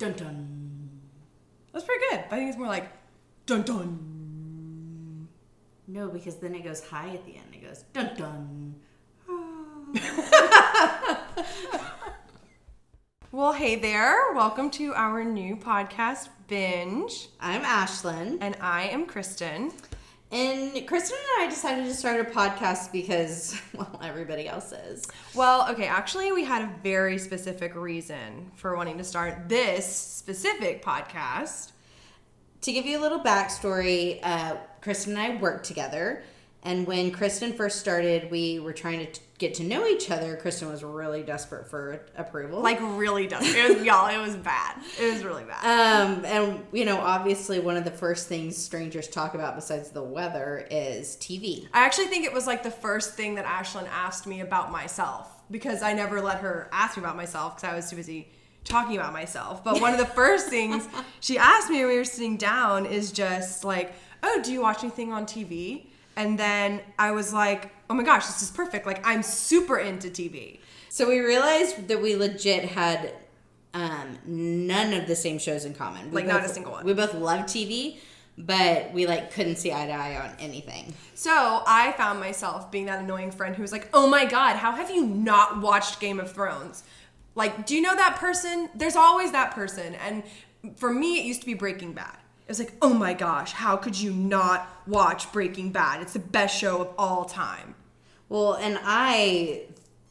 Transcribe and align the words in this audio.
Dun 0.00 0.12
dun. 0.14 0.88
That's 1.74 1.84
pretty 1.84 2.02
good. 2.08 2.20
I 2.30 2.36
think 2.36 2.48
it's 2.48 2.56
more 2.56 2.68
like 2.68 2.88
dun 3.44 3.60
dun. 3.60 5.28
No, 5.86 6.08
because 6.08 6.36
then 6.36 6.54
it 6.54 6.64
goes 6.64 6.82
high 6.82 7.10
at 7.10 7.26
the 7.26 7.36
end. 7.36 7.44
It 7.52 7.62
goes 7.62 7.84
dun 7.92 8.16
dun. 8.16 8.76
Well, 13.32 13.52
hey 13.52 13.76
there. 13.76 14.32
Welcome 14.34 14.70
to 14.72 14.92
our 14.94 15.22
new 15.22 15.54
podcast, 15.54 16.30
Binge. 16.48 17.28
I'm 17.38 17.62
Ashlyn. 17.62 18.38
And 18.40 18.56
I 18.60 18.88
am 18.88 19.06
Kristen. 19.06 19.70
And 20.32 20.86
Kristen 20.86 21.18
and 21.38 21.46
I 21.46 21.50
decided 21.50 21.86
to 21.86 21.94
start 21.94 22.20
a 22.20 22.30
podcast 22.30 22.92
because, 22.92 23.60
well, 23.74 24.00
everybody 24.02 24.46
else 24.46 24.72
is. 24.72 25.06
Well, 25.34 25.68
okay, 25.70 25.86
actually, 25.86 26.30
we 26.30 26.44
had 26.44 26.62
a 26.62 26.70
very 26.84 27.18
specific 27.18 27.74
reason 27.74 28.52
for 28.54 28.76
wanting 28.76 28.98
to 28.98 29.04
start 29.04 29.48
this 29.48 29.84
specific 29.84 30.84
podcast. 30.84 31.72
To 32.62 32.72
give 32.72 32.86
you 32.86 32.98
a 32.98 33.02
little 33.02 33.20
backstory, 33.20 34.20
uh, 34.22 34.56
Kristen 34.82 35.16
and 35.16 35.20
I 35.20 35.40
worked 35.40 35.64
together. 35.64 36.22
And 36.62 36.86
when 36.86 37.10
Kristen 37.10 37.54
first 37.54 37.80
started, 37.80 38.30
we 38.30 38.58
were 38.60 38.74
trying 38.74 38.98
to 38.98 39.06
t- 39.06 39.20
get 39.38 39.54
to 39.54 39.64
know 39.64 39.86
each 39.86 40.10
other. 40.10 40.36
Kristen 40.36 40.68
was 40.68 40.84
really 40.84 41.22
desperate 41.22 41.66
for 41.66 42.04
approval. 42.16 42.60
Like, 42.60 42.78
really 42.80 43.26
desperate. 43.26 43.56
It 43.56 43.78
was, 43.78 43.86
y'all, 43.86 44.08
it 44.08 44.20
was 44.20 44.36
bad. 44.36 44.76
It 45.00 45.10
was 45.10 45.24
really 45.24 45.44
bad. 45.44 45.64
Um, 45.64 46.24
and 46.26 46.66
you 46.72 46.84
know, 46.84 46.98
obviously, 46.98 47.60
one 47.60 47.78
of 47.78 47.84
the 47.84 47.90
first 47.90 48.28
things 48.28 48.58
strangers 48.58 49.08
talk 49.08 49.34
about 49.34 49.54
besides 49.54 49.90
the 49.90 50.02
weather 50.02 50.66
is 50.70 51.16
TV. 51.16 51.66
I 51.72 51.84
actually 51.84 52.08
think 52.08 52.26
it 52.26 52.32
was 52.32 52.46
like 52.46 52.62
the 52.62 52.70
first 52.70 53.14
thing 53.14 53.36
that 53.36 53.46
Ashlyn 53.46 53.88
asked 53.90 54.26
me 54.26 54.40
about 54.40 54.70
myself 54.70 55.28
because 55.50 55.82
I 55.82 55.94
never 55.94 56.20
let 56.20 56.40
her 56.40 56.68
ask 56.72 56.98
me 56.98 57.02
about 57.02 57.16
myself 57.16 57.56
because 57.56 57.72
I 57.72 57.74
was 57.74 57.88
too 57.88 57.96
busy 57.96 58.28
talking 58.64 58.96
about 58.96 59.14
myself. 59.14 59.64
But 59.64 59.80
one 59.80 59.92
of 59.92 59.98
the 59.98 60.06
first 60.06 60.48
things 60.48 60.86
she 61.20 61.38
asked 61.38 61.70
me 61.70 61.78
when 61.78 61.88
we 61.88 61.96
were 61.96 62.04
sitting 62.04 62.36
down 62.36 62.84
is 62.84 63.12
just 63.12 63.64
like, 63.64 63.94
"Oh, 64.22 64.42
do 64.44 64.52
you 64.52 64.60
watch 64.60 64.82
anything 64.82 65.10
on 65.10 65.24
TV?" 65.24 65.86
And 66.20 66.38
then 66.38 66.80
I 66.98 67.12
was 67.12 67.32
like, 67.32 67.72
"Oh 67.88 67.94
my 67.94 68.02
gosh, 68.02 68.26
this 68.26 68.42
is 68.42 68.50
perfect! 68.50 68.84
Like 68.86 69.00
I'm 69.06 69.22
super 69.22 69.78
into 69.78 70.08
TV." 70.08 70.60
So 70.90 71.08
we 71.08 71.20
realized 71.20 71.88
that 71.88 72.02
we 72.02 72.14
legit 72.14 72.64
had 72.66 73.14
um, 73.72 74.18
none 74.26 74.92
of 74.92 75.06
the 75.06 75.16
same 75.16 75.38
shows 75.38 75.64
in 75.64 75.72
common. 75.74 76.10
We 76.10 76.16
Like, 76.16 76.26
not 76.26 76.42
both- 76.42 76.50
a 76.50 76.54
single 76.54 76.72
one. 76.72 76.84
We 76.84 76.92
both 76.92 77.14
love 77.14 77.46
TV, 77.46 77.98
but 78.36 78.92
we 78.92 79.06
like 79.06 79.32
couldn't 79.32 79.56
see 79.56 79.72
eye 79.72 79.86
to 79.86 79.92
eye 79.92 80.16
on 80.22 80.36
anything. 80.38 80.92
So 81.14 81.62
I 81.66 81.92
found 81.92 82.20
myself 82.20 82.70
being 82.70 82.84
that 82.86 83.00
annoying 83.02 83.30
friend 83.30 83.56
who 83.56 83.62
was 83.62 83.72
like, 83.72 83.88
"Oh 83.94 84.06
my 84.06 84.26
god, 84.26 84.56
how 84.56 84.72
have 84.72 84.90
you 84.90 85.06
not 85.06 85.60
watched 85.62 86.00
Game 86.00 86.20
of 86.20 86.30
Thrones? 86.30 86.82
Like, 87.34 87.64
do 87.64 87.74
you 87.74 87.80
know 87.80 87.96
that 87.96 88.16
person? 88.16 88.68
There's 88.74 88.96
always 88.96 89.32
that 89.32 89.52
person." 89.52 89.94
And 89.94 90.22
for 90.76 90.92
me, 90.92 91.18
it 91.18 91.24
used 91.24 91.40
to 91.40 91.46
be 91.46 91.54
Breaking 91.54 91.94
Bad. 91.94 92.18
It 92.50 92.58
was 92.58 92.58
like, 92.58 92.74
"Oh 92.82 92.92
my 92.92 93.14
gosh, 93.14 93.52
how 93.52 93.76
could 93.76 93.96
you 93.96 94.12
not 94.12 94.68
watch 94.84 95.30
Breaking 95.30 95.70
Bad? 95.70 96.02
It's 96.02 96.14
the 96.14 96.18
best 96.18 96.58
show 96.58 96.80
of 96.80 96.88
all 96.98 97.24
time." 97.24 97.76
Well, 98.28 98.54
and 98.54 98.76
I 98.82 99.66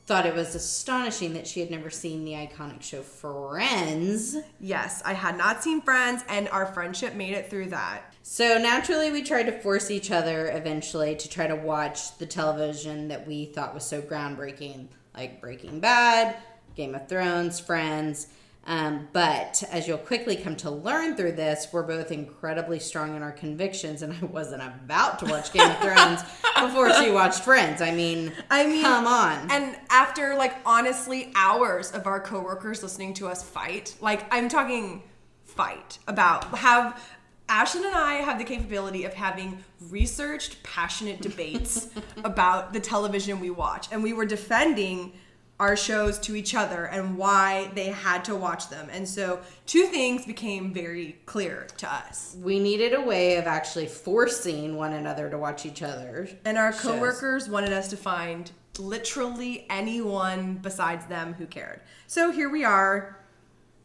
thought 0.05 0.25
it 0.25 0.33
was 0.33 0.55
astonishing 0.55 1.33
that 1.33 1.47
she 1.47 1.59
had 1.59 1.69
never 1.69 1.89
seen 1.89 2.23
the 2.23 2.31
iconic 2.31 2.81
show 2.81 3.01
Friends. 3.01 4.37
Yes, 4.57 5.01
I 5.03 5.15
had 5.15 5.37
not 5.37 5.61
seen 5.61 5.81
Friends, 5.81 6.23
and 6.29 6.47
our 6.47 6.65
friendship 6.65 7.13
made 7.13 7.33
it 7.33 7.49
through 7.49 7.71
that. 7.71 8.03
So 8.23 8.57
naturally, 8.57 9.11
we 9.11 9.21
tried 9.21 9.47
to 9.47 9.59
force 9.59 9.91
each 9.91 10.09
other 10.09 10.49
eventually 10.49 11.17
to 11.17 11.27
try 11.27 11.45
to 11.45 11.57
watch 11.57 12.17
the 12.19 12.25
television 12.25 13.09
that 13.09 13.27
we 13.27 13.47
thought 13.47 13.73
was 13.73 13.83
so 13.83 14.01
groundbreaking, 14.01 14.87
like 15.13 15.41
Breaking 15.41 15.81
Bad, 15.81 16.37
Game 16.73 16.95
of 16.95 17.09
Thrones, 17.09 17.59
Friends. 17.59 18.27
Um, 18.69 19.07
but 19.13 19.63
as 19.71 19.87
you'll 19.87 19.97
quickly 19.97 20.35
come 20.35 20.55
to 20.57 20.69
learn 20.69 21.17
through 21.17 21.31
this, 21.31 21.69
we're 21.73 21.81
both 21.81 22.11
incredibly 22.11 22.77
strong 22.77 23.15
in 23.15 23.23
our 23.23 23.31
convictions, 23.31 24.03
and 24.03 24.13
I 24.13 24.25
wasn't 24.25 24.61
about 24.61 25.17
to 25.19 25.25
watch 25.25 25.51
Game 25.51 25.67
of 25.67 25.77
Thrones 25.81 26.21
before 26.61 26.93
she 26.93 27.09
watched 27.09 27.41
Friends. 27.41 27.81
I 27.81 27.89
mean, 27.89 28.31
I 28.51 28.67
mean, 28.67 28.83
come 28.83 29.07
on. 29.07 29.49
And 29.49 29.75
after 29.89 30.35
like 30.35 30.53
honestly 30.67 31.31
hours 31.35 31.91
of 31.91 32.05
our 32.05 32.19
coworkers 32.19 32.83
listening 32.83 33.15
to 33.15 33.27
us 33.27 33.41
fight, 33.41 33.95
like 34.01 34.31
I'm 34.31 34.47
talking 34.47 35.01
fight 35.45 35.97
about 36.07 36.43
have 36.55 37.01
Ashlyn 37.49 37.83
and 37.87 37.95
I 37.95 38.17
have 38.17 38.37
the 38.37 38.43
capability 38.43 39.03
of 39.05 39.15
having 39.15 39.63
researched, 39.89 40.61
passionate 40.61 41.21
debates 41.21 41.89
about 42.23 42.73
the 42.73 42.79
television 42.79 43.39
we 43.39 43.49
watch, 43.49 43.87
and 43.91 44.03
we 44.03 44.13
were 44.13 44.25
defending 44.25 45.13
our 45.59 45.75
shows 45.75 46.17
to 46.19 46.35
each 46.35 46.55
other 46.55 46.85
and 46.85 47.17
why 47.17 47.69
they 47.75 47.87
had 47.87 48.23
to 48.25 48.35
watch 48.35 48.69
them. 48.69 48.87
And 48.91 49.07
so 49.07 49.41
two 49.65 49.87
things 49.87 50.25
became 50.25 50.73
very 50.73 51.17
clear 51.25 51.67
to 51.77 51.93
us. 51.93 52.37
we 52.41 52.59
needed 52.59 52.93
a 52.93 53.01
way 53.01 53.35
of 53.35 53.45
actually 53.45 53.87
forcing 53.87 54.77
one 54.77 54.93
another 54.93 55.29
to 55.29 55.37
watch 55.37 55.65
each 55.65 55.81
other. 55.81 56.29
And 56.45 56.57
our 56.57 56.71
shows. 56.71 56.81
coworkers 56.81 57.49
wanted 57.49 57.73
us 57.73 57.89
to 57.89 57.97
find 57.97 58.51
literally 58.77 59.65
anyone 59.69 60.59
besides 60.61 61.05
them 61.07 61.33
who 61.33 61.45
cared. 61.45 61.81
So 62.07 62.31
here 62.31 62.49
we 62.49 62.63
are, 62.63 63.17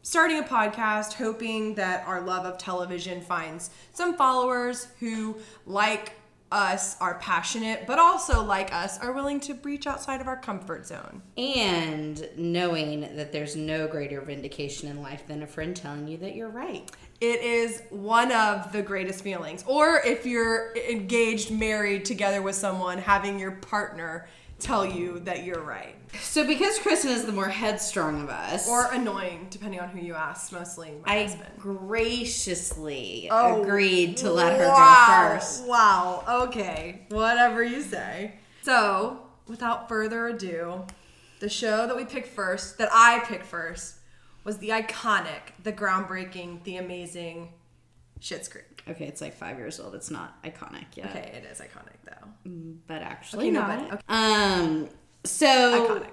starting 0.01 0.39
a 0.39 0.43
podcast, 0.43 1.13
hoping 1.13 1.75
that 1.75 2.07
our 2.07 2.21
love 2.21 2.45
of 2.45 2.57
television 2.57 3.19
finds 3.19 3.69
some 3.91 4.15
followers 4.15 4.87
who, 4.99 5.37
like 5.65 6.13
us, 6.51 6.95
are 6.99 7.15
passionate, 7.15 7.85
but 7.87 7.99
also, 7.99 8.43
like 8.43 8.73
us, 8.73 8.99
are 8.99 9.11
willing 9.11 9.39
to 9.41 9.53
breach 9.53 9.87
outside 9.87 10.21
of 10.21 10.27
our 10.27 10.37
comfort 10.37 10.85
zone. 10.85 11.21
And 11.37 12.27
knowing 12.37 13.01
that 13.15 13.31
there's 13.31 13.55
no 13.55 13.87
greater 13.87 14.21
vindication 14.21 14.89
in 14.89 15.01
life 15.01 15.27
than 15.27 15.43
a 15.43 15.47
friend 15.47 15.75
telling 15.75 16.07
you 16.07 16.17
that 16.17 16.35
you're 16.35 16.49
right. 16.49 16.89
It 17.21 17.41
is 17.41 17.81
one 17.89 18.31
of 18.31 18.71
the 18.71 18.81
greatest 18.81 19.23
feelings. 19.23 19.63
Or 19.65 20.01
if 20.05 20.25
you're 20.25 20.75
engaged, 20.75 21.51
married, 21.51 22.05
together 22.05 22.41
with 22.41 22.55
someone, 22.55 22.99
having 22.99 23.39
your 23.39 23.51
partner 23.51 24.27
tell 24.65 24.85
you 24.85 25.19
that 25.19 25.43
you're 25.43 25.61
right. 25.61 25.95
So, 26.19 26.45
because 26.45 26.79
Kristen 26.79 27.11
is 27.11 27.25
the 27.25 27.31
more 27.31 27.49
headstrong 27.49 28.23
of 28.23 28.29
us, 28.29 28.67
or 28.67 28.91
annoying, 28.91 29.47
depending 29.49 29.79
on 29.79 29.89
who 29.89 29.99
you 29.99 30.13
ask. 30.13 30.51
Mostly 30.51 30.93
my 31.05 31.13
I 31.13 31.23
husband. 31.23 31.49
graciously 31.57 33.27
Oh, 33.31 33.61
agreed 33.61 34.17
to 34.17 34.31
let 34.31 34.57
her 34.59 34.67
wow, 34.67 35.27
go 35.29 35.33
first. 35.35 35.65
Wow. 35.65 36.23
Okay. 36.45 37.05
Whatever 37.09 37.63
you 37.63 37.81
say. 37.81 38.35
So, 38.63 39.19
without 39.47 39.87
further 39.87 40.27
ado, 40.27 40.85
the 41.39 41.49
show 41.49 41.85
that 41.85 41.95
we 41.95 42.05
picked 42.05 42.29
first, 42.29 42.77
that 42.77 42.89
I 42.91 43.19
picked 43.25 43.45
first, 43.45 43.95
was 44.43 44.57
the 44.59 44.69
iconic, 44.69 45.53
the 45.63 45.73
groundbreaking, 45.73 46.63
the 46.63 46.77
amazing 46.77 47.49
Schitt's 48.21 48.47
Creek. 48.47 48.83
Okay, 48.87 49.05
it's 49.05 49.21
like 49.21 49.33
five 49.33 49.57
years 49.57 49.79
old. 49.79 49.95
It's 49.95 50.11
not 50.11 50.41
iconic 50.43 50.85
yet. 50.95 51.07
Okay, 51.07 51.31
it 51.35 51.45
is 51.51 51.59
iconic. 51.59 51.94
But 52.45 53.01
actually, 53.01 53.47
Okay, 53.47 53.51
no, 53.51 53.61
not. 53.61 53.89
but- 53.89 53.93
okay. 53.95 54.03
Um, 54.07 54.89
so, 55.23 56.05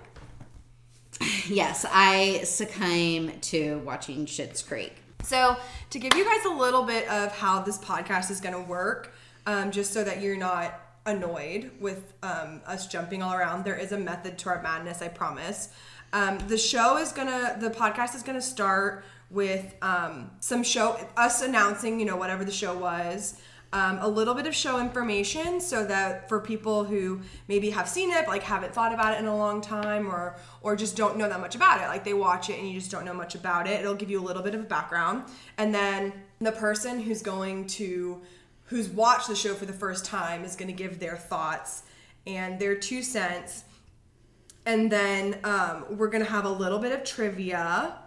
Iconic. 1.20 1.48
yes, 1.48 1.84
I 1.90 2.40
succumb 2.44 3.38
to 3.40 3.78
watching 3.84 4.26
Schitt's 4.26 4.62
Creek. 4.62 4.94
So, 5.22 5.56
to 5.90 5.98
give 5.98 6.14
you 6.16 6.24
guys 6.24 6.44
a 6.46 6.54
little 6.54 6.82
bit 6.84 7.06
of 7.08 7.32
how 7.36 7.60
this 7.62 7.78
podcast 7.78 8.30
is 8.30 8.40
going 8.40 8.54
to 8.54 8.68
work, 8.68 9.12
um, 9.46 9.70
just 9.70 9.92
so 9.92 10.02
that 10.04 10.20
you're 10.20 10.36
not 10.36 10.80
annoyed 11.06 11.70
with 11.80 12.14
um, 12.22 12.60
us 12.66 12.86
jumping 12.86 13.22
all 13.22 13.34
around, 13.34 13.64
there 13.64 13.76
is 13.76 13.92
a 13.92 13.98
method 13.98 14.38
to 14.38 14.48
our 14.48 14.62
madness, 14.62 15.02
I 15.02 15.08
promise. 15.08 15.68
Um, 16.12 16.38
the 16.48 16.58
show 16.58 16.96
is 16.96 17.12
gonna, 17.12 17.56
the 17.60 17.70
podcast 17.70 18.14
is 18.14 18.22
gonna 18.22 18.42
start 18.42 19.04
with 19.30 19.74
um, 19.82 20.30
some 20.40 20.62
show, 20.62 20.98
us 21.16 21.42
announcing, 21.42 21.98
you 22.00 22.06
know, 22.06 22.16
whatever 22.16 22.44
the 22.44 22.52
show 22.52 22.76
was. 22.76 23.40
Um, 23.74 23.96
a 24.02 24.08
little 24.08 24.34
bit 24.34 24.46
of 24.46 24.54
show 24.54 24.78
information 24.80 25.58
so 25.58 25.82
that 25.86 26.28
for 26.28 26.40
people 26.40 26.84
who 26.84 27.22
maybe 27.48 27.70
have 27.70 27.88
seen 27.88 28.10
it 28.10 28.26
but 28.26 28.28
like 28.28 28.42
haven't 28.42 28.74
thought 28.74 28.92
about 28.92 29.14
it 29.14 29.20
in 29.20 29.24
a 29.24 29.34
long 29.34 29.62
time 29.62 30.08
or 30.08 30.36
or 30.60 30.76
just 30.76 30.94
don't 30.94 31.16
know 31.16 31.26
that 31.26 31.40
much 31.40 31.54
about 31.54 31.80
it. 31.80 31.86
Like 31.86 32.04
they 32.04 32.12
watch 32.12 32.50
it 32.50 32.58
and 32.58 32.68
you 32.68 32.74
just 32.74 32.90
don't 32.90 33.06
know 33.06 33.14
much 33.14 33.34
about 33.34 33.66
it. 33.66 33.80
It'll 33.80 33.94
give 33.94 34.10
you 34.10 34.20
a 34.20 34.26
little 34.26 34.42
bit 34.42 34.54
of 34.54 34.60
a 34.60 34.64
background. 34.64 35.24
And 35.56 35.74
then 35.74 36.12
the 36.38 36.52
person 36.52 37.00
who's 37.00 37.22
going 37.22 37.66
to 37.68 38.20
who's 38.64 38.88
watched 38.88 39.28
the 39.28 39.36
show 39.36 39.54
for 39.54 39.66
the 39.66 39.72
first 39.72 40.04
time 40.04 40.44
is 40.44 40.56
going 40.56 40.68
to 40.68 40.74
give 40.74 40.98
their 40.98 41.16
thoughts 41.16 41.82
and 42.26 42.58
their 42.58 42.74
two 42.74 43.02
cents. 43.02 43.64
And 44.64 44.90
then 44.90 45.38
um, 45.44 45.84
we're 45.90 46.08
going 46.08 46.24
to 46.24 46.30
have 46.30 46.44
a 46.44 46.50
little 46.50 46.78
bit 46.78 46.92
of 46.92 47.04
trivia 47.04 47.98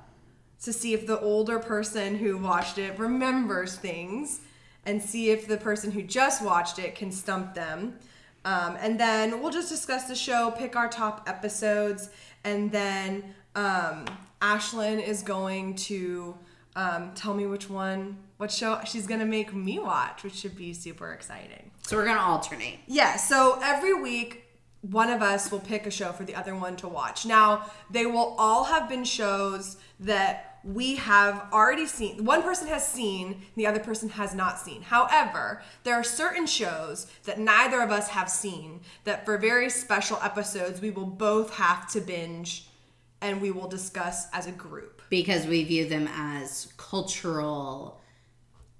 to 0.64 0.74
see 0.74 0.94
if 0.94 1.06
the 1.06 1.20
older 1.20 1.60
person 1.60 2.16
who 2.16 2.38
watched 2.38 2.78
it 2.78 2.98
remembers 2.98 3.76
things 3.76 4.42
and 4.86 5.02
see 5.02 5.30
if 5.30 5.48
the 5.48 5.58
person 5.58 5.92
who 5.92 6.02
just 6.02 6.44
watched 6.44 6.80
it 6.80 6.96
can 6.96 7.12
stump 7.12 7.54
them. 7.54 7.98
Um, 8.44 8.78
and 8.80 9.00
then 9.00 9.42
we'll 9.42 9.52
just 9.52 9.70
discuss 9.70 10.04
the 10.04 10.16
show, 10.16 10.52
pick 10.52 10.76
our 10.76 10.88
top 10.88 11.28
episodes, 11.28 12.10
and 12.44 12.72
then 12.72 13.24
um, 13.56 14.06
Ashlyn 14.42 15.06
is 15.06 15.24
going 15.24 15.76
to 15.76 16.38
um, 16.76 17.12
tell 17.16 17.34
me 17.34 17.48
which 17.48 17.70
one, 17.70 18.18
what 18.38 18.52
show 18.52 18.80
she's 18.86 19.08
going 19.08 19.22
to 19.22 19.26
make 19.26 19.54
me 19.54 19.80
watch, 19.80 20.24
which 20.24 20.36
should 20.36 20.56
be 20.56 20.74
super 20.74 21.12
exciting. 21.14 21.72
So 21.88 21.98
we're 21.98 22.06
gonna 22.06 22.20
alternate. 22.20 22.80
Yeah, 22.88 23.16
so 23.16 23.60
every 23.62 23.94
week 23.94 24.45
one 24.92 25.10
of 25.10 25.22
us 25.22 25.52
will 25.52 25.60
pick 25.60 25.86
a 25.86 25.92
show 25.92 26.12
for 26.12 26.24
the 26.24 26.36
other 26.36 26.56
one 26.56 26.76
to 26.78 26.88
watch. 26.88 27.26
Now, 27.26 27.72
they 27.90 28.06
will 28.06 28.36
all 28.38 28.66
have 28.66 28.88
been 28.88 29.04
shows 29.04 29.78
that 30.00 30.60
we 30.64 30.96
have 30.96 31.48
already 31.54 31.86
seen. 31.86 32.26
One 32.26 32.42
person 32.42 32.68
has 32.68 32.88
seen, 32.88 33.44
the 33.56 33.68
other 33.68 33.80
person 33.80 34.10
has 34.10 34.34
not 34.34 34.60
seen. 34.60 34.82
However, 34.82 35.62
there 35.84 35.96
are 35.96 36.04
certain 36.04 36.48
shows 36.48 37.08
that 37.24 37.40
neither 37.40 37.82
of 37.82 37.92
us 37.92 38.10
have 38.10 38.30
seen 38.30 38.82
that 39.04 39.26
for 39.26 39.38
very 39.38 39.70
special 39.70 40.18
episodes 40.24 40.82
we 40.82 40.90
will 40.90 41.06
both 41.06 41.54
have 41.56 41.92
to 41.92 42.02
binge 42.02 42.68
and 43.22 43.42
we 43.42 43.52
will 43.52 43.68
discuss 43.68 44.28
as 44.34 44.48
a 44.48 44.52
group. 44.52 45.02
Because 45.10 45.46
we 45.46 45.64
view 45.64 45.88
them 45.88 46.10
as 46.12 46.74
cultural 46.78 48.02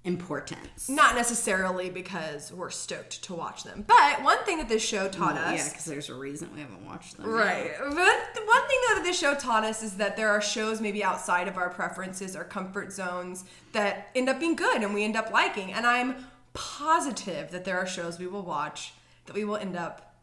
importance. 0.06 0.88
Not 0.88 1.14
necessarily 1.16 1.90
because 1.90 2.52
we're 2.52 2.70
stoked 2.70 3.22
to 3.24 3.34
watch 3.34 3.64
them. 3.64 3.84
But 3.86 4.22
one 4.22 4.38
thing 4.44 4.58
that 4.58 4.68
this 4.68 4.82
show 4.86 5.08
taught 5.08 5.34
Well, 5.34 5.52
us 5.54 5.58
Yeah, 5.58 5.68
because 5.68 5.84
there's 5.84 6.08
a 6.08 6.14
reason 6.14 6.48
we 6.54 6.60
haven't 6.60 6.86
watched 6.86 7.16
them. 7.16 7.28
Right. 7.28 7.72
But 7.78 7.90
one 7.90 8.68
thing 8.68 8.78
though 8.88 8.94
that 8.94 9.02
this 9.04 9.18
show 9.18 9.34
taught 9.34 9.64
us 9.64 9.82
is 9.82 9.96
that 9.96 10.16
there 10.16 10.30
are 10.30 10.40
shows 10.40 10.80
maybe 10.80 11.02
outside 11.04 11.48
of 11.48 11.56
our 11.56 11.68
preferences 11.68 12.36
or 12.36 12.44
comfort 12.44 12.92
zones 12.92 13.44
that 13.72 14.08
end 14.14 14.28
up 14.28 14.38
being 14.40 14.56
good 14.56 14.82
and 14.82 14.94
we 14.94 15.04
end 15.04 15.16
up 15.16 15.30
liking. 15.32 15.72
And 15.72 15.84
I'm 15.86 16.14
positive 16.54 17.50
that 17.50 17.64
there 17.64 17.78
are 17.78 17.86
shows 17.86 18.18
we 18.18 18.26
will 18.26 18.42
watch 18.42 18.94
that 19.26 19.34
we 19.34 19.44
will 19.44 19.56
end 19.56 19.76
up 19.76 20.14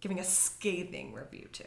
giving 0.00 0.18
a 0.20 0.24
scathing 0.24 1.12
review 1.12 1.48
to. 1.52 1.64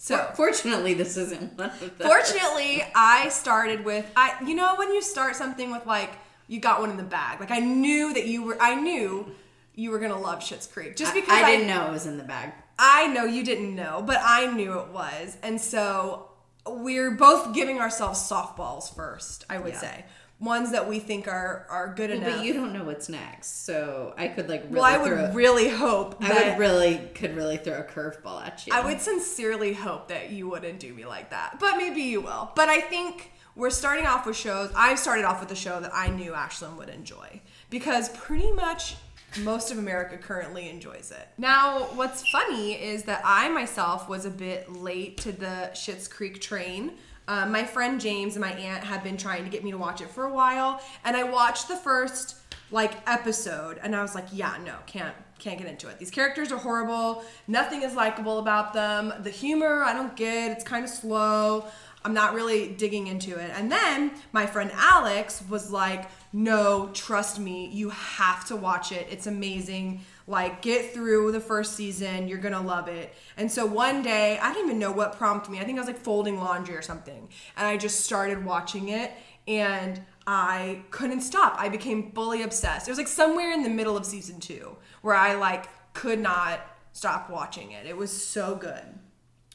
So, 0.00 0.30
Fortunately, 0.34 0.94
this 0.94 1.16
isn't 1.16 1.58
one 1.58 1.70
of 1.70 1.80
them. 1.80 1.90
fortunately, 2.08 2.84
I 2.94 3.28
started 3.30 3.84
with 3.84 4.06
I 4.16 4.36
you 4.46 4.54
know 4.54 4.76
when 4.76 4.94
you 4.94 5.02
start 5.02 5.34
something 5.34 5.72
with 5.72 5.84
like 5.86 6.12
you 6.48 6.58
got 6.60 6.80
one 6.80 6.90
in 6.90 6.96
the 6.96 7.02
bag. 7.04 7.38
Like 7.40 7.50
I 7.52 7.60
knew 7.60 8.12
that 8.14 8.26
you 8.26 8.42
were 8.42 8.56
I 8.60 8.74
knew 8.74 9.32
you 9.74 9.90
were 9.92 10.00
to 10.00 10.16
love 10.16 10.40
Schitt's 10.40 10.66
Creek 10.66 10.96
just 10.96 11.14
because 11.14 11.30
I, 11.30 11.42
I 11.44 11.50
didn't 11.52 11.68
know 11.68 11.86
it 11.86 11.92
was 11.92 12.06
in 12.06 12.18
the 12.18 12.24
bag. 12.24 12.52
I 12.78 13.06
know 13.08 13.24
you 13.24 13.44
didn't 13.44 13.74
know, 13.74 14.02
but 14.04 14.18
I 14.22 14.46
knew 14.52 14.78
it 14.80 14.88
was. 14.88 15.36
And 15.42 15.60
so 15.60 16.30
we're 16.66 17.12
both 17.12 17.54
giving 17.54 17.78
ourselves 17.80 18.18
softballs 18.20 18.94
first, 18.94 19.44
I 19.48 19.58
would 19.58 19.74
Yeah. 19.74 19.80
say. 19.80 20.04
Ones 20.40 20.70
that 20.70 20.88
we 20.88 21.00
think 21.00 21.26
are 21.26 21.66
are 21.68 21.92
good 21.94 22.10
enough. 22.10 22.36
But 22.36 22.44
you 22.44 22.52
don't 22.54 22.72
know 22.72 22.84
what's 22.84 23.08
next, 23.08 23.64
so 23.66 24.14
I 24.16 24.28
could 24.28 24.48
like 24.48 24.62
really 24.64 24.74
well, 24.76 24.84
I 24.84 25.04
throw. 25.04 25.22
would 25.26 25.34
really 25.34 25.68
hope 25.68 26.16
I 26.22 26.28
that 26.28 26.46
would 26.50 26.58
really 26.60 26.98
could 27.16 27.34
really 27.34 27.56
throw 27.56 27.78
a 27.80 27.82
curveball 27.82 28.46
at 28.46 28.64
you. 28.64 28.72
I 28.72 28.84
would 28.84 29.00
sincerely 29.00 29.72
hope 29.74 30.06
that 30.08 30.30
you 30.30 30.48
wouldn't 30.48 30.78
do 30.78 30.94
me 30.94 31.06
like 31.06 31.30
that. 31.30 31.58
But 31.58 31.76
maybe 31.76 32.02
you 32.02 32.20
will. 32.20 32.52
But 32.54 32.68
I 32.68 32.80
think 32.80 33.32
we're 33.58 33.70
starting 33.70 34.06
off 34.06 34.24
with 34.24 34.36
shows. 34.36 34.70
I 34.74 34.94
started 34.94 35.24
off 35.24 35.40
with 35.40 35.50
a 35.50 35.56
show 35.56 35.80
that 35.80 35.90
I 35.92 36.08
knew 36.08 36.30
Ashlyn 36.30 36.76
would 36.78 36.88
enjoy 36.88 37.40
because 37.70 38.08
pretty 38.10 38.52
much 38.52 38.94
most 39.40 39.72
of 39.72 39.78
America 39.78 40.16
currently 40.16 40.70
enjoys 40.70 41.10
it. 41.10 41.28
Now, 41.36 41.80
what's 41.96 42.26
funny 42.28 42.74
is 42.74 43.02
that 43.02 43.20
I 43.24 43.48
myself 43.48 44.08
was 44.08 44.24
a 44.24 44.30
bit 44.30 44.72
late 44.72 45.18
to 45.18 45.32
the 45.32 45.70
Schitt's 45.74 46.06
Creek 46.06 46.40
train. 46.40 46.92
Uh, 47.26 47.46
my 47.46 47.64
friend 47.64 48.00
James 48.00 48.36
and 48.36 48.40
my 48.42 48.52
aunt 48.52 48.84
had 48.84 49.02
been 49.02 49.16
trying 49.16 49.42
to 49.42 49.50
get 49.50 49.64
me 49.64 49.72
to 49.72 49.76
watch 49.76 50.00
it 50.00 50.08
for 50.08 50.24
a 50.24 50.32
while, 50.32 50.80
and 51.04 51.16
I 51.16 51.24
watched 51.24 51.66
the 51.66 51.76
first 51.76 52.36
like 52.70 52.92
episode, 53.08 53.80
and 53.82 53.94
I 53.94 54.02
was 54.02 54.14
like, 54.14 54.26
yeah, 54.32 54.56
no, 54.64 54.76
can't 54.86 55.14
can't 55.38 55.58
get 55.58 55.68
into 55.68 55.88
it. 55.88 55.98
These 55.98 56.10
characters 56.10 56.50
are 56.50 56.58
horrible. 56.58 57.22
Nothing 57.46 57.82
is 57.82 57.94
likable 57.94 58.38
about 58.40 58.72
them. 58.72 59.12
The 59.20 59.30
humor, 59.30 59.82
I 59.84 59.92
don't 59.92 60.14
get. 60.16 60.50
It's 60.50 60.64
kind 60.64 60.84
of 60.84 60.90
slow. 60.90 61.66
I'm 62.08 62.14
not 62.14 62.32
really 62.32 62.68
digging 62.68 63.06
into 63.06 63.38
it. 63.38 63.50
And 63.54 63.70
then 63.70 64.12
my 64.32 64.46
friend 64.46 64.70
Alex 64.72 65.42
was 65.46 65.70
like, 65.70 66.08
no, 66.32 66.88
trust 66.94 67.38
me, 67.38 67.68
you 67.68 67.90
have 67.90 68.46
to 68.46 68.56
watch 68.56 68.92
it. 68.92 69.06
It's 69.10 69.26
amazing. 69.26 70.00
Like, 70.26 70.62
get 70.62 70.94
through 70.94 71.32
the 71.32 71.40
first 71.40 71.76
season. 71.76 72.26
You're 72.26 72.38
to 72.38 72.60
love 72.60 72.88
it. 72.88 73.14
And 73.36 73.52
so 73.52 73.66
one 73.66 74.02
day, 74.02 74.38
I 74.38 74.54
don't 74.54 74.64
even 74.64 74.78
know 74.78 74.90
what 74.90 75.18
prompted 75.18 75.50
me. 75.50 75.60
I 75.60 75.64
think 75.64 75.76
I 75.76 75.82
was 75.82 75.86
like 75.86 75.98
folding 75.98 76.38
laundry 76.38 76.74
or 76.74 76.80
something. 76.80 77.28
And 77.58 77.66
I 77.66 77.76
just 77.76 78.00
started 78.00 78.42
watching 78.42 78.88
it. 78.88 79.12
And 79.46 80.00
I 80.26 80.84
couldn't 80.90 81.20
stop. 81.20 81.56
I 81.58 81.68
became 81.68 82.12
fully 82.12 82.40
obsessed. 82.40 82.88
It 82.88 82.90
was 82.90 82.98
like 82.98 83.08
somewhere 83.08 83.52
in 83.52 83.62
the 83.62 83.68
middle 83.68 83.98
of 83.98 84.06
season 84.06 84.40
two 84.40 84.78
where 85.02 85.14
I 85.14 85.34
like 85.34 85.68
could 85.92 86.20
not 86.20 86.60
stop 86.94 87.28
watching 87.28 87.72
it. 87.72 87.84
It 87.84 87.98
was 87.98 88.10
so 88.10 88.54
good. 88.54 88.98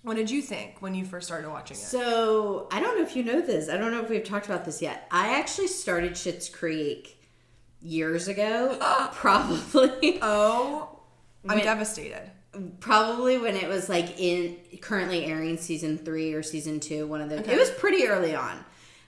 What 0.04 0.16
did 0.18 0.30
you 0.30 0.42
think 0.42 0.76
when 0.82 0.94
you 0.96 1.06
first 1.06 1.28
started 1.28 1.50
watching 1.50 1.76
it? 1.78 1.80
So 1.80 2.68
I 2.72 2.80
don't 2.82 2.98
know 2.98 3.04
if 3.04 3.16
you 3.16 3.24
know 3.24 3.42
this. 3.42 3.70
I 3.70 3.78
don't 3.78 3.92
know 3.92 4.02
if 4.02 4.10
we've 4.10 4.24
talked 4.24 4.46
about 4.46 4.66
this 4.66 4.82
yet. 4.82 5.08
I 5.12 5.40
actually 5.40 5.68
started 5.68 6.14
Schitt's 6.14 6.50
Creek 6.50 7.18
years 7.82 8.28
ago, 8.28 8.78
probably. 9.14 10.20
Oh, 10.22 11.00
I'm 11.48 11.56
When- 11.56 11.66
devastated. 11.66 12.30
probably 12.82 13.38
when 13.38 13.56
it 13.56 13.68
was 13.68 13.90
like 13.90 14.20
in 14.20 14.58
currently 14.82 15.26
airing 15.26 15.58
season 15.58 15.98
three 15.98 16.34
or 16.34 16.44
season 16.44 16.80
two, 16.80 17.08
one 17.08 17.22
of 17.22 17.30
those. 17.30 17.40
It 17.48 17.58
was 17.58 17.72
pretty 17.72 18.06
early 18.08 18.36
on, 18.36 18.64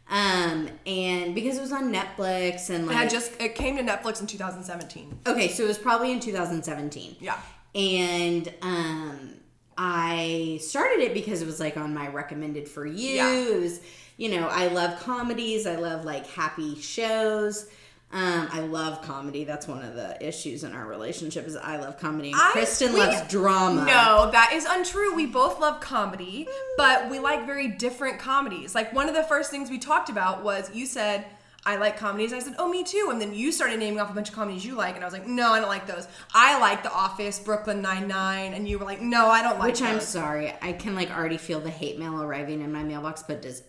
um, 0.10 0.68
and 0.88 1.36
because 1.36 1.58
it 1.58 1.62
was 1.62 1.72
on 1.72 1.94
Netflix 1.94 2.70
and 2.70 2.86
It 2.86 2.88
like 2.88 2.96
had 2.98 3.10
just 3.10 3.32
it 3.42 3.54
came 3.56 3.78
to 3.78 3.84
Netflix 3.84 4.20
in 4.22 4.28
2017. 4.28 5.20
okay, 5.28 5.50
so 5.50 5.64
it 5.64 5.68
was 5.68 5.78
probably 5.78 6.12
in 6.12 6.20
2017. 6.22 7.18
Yeah. 7.20 7.38
and 7.76 8.52
um 8.62 9.34
i 9.78 10.58
started 10.62 11.00
it 11.00 11.14
because 11.14 11.42
it 11.42 11.46
was 11.46 11.60
like 11.60 11.78
on 11.78 11.94
my 11.94 12.08
recommended 12.08 12.68
for 12.68 12.86
you 12.86 13.16
Yeah. 13.16 13.32
it 13.34 13.60
was 13.62 13.82
you 14.18 14.30
know 14.30 14.48
i 14.48 14.68
love 14.68 15.00
comedies 15.02 15.68
i 15.68 15.76
love 15.76 16.06
like 16.06 16.26
happy 16.28 16.76
shows 16.80 17.68
um, 18.12 18.48
I 18.54 18.60
love 18.62 19.02
comedy. 19.02 19.44
That's 19.44 19.68
one 19.68 19.84
of 19.84 19.96
the 19.96 20.26
issues 20.26 20.64
in 20.64 20.72
our 20.74 20.86
relationship 20.86 21.48
is 21.48 21.58
I 21.58 21.78
love 21.78 22.00
comedy. 22.00 22.32
And 22.32 22.40
I- 22.40 22.52
Kristen 22.52 22.94
we- 22.94 23.00
loves 23.00 23.30
drama. 23.30 23.84
No, 23.84 24.30
that 24.32 24.52
is 24.54 24.66
untrue. 24.70 25.16
We 25.16 25.26
both 25.26 25.60
love 25.60 25.82
comedy, 25.82 26.48
but 26.78 27.10
we 27.10 27.20
like 27.20 27.46
very 27.46 27.68
different 27.68 28.20
comedies. 28.20 28.74
Like 28.74 28.94
one 28.94 29.10
of 29.10 29.16
the 29.16 29.24
first 29.24 29.52
things 29.52 29.70
we 29.70 29.80
talked 29.80 30.10
about 30.10 30.44
was 30.44 30.74
you 30.74 30.86
said 30.86 31.26
I 31.66 31.78
like 31.78 31.98
comedies. 31.98 32.32
I 32.32 32.40
said, 32.40 32.56
"Oh, 32.60 32.68
me 32.70 32.84
too." 32.84 33.08
And 33.12 33.20
then 33.20 33.34
you 33.34 33.52
started 33.52 33.80
naming 33.80 34.00
off 34.00 34.12
a 34.12 34.14
bunch 34.14 34.30
of 34.30 34.36
comedies 34.36 34.64
you 34.64 34.76
like, 34.76 34.96
and 34.96 35.04
I 35.04 35.08
was 35.08 35.14
like, 35.14 35.28
"No, 35.28 35.52
I 35.52 35.60
don't 35.60 35.70
like 35.70 35.88
those. 35.88 36.08
I 36.34 36.60
like 36.60 36.84
The 36.84 36.92
Office, 36.92 37.40
Brooklyn 37.40 37.82
Nine 37.82 38.08
Nine," 38.08 38.54
and 38.54 38.68
you 38.68 38.78
were 38.78 38.86
like, 38.86 39.02
"No, 39.02 39.28
I 39.28 39.42
don't 39.42 39.58
like 39.58 39.70
Which 39.70 39.82
I'm 39.82 40.00
sorry. 40.00 40.54
I 40.62 40.74
can 40.74 40.94
like 40.96 41.10
already 41.10 41.38
feel 41.38 41.60
the 41.60 41.72
hate 41.72 41.98
mail 41.98 42.22
arriving 42.22 42.62
in 42.62 42.72
my 42.72 42.84
mailbox, 42.84 43.24
but 43.24 43.42
does 43.42 43.64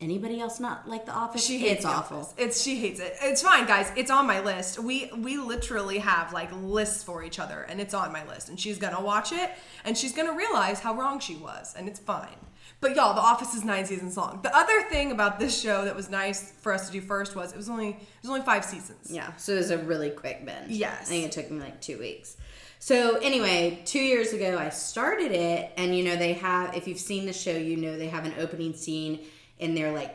anybody 0.00 0.40
else 0.40 0.60
not 0.60 0.88
like 0.88 1.06
The 1.06 1.12
Office? 1.12 1.44
She 1.44 1.58
hates 1.58 1.78
it's 1.78 1.84
awful. 1.86 2.18
Office. 2.18 2.34
It's 2.36 2.62
she 2.62 2.76
hates 2.76 3.00
it. 3.00 3.16
It's 3.22 3.42
fine, 3.42 3.66
guys. 3.66 3.90
It's 3.96 4.10
on 4.10 4.26
my 4.26 4.40
list. 4.40 4.78
We 4.78 5.10
we 5.16 5.38
literally 5.38 5.98
have 5.98 6.32
like 6.32 6.50
lists 6.52 7.02
for 7.02 7.24
each 7.24 7.38
other, 7.38 7.62
and 7.62 7.80
it's 7.80 7.94
on 7.94 8.12
my 8.12 8.26
list. 8.26 8.50
And 8.50 8.60
she's 8.60 8.78
gonna 8.78 9.00
watch 9.00 9.32
it, 9.32 9.50
and 9.84 9.96
she's 9.96 10.12
gonna 10.12 10.34
realize 10.34 10.80
how 10.80 10.94
wrong 10.94 11.18
she 11.18 11.36
was, 11.36 11.74
and 11.76 11.88
it's 11.88 11.98
fine. 12.00 12.36
But 12.80 12.94
y'all, 12.94 13.14
The 13.14 13.20
Office 13.20 13.54
is 13.54 13.64
nine 13.64 13.86
seasons 13.86 14.16
long. 14.16 14.40
The 14.42 14.56
other 14.56 14.82
thing 14.82 15.10
about 15.10 15.40
this 15.40 15.60
show 15.60 15.84
that 15.84 15.96
was 15.96 16.08
nice 16.08 16.52
for 16.60 16.72
us 16.72 16.86
to 16.86 16.92
do 16.92 17.00
first 17.00 17.34
was 17.34 17.52
it 17.52 17.56
was 17.56 17.68
only 17.68 17.88
it 17.88 18.22
was 18.22 18.30
only 18.30 18.42
five 18.42 18.64
seasons. 18.64 19.10
Yeah, 19.10 19.34
so 19.36 19.54
it 19.54 19.56
was 19.56 19.70
a 19.70 19.78
really 19.78 20.10
quick 20.10 20.44
binge. 20.44 20.70
Yes. 20.70 21.02
I 21.02 21.04
think 21.04 21.24
it 21.26 21.32
took 21.32 21.50
me 21.50 21.58
like 21.58 21.80
two 21.80 21.98
weeks. 21.98 22.36
So 22.78 23.16
anyway, 23.16 23.82
two 23.84 23.98
years 24.00 24.32
ago 24.32 24.56
I 24.56 24.68
started 24.68 25.32
it, 25.32 25.72
and 25.76 25.96
you 25.96 26.04
know 26.04 26.14
they 26.14 26.34
have. 26.34 26.76
If 26.76 26.86
you've 26.86 27.00
seen 27.00 27.26
the 27.26 27.32
show, 27.32 27.56
you 27.56 27.76
know 27.76 27.98
they 27.98 28.08
have 28.08 28.24
an 28.24 28.34
opening 28.38 28.74
scene 28.74 29.20
in 29.58 29.74
their 29.74 29.92
like 29.92 30.14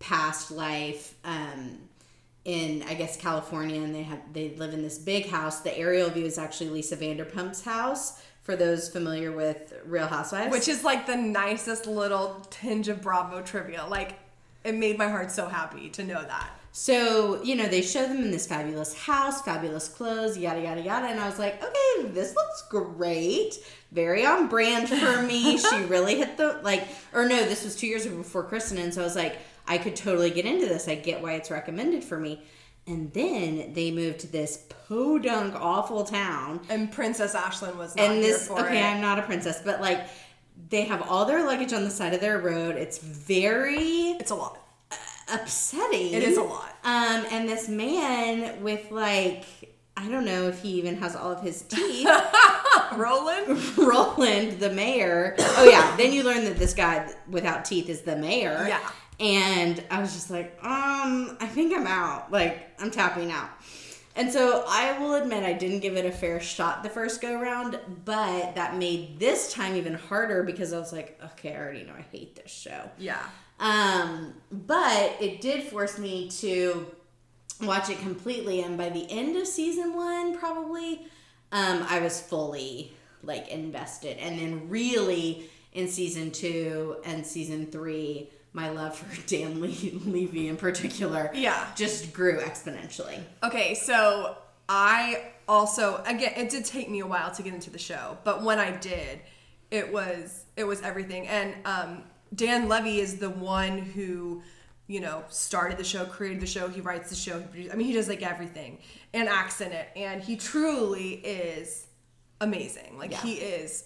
past 0.00 0.50
life 0.50 1.14
um, 1.24 1.78
in 2.44 2.82
I 2.88 2.94
guess 2.94 3.16
California, 3.16 3.80
and 3.80 3.94
they 3.94 4.02
have 4.02 4.20
they 4.32 4.50
live 4.56 4.74
in 4.74 4.82
this 4.82 4.98
big 4.98 5.28
house. 5.28 5.60
The 5.60 5.76
aerial 5.78 6.10
view 6.10 6.24
is 6.24 6.38
actually 6.38 6.70
Lisa 6.70 6.96
Vanderpump's 6.96 7.62
house. 7.62 8.20
For 8.42 8.56
those 8.56 8.88
familiar 8.88 9.30
with 9.32 9.74
Real 9.84 10.06
Housewives, 10.06 10.50
Which 10.50 10.66
is 10.66 10.82
like 10.82 11.06
the 11.06 11.16
nicest 11.16 11.86
little 11.86 12.46
tinge 12.50 12.88
of 12.88 13.02
Bravo 13.02 13.42
trivia. 13.42 13.86
Like 13.86 14.18
it 14.64 14.74
made 14.74 14.98
my 14.98 15.08
heart 15.08 15.30
so 15.30 15.46
happy 15.46 15.88
to 15.90 16.04
know 16.04 16.22
that. 16.22 16.50
So, 16.72 17.42
you 17.42 17.56
know, 17.56 17.66
they 17.66 17.82
show 17.82 18.06
them 18.06 18.18
in 18.18 18.30
this 18.30 18.46
fabulous 18.46 18.94
house, 18.94 19.42
fabulous 19.42 19.88
clothes, 19.88 20.38
yada, 20.38 20.60
yada, 20.60 20.80
yada. 20.80 21.08
And 21.08 21.18
I 21.18 21.26
was 21.26 21.38
like, 21.38 21.62
okay, 21.62 22.08
this 22.10 22.34
looks 22.34 22.62
great. 22.68 23.58
Very 23.90 24.24
on 24.24 24.46
brand 24.48 24.88
for 24.88 25.22
me. 25.22 25.58
she 25.70 25.76
really 25.84 26.16
hit 26.16 26.36
the, 26.36 26.60
like, 26.62 26.86
or 27.12 27.28
no, 27.28 27.44
this 27.44 27.64
was 27.64 27.74
two 27.74 27.88
years 27.88 28.06
before 28.06 28.44
Kristen. 28.44 28.78
And 28.78 28.94
so 28.94 29.00
I 29.00 29.04
was 29.04 29.16
like, 29.16 29.38
I 29.66 29.78
could 29.78 29.96
totally 29.96 30.30
get 30.30 30.46
into 30.46 30.66
this. 30.66 30.86
I 30.86 30.94
get 30.94 31.20
why 31.22 31.32
it's 31.32 31.50
recommended 31.50 32.04
for 32.04 32.18
me. 32.18 32.42
And 32.90 33.12
then 33.12 33.72
they 33.72 33.90
moved 33.92 34.18
to 34.20 34.26
this 34.26 34.64
podunk 34.88 35.54
awful 35.54 36.02
town. 36.04 36.60
And 36.68 36.90
Princess 36.90 37.34
Ashlyn 37.34 37.76
was 37.76 37.94
not 37.94 38.04
And 38.10 38.22
this, 38.22 38.50
okay, 38.50 38.80
it. 38.80 38.84
I'm 38.84 39.00
not 39.00 39.18
a 39.18 39.22
princess, 39.22 39.62
but 39.64 39.80
like, 39.80 40.08
they 40.68 40.82
have 40.82 41.02
all 41.08 41.24
their 41.24 41.44
luggage 41.46 41.72
on 41.72 41.84
the 41.84 41.90
side 41.90 42.12
of 42.14 42.20
their 42.20 42.38
road. 42.38 42.74
It's 42.76 42.98
very 42.98 44.16
It's 44.18 44.30
a 44.32 44.34
lot. 44.34 44.58
upsetting. 45.32 46.12
It 46.12 46.22
is 46.24 46.36
a 46.36 46.42
lot. 46.42 46.76
Um, 46.84 47.24
and 47.30 47.48
this 47.48 47.68
man 47.68 48.62
with 48.62 48.90
like 48.90 49.44
I 49.96 50.08
don't 50.08 50.24
know 50.24 50.48
if 50.48 50.60
he 50.62 50.70
even 50.72 50.96
has 50.96 51.14
all 51.14 51.30
of 51.30 51.42
his 51.42 51.62
teeth. 51.62 52.08
Roland? 52.96 53.60
Roland, 53.78 54.58
the 54.58 54.70
mayor. 54.70 55.36
Oh 55.38 55.68
yeah. 55.68 55.94
Then 55.96 56.12
you 56.12 56.22
learn 56.24 56.44
that 56.44 56.56
this 56.58 56.74
guy 56.74 57.10
without 57.28 57.64
teeth 57.64 57.88
is 57.88 58.02
the 58.02 58.16
mayor. 58.16 58.64
Yeah. 58.68 58.80
And 59.20 59.84
I 59.90 60.00
was 60.00 60.12
just 60.14 60.30
like, 60.30 60.58
um, 60.64 61.36
I 61.40 61.46
think 61.46 61.76
I'm 61.76 61.86
out. 61.86 62.32
Like 62.32 62.70
I'm 62.80 62.90
tapping 62.90 63.30
out. 63.30 63.50
And 64.16 64.32
so 64.32 64.64
I 64.66 64.98
will 64.98 65.14
admit 65.14 65.44
I 65.44 65.52
didn't 65.52 65.80
give 65.80 65.96
it 65.96 66.04
a 66.04 66.10
fair 66.10 66.40
shot 66.40 66.82
the 66.82 66.88
first 66.88 67.20
go 67.20 67.40
round, 67.40 67.78
but 68.04 68.54
that 68.56 68.76
made 68.76 69.20
this 69.20 69.52
time 69.52 69.76
even 69.76 69.94
harder 69.94 70.42
because 70.42 70.72
I 70.72 70.78
was 70.78 70.92
like, 70.92 71.18
okay, 71.24 71.54
I 71.54 71.58
already 71.58 71.84
know 71.84 71.92
I 71.96 72.04
hate 72.10 72.34
this 72.34 72.50
show. 72.50 72.90
Yeah. 72.98 73.22
Um, 73.60 74.34
but 74.50 75.16
it 75.20 75.40
did 75.40 75.62
force 75.64 75.98
me 75.98 76.28
to 76.30 76.86
watch 77.62 77.90
it 77.90 77.98
completely, 78.00 78.62
and 78.62 78.76
by 78.76 78.88
the 78.88 79.08
end 79.10 79.36
of 79.36 79.46
season 79.46 79.94
one, 79.94 80.36
probably, 80.38 81.02
um, 81.52 81.84
I 81.88 82.00
was 82.00 82.20
fully 82.20 82.92
like 83.22 83.48
invested, 83.48 84.16
and 84.18 84.38
then 84.38 84.68
really 84.68 85.48
in 85.72 85.86
season 85.88 86.30
two 86.30 86.96
and 87.04 87.24
season 87.24 87.66
three, 87.66 88.30
my 88.52 88.68
love 88.70 88.96
for 88.96 89.06
Dan 89.26 89.60
Le- 89.60 89.66
Levy 90.10 90.48
in 90.48 90.56
particular, 90.56 91.30
Yeah. 91.34 91.66
just 91.76 92.12
grew 92.12 92.38
exponentially. 92.40 93.20
Okay, 93.42 93.74
so 93.74 94.36
I 94.68 95.32
also 95.48 96.02
again 96.06 96.32
it 96.36 96.48
did 96.50 96.64
take 96.64 96.88
me 96.90 97.00
a 97.00 97.06
while 97.06 97.30
to 97.32 97.42
get 97.42 97.54
into 97.54 97.70
the 97.70 97.78
show, 97.78 98.18
but 98.24 98.42
when 98.42 98.58
I 98.58 98.70
did, 98.72 99.20
it 99.70 99.92
was 99.92 100.44
it 100.56 100.64
was 100.64 100.80
everything. 100.82 101.26
And 101.28 101.54
um, 101.64 102.02
Dan 102.34 102.68
Levy 102.68 103.00
is 103.00 103.16
the 103.18 103.30
one 103.30 103.78
who 103.78 104.42
you 104.86 105.00
know 105.00 105.22
started 105.28 105.78
the 105.78 105.84
show, 105.84 106.04
created 106.04 106.40
the 106.40 106.46
show, 106.46 106.68
he 106.68 106.80
writes 106.80 107.08
the 107.10 107.16
show, 107.16 107.38
he 107.40 107.46
produces, 107.46 107.72
I 107.72 107.76
mean 107.76 107.86
he 107.86 107.92
does 107.92 108.08
like 108.08 108.22
everything 108.22 108.78
and 109.12 109.28
acts 109.28 109.60
in 109.60 109.70
it, 109.72 109.88
and 109.96 110.22
he 110.22 110.36
truly 110.36 111.14
is 111.14 111.86
amazing. 112.40 112.96
Like 112.98 113.10
Yeah. 113.12 113.22
he 113.22 113.34
is 113.34 113.84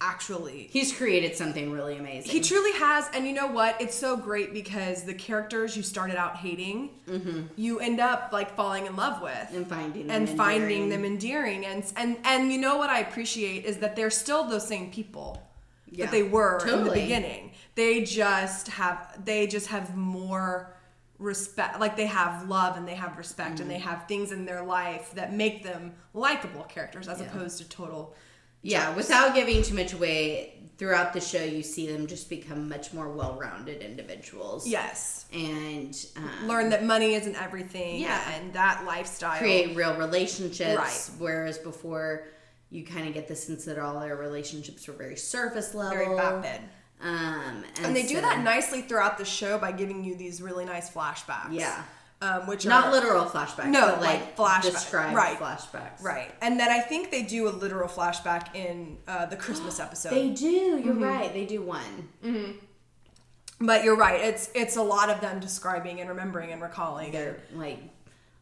actually 0.00 0.68
He's 0.70 0.92
created 0.92 1.36
something 1.36 1.72
really 1.72 1.96
amazing. 1.96 2.30
he 2.30 2.40
truly 2.40 2.72
has, 2.78 3.08
and 3.14 3.26
you 3.26 3.32
know 3.32 3.48
what? 3.48 3.80
It's 3.80 3.94
so 3.96 4.16
great 4.16 4.52
because 4.52 5.02
the 5.02 5.14
characters 5.14 5.76
you 5.76 5.82
started 5.82 6.16
out 6.16 6.36
hating, 6.36 6.90
you 7.56 7.80
end 7.80 8.00
up 8.00 8.30
like 8.32 8.54
falling 8.54 8.86
in 8.86 8.96
love 8.96 9.20
with 9.22 9.32
Mm-hmm. 9.32 9.56
and 9.56 9.66
finding 9.66 10.06
them 10.06 10.16
and 10.16 10.28
finding 10.36 10.88
them 10.88 11.04
endearing. 11.04 11.66
And 11.66 11.84
and 11.96 12.16
and 12.24 12.52
you 12.52 12.58
know 12.58 12.76
what 12.76 12.90
I 12.90 13.00
appreciate 13.00 13.64
is 13.64 13.78
that 13.78 13.96
they're 13.96 14.10
still 14.10 14.44
those 14.44 14.66
same 14.66 14.90
people 14.90 15.42
Yeah, 15.90 16.04
that 16.06 16.12
they 16.12 16.22
were 16.22 16.58
in 16.66 16.84
the 16.84 16.90
beginning. 16.92 17.52
They 17.74 18.02
just 18.04 18.68
have 18.68 19.24
they 19.24 19.46
just 19.46 19.68
have 19.68 19.96
more 19.96 20.74
respect 21.18 21.80
like 21.80 21.96
they 21.96 22.06
have 22.06 22.48
love 22.48 22.76
and 22.76 22.86
they 22.86 22.94
have 22.94 23.18
respect 23.18 23.54
Mm-hmm. 23.54 23.62
and 23.62 23.70
they 23.70 23.78
have 23.78 24.06
things 24.06 24.30
in 24.30 24.44
their 24.44 24.62
life 24.62 25.10
that 25.14 25.32
make 25.32 25.64
them 25.64 25.94
likable 26.14 26.62
characters 26.64 27.08
as 27.08 27.20
opposed 27.20 27.58
to 27.58 27.68
total 27.68 28.14
Yeah, 28.62 28.94
without 28.94 29.34
giving 29.34 29.62
too 29.62 29.74
much 29.74 29.92
away, 29.92 30.54
throughout 30.78 31.12
the 31.12 31.20
show, 31.20 31.42
you 31.42 31.62
see 31.62 31.90
them 31.90 32.06
just 32.06 32.28
become 32.28 32.68
much 32.68 32.92
more 32.92 33.08
well-rounded 33.08 33.82
individuals. 33.82 34.66
yes 34.66 35.26
and 35.32 36.06
um, 36.16 36.48
learn 36.48 36.70
that 36.70 36.84
money 36.84 37.12
isn't 37.14 37.36
everything 37.42 38.00
Yeah. 38.00 38.22
and 38.34 38.52
that 38.54 38.84
lifestyle 38.86 39.36
create 39.38 39.76
real 39.76 39.94
relationships. 39.96 40.78
Right. 40.78 41.10
Whereas 41.18 41.58
before, 41.58 42.28
you 42.70 42.84
kind 42.84 43.06
of 43.06 43.12
get 43.14 43.28
the 43.28 43.36
sense 43.36 43.64
that 43.66 43.78
all 43.78 44.00
their 44.00 44.16
relationships 44.16 44.86
were 44.88 44.94
very 44.94 45.16
surface 45.16 45.74
level, 45.74 45.96
very 45.98 46.16
vapid. 46.16 46.62
Um, 47.00 47.64
and, 47.76 47.86
And 47.86 47.96
they 47.96 48.04
do 48.06 48.20
that 48.20 48.42
nicely 48.42 48.82
throughout 48.82 49.18
the 49.18 49.24
show 49.24 49.58
by 49.58 49.72
giving 49.72 50.02
you 50.04 50.16
these 50.16 50.40
really 50.40 50.64
nice 50.64 50.90
flashbacks. 50.90 51.52
Yeah. 51.52 51.82
Um, 52.20 52.48
which 52.48 52.66
Not 52.66 52.86
are, 52.86 52.92
literal 52.92 53.24
flashbacks, 53.26 53.66
No, 53.68 53.90
but 53.92 54.00
like, 54.00 54.20
like 54.20 54.36
flashback- 54.36 54.62
described 54.72 55.14
right. 55.14 55.38
flashbacks. 55.38 56.02
Right. 56.02 56.34
And 56.42 56.58
then 56.58 56.68
I 56.68 56.80
think 56.80 57.12
they 57.12 57.22
do 57.22 57.46
a 57.48 57.50
literal 57.50 57.88
flashback 57.88 58.56
in 58.56 58.98
uh, 59.06 59.26
the 59.26 59.36
Christmas 59.36 59.78
episode. 59.86 60.10
They 60.10 60.30
do. 60.30 60.46
You're 60.48 60.94
Mm-hmm. 60.94 61.02
right. 61.04 61.32
They 61.32 61.46
do 61.46 61.62
one. 61.62 62.08
Mm-hmm. 62.24 63.66
but 63.66 63.84
you're 63.84 63.96
right. 63.96 64.20
It's 64.20 64.50
it's 64.54 64.76
a 64.76 64.82
lot 64.82 65.10
of 65.10 65.20
them 65.20 65.38
describing 65.38 66.00
and 66.00 66.08
remembering 66.08 66.50
and 66.52 66.60
recalling. 66.60 67.12
They're 67.12 67.38
like 67.54 67.78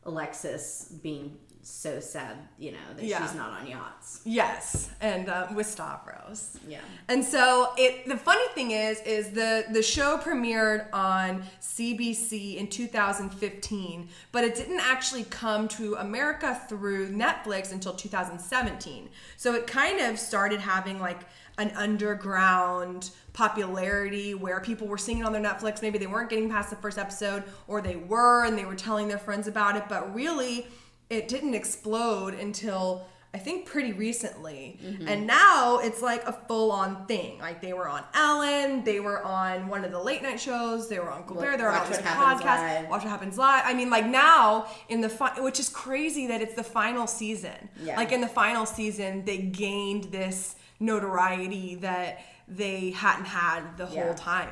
Alexis 0.05 0.93
being 1.03 1.37
so 1.69 1.99
sad, 1.99 2.37
you 2.59 2.71
know, 2.73 2.79
that 2.97 3.05
Yeah. 3.05 3.21
she's 3.27 3.35
not 3.35 3.51
on 3.61 3.67
yachts. 3.67 4.21
Yes, 4.25 4.89
and 5.01 5.29
uh, 5.29 5.49
with 5.55 5.67
Stavros. 5.67 6.59
Yeah. 6.69 6.79
And 7.09 7.25
so 7.25 7.73
it 7.77 8.07
the 8.07 8.17
funny 8.17 8.47
thing 8.55 8.71
is 8.71 9.01
is 9.01 9.31
the 9.31 9.65
the 9.73 9.83
show 9.83 10.17
premiered 10.19 10.87
on 10.93 11.43
CBC 11.61 12.57
in 12.57 12.69
2015, 12.69 14.09
but 14.33 14.45
it 14.45 14.55
didn't 14.55 14.81
actually 14.81 15.25
come 15.25 15.67
to 15.69 15.95
America 15.97 16.61
through 16.69 17.09
Netflix 17.11 17.73
until 17.73 17.95
2017. 17.95 19.09
So 19.37 19.55
it 19.55 19.67
kind 19.67 20.01
of 20.01 20.19
started 20.19 20.61
having 20.61 21.01
like 21.01 21.21
an 21.59 21.71
underground 21.77 23.11
popularity 23.33 24.35
where 24.35 24.61
people 24.61 24.87
were 24.87 24.99
seeing 24.99 25.19
it 25.19 25.25
on 25.27 25.33
their 25.33 25.43
Netflix. 25.43 25.83
Maybe 25.83 25.99
they 25.99 26.07
weren't 26.07 26.31
getting 26.31 26.51
past 26.51 26.71
the 26.71 26.77
first 26.77 26.99
episode 26.99 27.45
or 27.67 27.81
they 27.81 27.97
were 27.97 28.45
and 28.45 28.57
they 28.59 28.65
were 28.65 28.75
telling 28.75 29.09
their 29.09 29.19
friends 29.19 29.47
about 29.49 29.77
it, 29.77 29.85
but 29.89 30.15
really 30.15 30.67
it 31.11 31.29
didn't 31.29 31.55
explode 31.55 32.35
until 32.35 33.07
I 33.35 33.39
think 33.39 33.67
pretty 33.67 33.93
recently. 33.93 34.79
Mm-hmm. 34.83 35.09
And 35.09 35.27
now 35.27 35.79
it's 35.81 36.01
like 36.01 36.25
a 36.27 36.33
full 36.33 36.73
on 36.73 37.05
thing. 37.07 37.39
Like 37.39 37.61
they 37.61 37.75
were 37.75 37.87
on 37.87 38.03
Ellen, 38.15 38.83
they 38.83 38.99
were 38.99 39.23
on 39.23 39.69
one 39.69 39.85
of 39.85 39.91
the 39.91 40.03
late 40.03 40.23
night 40.23 40.41
shows, 40.41 40.89
they 40.89 40.99
were 40.99 41.11
on 41.11 41.25
Colbert, 41.25 41.59
they're 41.59 41.71
on 41.71 41.87
this 41.91 41.99
podcast, 41.99 42.45
Live. 42.45 42.89
Watch 42.89 43.03
What 43.03 43.11
Happens 43.11 43.37
Live. 43.37 43.63
I 43.67 43.75
mean, 43.75 43.91
like 43.91 44.07
now 44.07 44.69
in 44.89 45.03
the 45.03 45.11
fi- 45.11 45.39
which 45.41 45.61
is 45.61 45.69
crazy 45.69 46.27
that 46.29 46.41
it's 46.41 46.55
the 46.55 46.65
final 46.65 47.07
season. 47.07 47.69
Yeah. 47.83 47.97
Like 47.97 48.11
in 48.11 48.23
the 48.23 48.29
final 48.29 48.65
season, 48.65 49.25
they 49.27 49.39
gained 49.39 50.05
this 50.05 50.57
notoriety 50.81 51.75
that 51.77 52.21
they 52.49 52.91
hadn't 52.93 53.27
had 53.27 53.77
the 53.77 53.87
Yeah. 53.93 54.05
whole 54.05 54.15
time. 54.15 54.51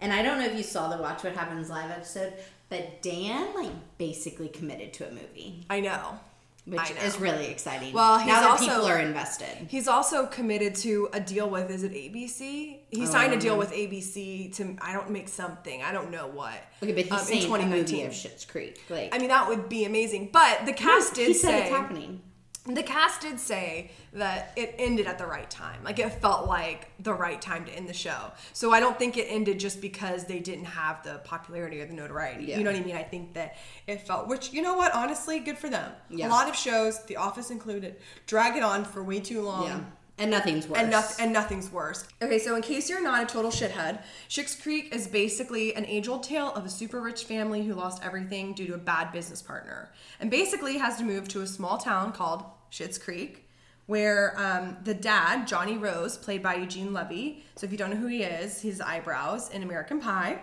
And 0.00 0.12
I 0.12 0.22
don't 0.22 0.38
know 0.38 0.46
if 0.46 0.56
you 0.56 0.62
saw 0.62 0.88
the 0.94 1.02
Watch 1.02 1.24
What 1.24 1.34
Happens 1.34 1.68
live 1.68 1.90
episode, 1.90 2.32
but 2.70 3.02
Dan 3.02 3.54
like 3.54 3.72
basically 3.98 4.48
committed 4.48 4.94
to 4.94 5.08
a 5.08 5.10
movie, 5.10 5.66
I 5.68 5.80
know. 5.80 6.18
which 6.64 6.80
I 6.80 6.94
know. 6.94 7.00
is 7.02 7.20
really 7.20 7.46
exciting. 7.48 7.92
Well, 7.92 8.18
he's 8.18 8.28
now 8.28 8.40
that 8.40 8.50
also- 8.52 8.64
people 8.64 8.86
are 8.86 8.98
invested. 8.98 9.66
He's 9.68 9.88
also 9.88 10.26
committed 10.26 10.74
to 10.76 11.08
a 11.12 11.20
deal 11.20 11.50
with 11.50 11.70
is 11.70 11.82
it 11.82 11.92
ABC? 11.92 12.78
He 12.90 13.06
signed 13.06 13.32
a 13.34 13.38
deal 13.38 13.58
with 13.58 13.72
ABC 13.72 14.54
to 14.56 14.76
I 14.80 14.92
don't 14.92 15.10
make 15.10 15.28
something. 15.28 15.82
I 15.82 15.92
don't 15.92 16.10
know 16.10 16.28
what. 16.28 16.54
Okay, 16.82 16.92
but 16.92 17.04
he's 17.04 17.12
um, 17.12 17.18
in 17.18 17.24
saying 17.24 17.54
a 17.54 17.66
movie 17.66 18.02
of 18.04 18.12
Schitt's 18.12 18.44
Creek. 18.44 18.80
Like, 18.88 19.14
I 19.14 19.18
mean 19.18 19.28
that 19.28 19.48
would 19.48 19.68
be 19.68 19.84
amazing. 19.84 20.30
But 20.32 20.64
the 20.64 20.72
cast 20.72 21.16
he 21.16 21.26
did 21.26 21.36
said 21.36 21.50
say 21.50 21.60
it's 21.62 21.70
happening. 21.70 22.22
The 22.66 22.82
cast 22.82 23.22
did 23.22 23.40
say 23.40 23.90
that 24.12 24.52
it 24.54 24.74
ended 24.78 25.06
at 25.06 25.16
the 25.16 25.24
right 25.24 25.48
time. 25.50 25.82
Like 25.82 25.98
it 25.98 26.12
felt 26.20 26.46
like 26.46 26.88
the 27.00 27.14
right 27.14 27.40
time 27.40 27.64
to 27.64 27.72
end 27.72 27.88
the 27.88 27.94
show. 27.94 28.32
So 28.52 28.72
I 28.72 28.80
don't 28.80 28.98
think 28.98 29.16
it 29.16 29.26
ended 29.28 29.58
just 29.58 29.80
because 29.80 30.24
they 30.24 30.40
didn't 30.40 30.66
have 30.66 31.02
the 31.02 31.20
popularity 31.24 31.80
or 31.80 31.86
the 31.86 31.94
notoriety. 31.94 32.44
Yeah. 32.44 32.58
You 32.58 32.64
know 32.64 32.70
what 32.70 32.80
I 32.80 32.84
mean? 32.84 32.96
I 32.96 33.02
think 33.02 33.32
that 33.34 33.56
it 33.86 34.06
felt 34.06 34.28
which 34.28 34.52
you 34.52 34.60
know 34.60 34.74
what, 34.74 34.94
honestly, 34.94 35.38
good 35.40 35.56
for 35.56 35.70
them. 35.70 35.90
Yeah. 36.10 36.28
A 36.28 36.30
lot 36.30 36.48
of 36.48 36.56
shows, 36.56 37.02
The 37.04 37.16
Office 37.16 37.50
included, 37.50 37.96
drag 38.26 38.56
it 38.56 38.62
on 38.62 38.84
for 38.84 39.02
way 39.02 39.20
too 39.20 39.40
long. 39.40 39.66
Yeah, 39.66 39.80
and 40.20 40.30
nothing's 40.30 40.68
worse. 40.68 40.78
And, 40.78 40.90
noth- 40.90 41.20
and 41.20 41.32
nothing's 41.32 41.72
worse. 41.72 42.06
Okay, 42.22 42.38
so 42.38 42.54
in 42.54 42.62
case 42.62 42.88
you're 42.88 43.02
not 43.02 43.24
a 43.24 43.26
total 43.26 43.50
shithead, 43.50 44.02
Schitt's 44.28 44.54
Creek 44.54 44.94
is 44.94 45.08
basically 45.08 45.74
an 45.74 45.86
age 45.86 46.06
old 46.06 46.22
tale 46.22 46.52
of 46.52 46.64
a 46.64 46.68
super 46.68 47.00
rich 47.00 47.24
family 47.24 47.64
who 47.64 47.74
lost 47.74 48.04
everything 48.04 48.52
due 48.52 48.66
to 48.68 48.74
a 48.74 48.78
bad 48.78 49.10
business 49.12 49.42
partner. 49.42 49.90
And 50.20 50.30
basically 50.30 50.78
has 50.78 50.98
to 50.98 51.04
move 51.04 51.26
to 51.28 51.40
a 51.40 51.46
small 51.46 51.78
town 51.78 52.12
called 52.12 52.44
Schitt's 52.70 52.98
Creek, 52.98 53.48
where 53.86 54.38
um, 54.38 54.76
the 54.84 54.94
dad, 54.94 55.48
Johnny 55.48 55.76
Rose, 55.76 56.16
played 56.16 56.42
by 56.42 56.54
Eugene 56.54 56.92
Levy. 56.92 57.42
So 57.56 57.64
if 57.64 57.72
you 57.72 57.78
don't 57.78 57.90
know 57.90 57.96
who 57.96 58.06
he 58.06 58.22
is, 58.22 58.60
his 58.60 58.80
eyebrows 58.80 59.50
in 59.50 59.62
American 59.62 60.00
Pie. 60.00 60.40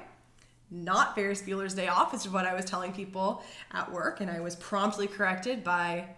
Not 0.69 1.15
Ferris 1.15 1.41
Bueller's 1.41 1.73
Day 1.73 1.87
Off, 1.87 2.13
is 2.13 2.27
what 2.27 2.45
I 2.45 2.53
was 2.53 2.65
telling 2.65 2.91
people 2.91 3.41
at 3.71 3.89
work, 3.89 4.19
and 4.19 4.29
I 4.29 4.41
was 4.41 4.57
promptly 4.57 5.07
corrected 5.07 5.63
by 5.63 6.09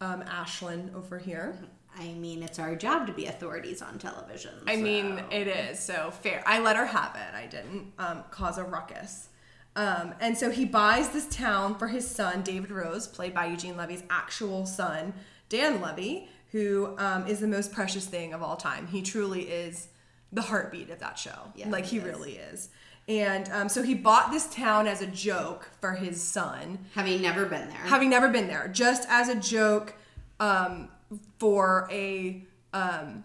um, 0.00 0.22
Ashlyn 0.22 0.94
over 0.94 1.18
here. 1.18 1.54
I 1.98 2.12
mean, 2.12 2.42
it's 2.42 2.58
our 2.58 2.76
job 2.76 3.06
to 3.08 3.12
be 3.12 3.26
authorities 3.26 3.82
on 3.82 3.98
television. 3.98 4.52
I 4.66 4.76
so- 4.76 4.82
mean, 4.82 5.22
it 5.30 5.48
is 5.48 5.78
so 5.78 6.10
fair. 6.10 6.42
I 6.46 6.60
let 6.60 6.76
her 6.76 6.86
have 6.86 7.16
it. 7.16 7.34
I 7.34 7.46
didn't 7.46 7.92
um, 7.98 8.24
cause 8.30 8.58
a 8.58 8.64
ruckus. 8.64 9.28
Um, 9.76 10.14
and 10.20 10.36
so 10.36 10.50
he 10.50 10.64
buys 10.64 11.10
this 11.10 11.26
town 11.28 11.76
for 11.78 11.88
his 11.88 12.08
son, 12.08 12.42
David 12.42 12.70
Rose, 12.70 13.06
played 13.06 13.34
by 13.34 13.46
Eugene 13.46 13.76
Levy's 13.76 14.02
actual 14.10 14.66
son, 14.66 15.14
Dan 15.48 15.80
Levy, 15.80 16.28
who 16.50 16.94
um, 16.98 17.26
is 17.26 17.40
the 17.40 17.46
most 17.46 17.72
precious 17.72 18.06
thing 18.06 18.32
of 18.32 18.42
all 18.42 18.56
time. 18.56 18.88
He 18.88 19.02
truly 19.02 19.42
is 19.42 19.88
the 20.32 20.42
heartbeat 20.42 20.90
of 20.90 20.98
that 20.98 21.18
show. 21.18 21.52
Yeah, 21.54 21.68
like, 21.68 21.84
he 21.84 21.98
he 21.98 21.98
is. 21.98 22.04
really 22.04 22.32
is. 22.36 22.70
And 23.06 23.48
um, 23.50 23.68
so 23.68 23.82
he 23.82 23.94
bought 23.94 24.30
this 24.30 24.52
town 24.52 24.86
as 24.86 25.00
a 25.00 25.06
joke 25.06 25.70
for 25.80 25.92
his 25.92 26.22
son 26.22 26.78
having 26.94 27.22
never 27.22 27.46
been 27.46 27.68
there. 27.68 27.78
having 27.78 28.10
never 28.10 28.28
been 28.28 28.48
there, 28.48 28.68
just 28.68 29.08
as 29.08 29.28
a 29.28 29.34
joke 29.34 29.94
um, 30.40 30.88
for 31.38 31.88
a 31.90 32.44
um, 32.72 33.24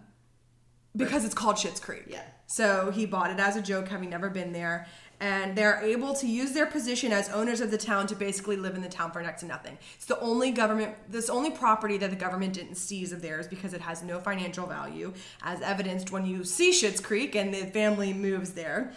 because 0.96 1.24
it's 1.24 1.34
called 1.34 1.56
Schitt's 1.56 1.80
Creek. 1.80 2.04
Yeah. 2.08 2.22
So 2.46 2.90
he 2.90 3.06
bought 3.06 3.30
it 3.30 3.40
as 3.40 3.56
a 3.56 3.62
joke, 3.62 3.88
having 3.88 4.10
never 4.10 4.30
been 4.30 4.52
there, 4.52 4.86
and 5.20 5.56
they're 5.56 5.80
able 5.82 6.14
to 6.14 6.26
use 6.26 6.52
their 6.52 6.66
position 6.66 7.12
as 7.12 7.28
owners 7.30 7.60
of 7.60 7.70
the 7.70 7.78
town 7.78 8.06
to 8.08 8.14
basically 8.14 8.56
live 8.56 8.74
in 8.74 8.82
the 8.82 8.88
town 8.88 9.10
for 9.10 9.22
next 9.22 9.40
to 9.40 9.46
nothing. 9.46 9.78
It's 9.96 10.04
the 10.04 10.20
only 10.20 10.50
government, 10.50 10.94
this 11.08 11.30
only 11.30 11.50
property 11.50 11.96
that 11.98 12.10
the 12.10 12.16
government 12.16 12.52
didn't 12.52 12.76
seize 12.76 13.12
of 13.12 13.22
theirs 13.22 13.48
because 13.48 13.74
it 13.74 13.80
has 13.80 14.02
no 14.02 14.20
financial 14.20 14.66
value, 14.66 15.12
as 15.42 15.60
evidenced 15.62 16.12
when 16.12 16.26
you 16.26 16.44
see 16.44 16.70
Schitt's 16.70 17.00
Creek 17.00 17.34
and 17.34 17.52
the 17.52 17.66
family 17.66 18.12
moves 18.12 18.52
there. 18.52 18.92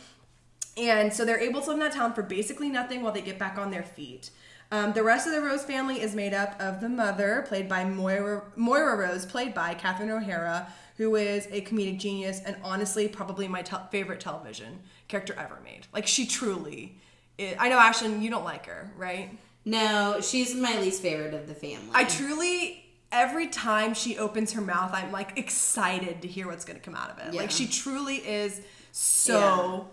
And 0.75 1.11
so 1.11 1.25
they're 1.25 1.39
able 1.39 1.61
to 1.61 1.67
live 1.67 1.77
in 1.77 1.79
that 1.79 1.93
town 1.93 2.13
for 2.13 2.21
basically 2.21 2.69
nothing 2.69 3.01
while 3.01 3.13
they 3.13 3.21
get 3.21 3.39
back 3.39 3.57
on 3.57 3.71
their 3.71 3.83
feet. 3.83 4.29
Um, 4.71 4.93
the 4.93 5.03
rest 5.03 5.27
of 5.27 5.33
the 5.33 5.41
Rose 5.41 5.63
family 5.63 6.01
is 6.01 6.13
made 6.13 6.33
up 6.33 6.59
of 6.59 6.81
the 6.81 6.89
mother, 6.89 7.45
played 7.47 7.69
by 7.69 7.85
Moira, 7.85 8.43
Moira 8.55 8.97
Rose, 8.97 9.25
played 9.25 9.53
by 9.53 9.73
Catherine 9.73 10.09
O'Hara, 10.09 10.67
who 10.97 11.15
is 11.15 11.47
a 11.51 11.61
comedic 11.61 11.99
genius 11.99 12.41
and 12.45 12.57
honestly 12.63 13.07
probably 13.07 13.47
my 13.47 13.61
te- 13.61 13.77
favorite 13.91 14.19
television 14.19 14.79
character 15.07 15.33
ever 15.37 15.57
made. 15.63 15.87
Like 15.93 16.05
she 16.07 16.25
truly, 16.25 16.97
is, 17.37 17.55
I 17.59 17.69
know 17.69 17.77
Ashlyn, 17.77 18.21
you 18.21 18.29
don't 18.29 18.43
like 18.43 18.65
her, 18.65 18.91
right? 18.97 19.29
No, 19.63 20.19
she's 20.21 20.53
my 20.55 20.79
least 20.79 21.01
favorite 21.01 21.33
of 21.33 21.47
the 21.47 21.53
family. 21.53 21.89
I 21.93 22.03
truly 22.03 22.83
every 23.11 23.47
time 23.47 23.93
she 23.93 24.17
opens 24.17 24.53
her 24.53 24.61
mouth, 24.61 24.91
I'm 24.93 25.11
like 25.11 25.37
excited 25.37 26.21
to 26.21 26.27
hear 26.27 26.47
what's 26.47 26.65
going 26.65 26.77
to 26.79 26.83
come 26.83 26.95
out 26.95 27.09
of 27.11 27.19
it. 27.19 27.33
Yeah. 27.33 27.41
Like 27.41 27.51
she 27.51 27.67
truly 27.67 28.15
is 28.17 28.61
so 28.91 29.87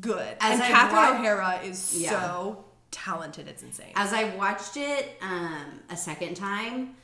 good, 0.00 0.36
As 0.40 0.54
and 0.54 0.62
I 0.62 0.68
Catherine 0.68 1.20
O'Hara 1.20 1.60
is 1.64 1.94
Yeah. 2.00 2.10
so 2.10 2.64
talented. 2.90 3.48
It's 3.48 3.62
insane. 3.62 3.92
As 3.94 4.12
I 4.12 4.34
watched 4.36 4.76
it 4.76 5.16
um, 5.20 5.80
a 5.90 5.96
second 5.96 6.34
time, 6.34 6.96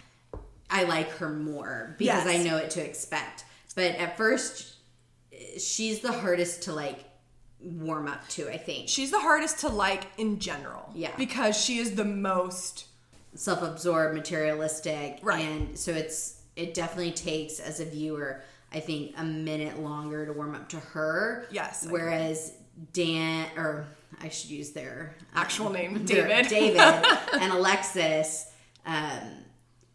I 0.71 0.85
like 0.85 1.11
her 1.13 1.31
more 1.31 1.95
because 1.99 2.25
Yes. 2.25 2.41
I 2.41 2.43
know 2.43 2.55
what 2.57 2.71
to 2.71 2.85
expect. 2.85 3.45
But 3.75 3.97
at 3.97 4.17
first, 4.17 4.75
she's 5.59 6.01
the 6.01 6.13
hardest 6.13 6.63
to 6.65 6.73
like 6.73 7.05
warm 7.61 8.07
up 8.09 8.27
to. 8.29 8.49
I 8.53 8.57
think 8.59 8.89
She's 8.89 9.11
the 9.11 9.21
hardest 9.21 9.61
to 9.61 9.69
like 9.69 10.05
in 10.19 10.39
general. 10.39 10.91
Yeah. 10.95 11.13
because 11.17 11.57
she 11.59 11.79
is 11.79 11.95
the 11.95 12.05
most. 12.05 12.87
self-absorbed, 13.37 14.15
materialistic, 14.15 15.19
Right. 15.23 15.45
and 15.45 15.77
so 15.79 15.91
it's 15.93 16.41
it 16.55 16.73
definitely 16.73 17.11
takes 17.11 17.59
as 17.59 17.81
a 17.81 17.85
viewer, 17.85 18.43
I 18.73 18.79
think, 18.79 19.13
a 19.19 19.25
minute 19.25 19.81
longer 19.81 20.25
to 20.25 20.33
warm 20.33 20.55
up 20.55 20.69
to 20.69 20.79
her. 20.79 21.47
Yes, 21.51 21.85
Whereas 21.91 22.53
Dan, 22.93 23.49
or 23.57 23.87
I 24.23 24.29
should 24.29 24.51
use 24.51 24.71
their 24.73 25.15
um, 25.35 25.43
Actual 25.43 25.71
name, 25.71 26.05
their- 26.07 26.27
David. 26.27 26.49
David 26.49 26.81
and 27.41 27.53
Alexis. 27.53 28.51
Um, 28.87 29.21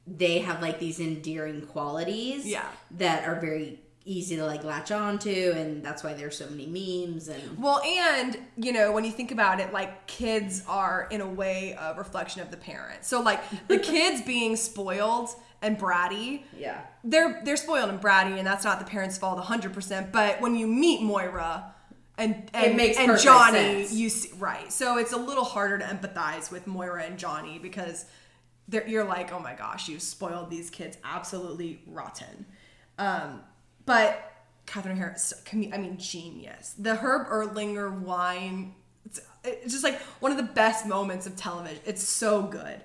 they 0.07 0.39
have 0.39 0.61
like 0.61 0.79
these 0.79 0.99
endearing 0.99 1.61
qualities, 1.67 2.45
Yeah. 2.45 2.65
that 2.97 3.27
are 3.27 3.39
very 3.39 3.79
easy 4.05 4.35
to 4.37 4.45
like 4.45 4.63
latch 4.63 4.91
onto, 4.91 5.53
and 5.55 5.83
that's 5.85 6.03
why 6.03 6.13
there's 6.13 6.35
so 6.35 6.47
many 6.49 6.65
memes 6.65 7.27
and 7.27 7.59
Well, 7.59 7.79
and 7.83 8.37
you 8.57 8.71
know, 8.71 8.91
when 8.91 9.05
you 9.05 9.11
think 9.11 9.31
about 9.31 9.59
it, 9.59 9.71
like 9.71 10.07
kids 10.07 10.63
are 10.67 11.07
in 11.11 11.21
a 11.21 11.27
way 11.27 11.77
a 11.79 11.93
reflection 11.95 12.41
of 12.41 12.49
the 12.49 12.57
parents. 12.57 13.07
So 13.07 13.21
like 13.21 13.41
the 13.67 13.77
kids 13.93 14.21
being 14.23 14.55
spoiled 14.55 15.29
and 15.61 15.77
bratty, 15.77 16.43
yeah, 16.57 16.81
they're 17.03 17.41
they're 17.45 17.57
spoiled 17.57 17.89
and 17.89 18.01
bratty, 18.01 18.37
and 18.39 18.47
that's 18.47 18.63
not 18.63 18.79
the 18.79 18.85
parents' 18.85 19.17
fault 19.19 19.37
100%. 19.43 20.11
But 20.11 20.41
when 20.41 20.55
you 20.55 20.65
meet 20.65 21.03
Moira 21.03 21.75
and 22.19 22.49
and, 22.53 22.77
makes 22.77 22.97
and 22.97 23.19
Johnny, 23.19 23.85
sense. 23.85 23.93
you 23.93 24.09
see 24.09 24.29
right. 24.37 24.71
So 24.71 24.97
it's 24.97 25.13
a 25.13 25.17
little 25.17 25.45
harder 25.45 25.79
to 25.79 25.85
empathize 25.85 26.51
with 26.51 26.67
Moira 26.67 27.03
and 27.03 27.17
Johnny 27.17 27.57
because 27.57 28.05
they're, 28.67 28.87
you're 28.87 29.03
like, 29.05 29.33
oh 29.33 29.39
my 29.39 29.53
gosh, 29.55 29.87
you've 29.89 30.01
spoiled 30.01 30.49
these 30.49 30.69
kids 30.69 30.97
absolutely 31.03 31.81
rotten. 31.87 32.45
Um, 32.97 33.41
but 33.85 34.31
Catherine 34.65 34.97
O'Hara, 34.97 35.15
I 35.51 35.77
mean, 35.77 35.97
genius. 35.97 36.75
The 36.77 36.95
Herb 36.95 37.27
Ertlinger 37.27 37.99
wine, 38.01 38.75
it's, 39.05 39.19
it's 39.43 39.71
just 39.71 39.83
like 39.83 39.99
one 40.19 40.31
of 40.31 40.37
the 40.37 40.43
best 40.43 40.85
moments 40.85 41.25
of 41.25 41.35
television. 41.35 41.79
It's 41.85 42.03
so 42.03 42.43
good. 42.43 42.81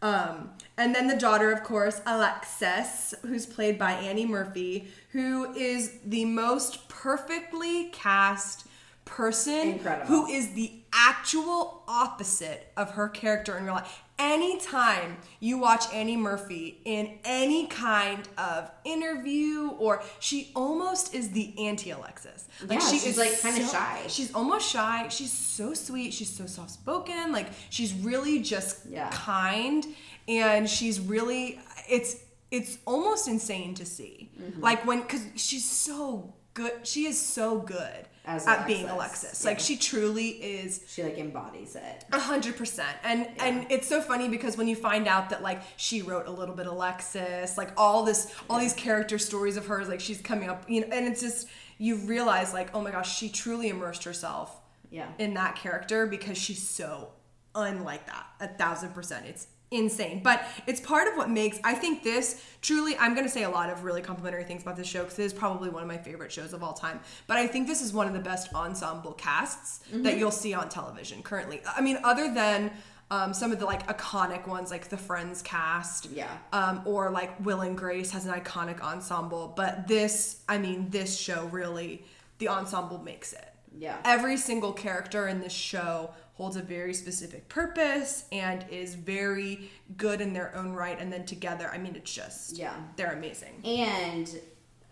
Um, 0.00 0.50
and 0.76 0.94
then 0.94 1.08
the 1.08 1.16
daughter, 1.16 1.52
of 1.52 1.62
course, 1.64 2.00
Alexis, 2.06 3.14
who's 3.22 3.46
played 3.46 3.78
by 3.78 3.92
Annie 3.92 4.26
Murphy, 4.26 4.88
who 5.10 5.52
is 5.54 5.98
the 6.04 6.24
most 6.24 6.88
perfectly 6.88 7.90
cast 7.90 8.67
person 9.08 9.68
Incredible. 9.72 10.06
who 10.06 10.26
is 10.26 10.52
the 10.54 10.72
actual 10.92 11.82
opposite 11.88 12.70
of 12.76 12.92
her 12.92 13.08
character 13.08 13.56
in 13.58 13.64
real 13.64 13.74
life. 13.74 14.02
Anytime 14.18 15.16
you 15.38 15.58
watch 15.58 15.84
Annie 15.92 16.16
Murphy 16.16 16.80
in 16.84 17.18
any 17.24 17.66
kind 17.68 18.28
of 18.36 18.68
interview, 18.84 19.70
or 19.78 20.02
she 20.18 20.50
almost 20.56 21.14
is 21.14 21.30
the 21.30 21.54
anti 21.66 21.90
Alexis. 21.90 22.48
Like 22.66 22.80
Yeah, 22.80 22.88
she's, 22.88 23.16
like, 23.18 23.40
kinda 23.40 23.64
shy. 23.66 24.02
She's 24.08 24.34
almost 24.34 24.68
shy. 24.68 25.08
She's 25.08 25.32
so 25.32 25.72
sweet. 25.72 26.12
She's 26.12 26.30
so 26.30 26.46
soft 26.46 26.70
spoken. 26.70 27.30
Like 27.32 27.46
she's 27.70 27.92
really 27.94 28.40
just 28.40 28.86
Yeah. 28.88 29.08
kind, 29.12 29.86
and 30.26 30.68
she's 30.68 30.98
really 31.00 31.60
it's 31.88 32.16
it's 32.50 32.78
almost 32.86 33.28
insane 33.28 33.74
to 33.74 33.84
see. 33.86 34.30
Mm-hmm. 34.40 34.60
Like 34.62 34.84
when 34.86 35.02
because 35.02 35.22
she's 35.36 35.64
so 35.68 36.34
good. 36.54 36.72
She 36.82 37.06
is 37.06 37.20
so 37.20 37.58
good 37.60 38.06
As 38.28 38.46
at 38.46 38.66
being 38.66 38.84
Alexis, 38.88 39.22
Alexis. 39.22 39.44
yeah. 39.44 39.50
Like 39.50 39.58
she 39.58 39.76
truly 39.76 40.28
is 40.28 40.84
she 40.86 41.02
like 41.02 41.16
embodies 41.18 41.74
it. 41.76 42.04
a 42.12 42.18
hundred 42.20 42.56
percent. 42.56 42.96
And 43.02 43.26
and 43.40 43.66
it's 43.70 43.88
so 43.88 44.00
funny 44.02 44.28
because 44.28 44.56
when 44.58 44.68
you 44.68 44.76
find 44.76 45.08
out 45.08 45.30
that 45.30 45.42
like 45.42 45.62
she 45.76 46.02
wrote 46.02 46.26
a 46.26 46.30
little 46.30 46.54
bit 46.54 46.66
Alexis, 46.66 47.56
like 47.56 47.70
all 47.76 48.04
this 48.04 48.32
all 48.50 48.58
these 48.60 48.74
character 48.74 49.18
stories 49.18 49.56
of 49.56 49.66
hers, 49.66 49.88
like 49.88 50.00
she's 50.00 50.20
coming 50.20 50.48
up, 50.50 50.68
you 50.68 50.82
know, 50.82 50.88
and 50.92 51.06
it's 51.06 51.20
just 51.22 51.48
you 51.78 51.96
realize 51.96 52.52
like, 52.52 52.74
oh 52.74 52.80
my 52.82 52.90
gosh, 52.90 53.16
she 53.18 53.28
truly 53.30 53.68
immersed 53.70 54.04
herself 54.04 54.60
Yeah. 54.90 55.08
in 55.18 55.34
that 55.34 55.56
character 55.56 56.06
because 56.06 56.36
she's 56.36 56.62
so 56.68 57.10
unlike 57.54 58.06
that. 58.06 58.26
A 58.40 58.48
thousand 58.48 58.90
percent. 58.94 59.24
It's 59.26 59.46
insane. 59.70 60.20
But 60.22 60.42
it's 60.66 60.80
part 60.80 61.08
of 61.08 61.16
what 61.16 61.30
makes 61.30 61.58
I 61.64 61.74
think 61.74 62.02
this 62.02 62.42
truly 62.62 62.96
I'm 62.98 63.14
gonna 63.14 63.28
say 63.28 63.44
a 63.44 63.50
lot 63.50 63.70
of 63.70 63.84
really 63.84 64.02
complimentary 64.02 64.44
things 64.44 64.62
about 64.62 64.76
this 64.76 64.86
show 64.86 65.04
because 65.04 65.18
it 65.18 65.24
is 65.24 65.32
probably 65.32 65.68
one 65.68 65.82
of 65.82 65.88
my 65.88 65.98
favorite 65.98 66.32
shows 66.32 66.52
of 66.52 66.62
all 66.62 66.72
time. 66.72 67.00
But 67.26 67.36
I 67.36 67.46
think 67.46 67.66
this 67.66 67.82
is 67.82 67.92
one 67.92 68.06
of 68.06 68.12
the 68.12 68.20
best 68.20 68.52
ensemble 68.54 69.12
casts 69.12 69.80
that 69.92 70.16
you'll 70.18 70.30
see 70.30 70.54
on 70.54 70.68
television 70.68 71.22
currently. 71.22 71.60
I 71.76 71.80
mean, 71.80 71.98
other 72.02 72.32
than 72.32 72.70
um, 73.10 73.32
some 73.32 73.52
of 73.52 73.58
the 73.58 73.64
like 73.64 73.86
iconic 73.86 74.46
ones 74.46 74.70
like 74.70 74.88
the 74.88 74.96
Friends 74.98 75.40
cast. 75.40 76.10
Yeah. 76.10 76.28
Um, 76.52 76.82
or 76.84 77.10
like 77.10 77.42
Will 77.44 77.62
and 77.62 77.76
Grace 77.76 78.10
has 78.10 78.26
an 78.26 78.34
iconic 78.38 78.80
ensemble. 78.82 79.52
But 79.56 79.88
this, 79.88 80.42
I 80.48 80.58
mean, 80.58 80.90
this 80.90 81.18
show 81.18 81.46
really 81.46 82.04
the 82.38 82.48
ensemble 82.48 82.98
makes 82.98 83.32
it 83.32 83.48
Yeah. 83.76 83.96
every 84.04 84.36
single 84.36 84.72
character 84.74 85.26
in 85.26 85.40
this 85.40 85.52
show 85.54 86.10
holds 86.38 86.56
a 86.56 86.62
very 86.62 86.94
specific 86.94 87.46
purpose 87.48 88.24
and 88.32 88.64
is 88.70 88.94
very 88.94 89.68
good 89.96 90.20
in 90.22 90.32
their 90.32 90.54
own 90.56 90.72
right 90.72 90.98
and 91.00 91.12
then 91.12 91.26
together 91.26 91.68
i 91.74 91.76
mean 91.76 91.94
it's 91.96 92.12
just 92.14 92.56
Yeah. 92.56 92.74
they're 92.96 93.12
amazing 93.12 93.60
And 93.64 94.28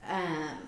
um, 0.09 0.59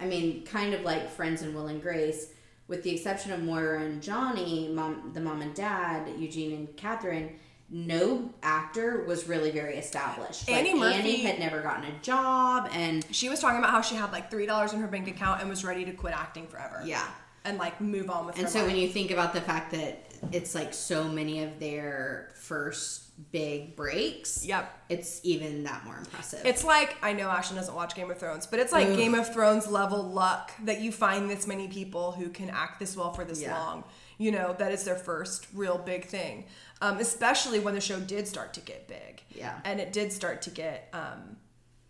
I 0.00 0.06
mean, 0.06 0.44
kind 0.44 0.74
of 0.74 0.82
like 0.82 1.08
Friends 1.10 1.42
and 1.42 1.54
Will 1.54 1.68
and 1.68 1.80
Grace, 1.80 2.26
with 2.68 2.82
the 2.82 2.90
exception 2.90 3.30
of 3.32 3.42
Moira 3.42 3.80
and 3.82 4.02
Johnny, 4.02 4.68
mom, 4.74 5.12
the 5.14 5.20
mom 5.20 5.40
and 5.42 5.54
dad, 5.54 6.08
Eugene 6.18 6.52
and 6.56 6.76
Catherine. 6.76 7.36
No 7.70 8.30
actor 8.42 9.04
was 9.06 9.28
really 9.28 9.50
very 9.50 9.76
established. 9.76 10.46
Like, 10.48 10.58
Annie 10.58 10.74
Murphy- 10.78 10.94
Annie 10.98 11.16
had 11.22 11.38
never 11.38 11.62
gotten 11.62 11.84
a 11.84 11.98
job, 12.02 12.68
and 12.72 13.06
she 13.14 13.30
was 13.30 13.40
talking 13.40 13.58
about 13.60 13.70
how 13.70 13.80
she 13.80 13.94
had 13.94 14.12
like 14.12 14.30
three 14.30 14.44
dollars 14.44 14.74
in 14.74 14.80
her 14.80 14.88
bank 14.88 15.08
account 15.08 15.40
and 15.40 15.48
was 15.48 15.64
ready 15.64 15.84
to 15.86 15.92
quit 15.92 16.12
acting 16.14 16.46
forever 16.48 16.82
yeah. 16.84 17.06
and 17.46 17.56
like 17.56 17.80
move 17.80 18.10
on 18.10 18.26
with 18.26 18.38
And 18.38 18.46
so 18.48 18.58
life. 18.58 18.68
when 18.68 18.76
you 18.76 18.88
think 18.88 19.10
about 19.10 19.32
the 19.32 19.40
fact 19.40 19.70
that 19.72 20.11
it's 20.30 20.54
like 20.54 20.72
so 20.72 21.04
many 21.04 21.42
of 21.42 21.58
their 21.58 22.30
first 22.36 23.00
big 23.32 23.76
breaks, 23.76 24.44
Yep. 24.44 24.70
it's 24.88 25.20
even 25.24 25.64
that 25.64 25.84
more 25.84 25.96
impressive. 25.96 26.40
It's 26.44 26.64
like 26.64 26.96
I 27.02 27.12
know 27.12 27.28
Ashlyn 27.28 27.56
doesn't 27.56 27.74
watch 27.74 27.94
Game 27.94 28.10
of 28.10 28.18
Thrones, 28.18 28.46
but 28.46 28.58
it's 28.60 28.72
like 28.72 28.88
Ugh. 28.88 28.96
Game 28.96 29.14
of 29.14 29.32
Thrones 29.32 29.66
level 29.68 30.02
luck 30.02 30.52
that 30.64 30.80
you 30.80 30.92
find 30.92 31.28
this 31.30 31.46
many 31.46 31.68
people 31.68 32.12
who 32.12 32.28
can 32.30 32.50
act 32.50 32.78
this 32.80 32.96
well 32.96 33.12
for 33.12 33.24
this 33.24 33.40
Yeah. 33.40 33.58
long. 33.58 33.84
You 34.18 34.30
know 34.32 34.54
that 34.58 34.72
is 34.72 34.84
their 34.84 34.96
first 34.96 35.46
real 35.52 35.78
big 35.78 36.06
thing, 36.06 36.46
um, 36.80 36.98
especially 36.98 37.58
when 37.60 37.74
the 37.74 37.80
show 37.80 37.98
did 38.00 38.26
start 38.28 38.54
to 38.54 38.60
get 38.60 38.86
big. 38.88 39.22
Yeah. 39.34 39.58
and 39.64 39.80
it 39.80 39.92
did 39.92 40.12
start 40.12 40.42
to 40.42 40.50
get, 40.50 40.88
um, 40.92 41.36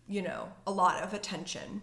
you 0.07 0.21
know, 0.21 0.51
a 0.65 0.71
lot 0.71 1.03
of 1.03 1.13
attention. 1.13 1.81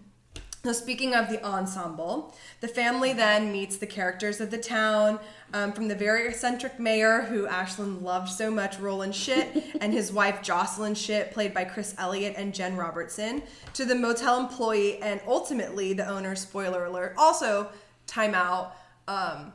So 0.62 0.73
speaking 0.73 1.14
of 1.14 1.31
the 1.31 1.42
ensemble, 1.42 2.37
the 2.61 2.68
family 2.68 3.14
then 3.14 3.51
meets 3.51 3.79
the 3.79 3.87
characters 3.87 4.42
of 4.42 4.51
the 4.51 4.59
town, 4.59 5.18
um, 5.55 5.73
from 5.73 5.88
the 5.88 5.94
very 5.94 6.29
eccentric 6.29 6.79
mayor 6.79 7.23
who 7.23 7.46
Ashlyn 7.46 8.03
loved 8.03 8.29
so 8.29 8.51
much, 8.51 8.79
Roland 8.79 9.14
Schitt, 9.14 9.77
and 9.81 9.90
his 9.90 10.12
wife 10.12 10.42
Jocelyn 10.42 10.92
Schitt, 10.92 11.33
played 11.33 11.55
by 11.55 11.64
Chris 11.64 11.94
Elliott 11.96 12.35
and 12.37 12.53
Jen 12.53 12.77
Robertson, 12.77 13.42
to 13.73 13.87
the 13.87 13.94
motel 13.94 14.38
employee 14.38 15.01
and 15.01 15.23
ultimately 15.27 15.94
the 15.94 16.07
owner. 16.07 16.37
Spoiler 16.37 16.85
alert. 16.85 17.14
Also, 17.16 17.70
timeout. 18.07 18.73
Um, 19.09 19.55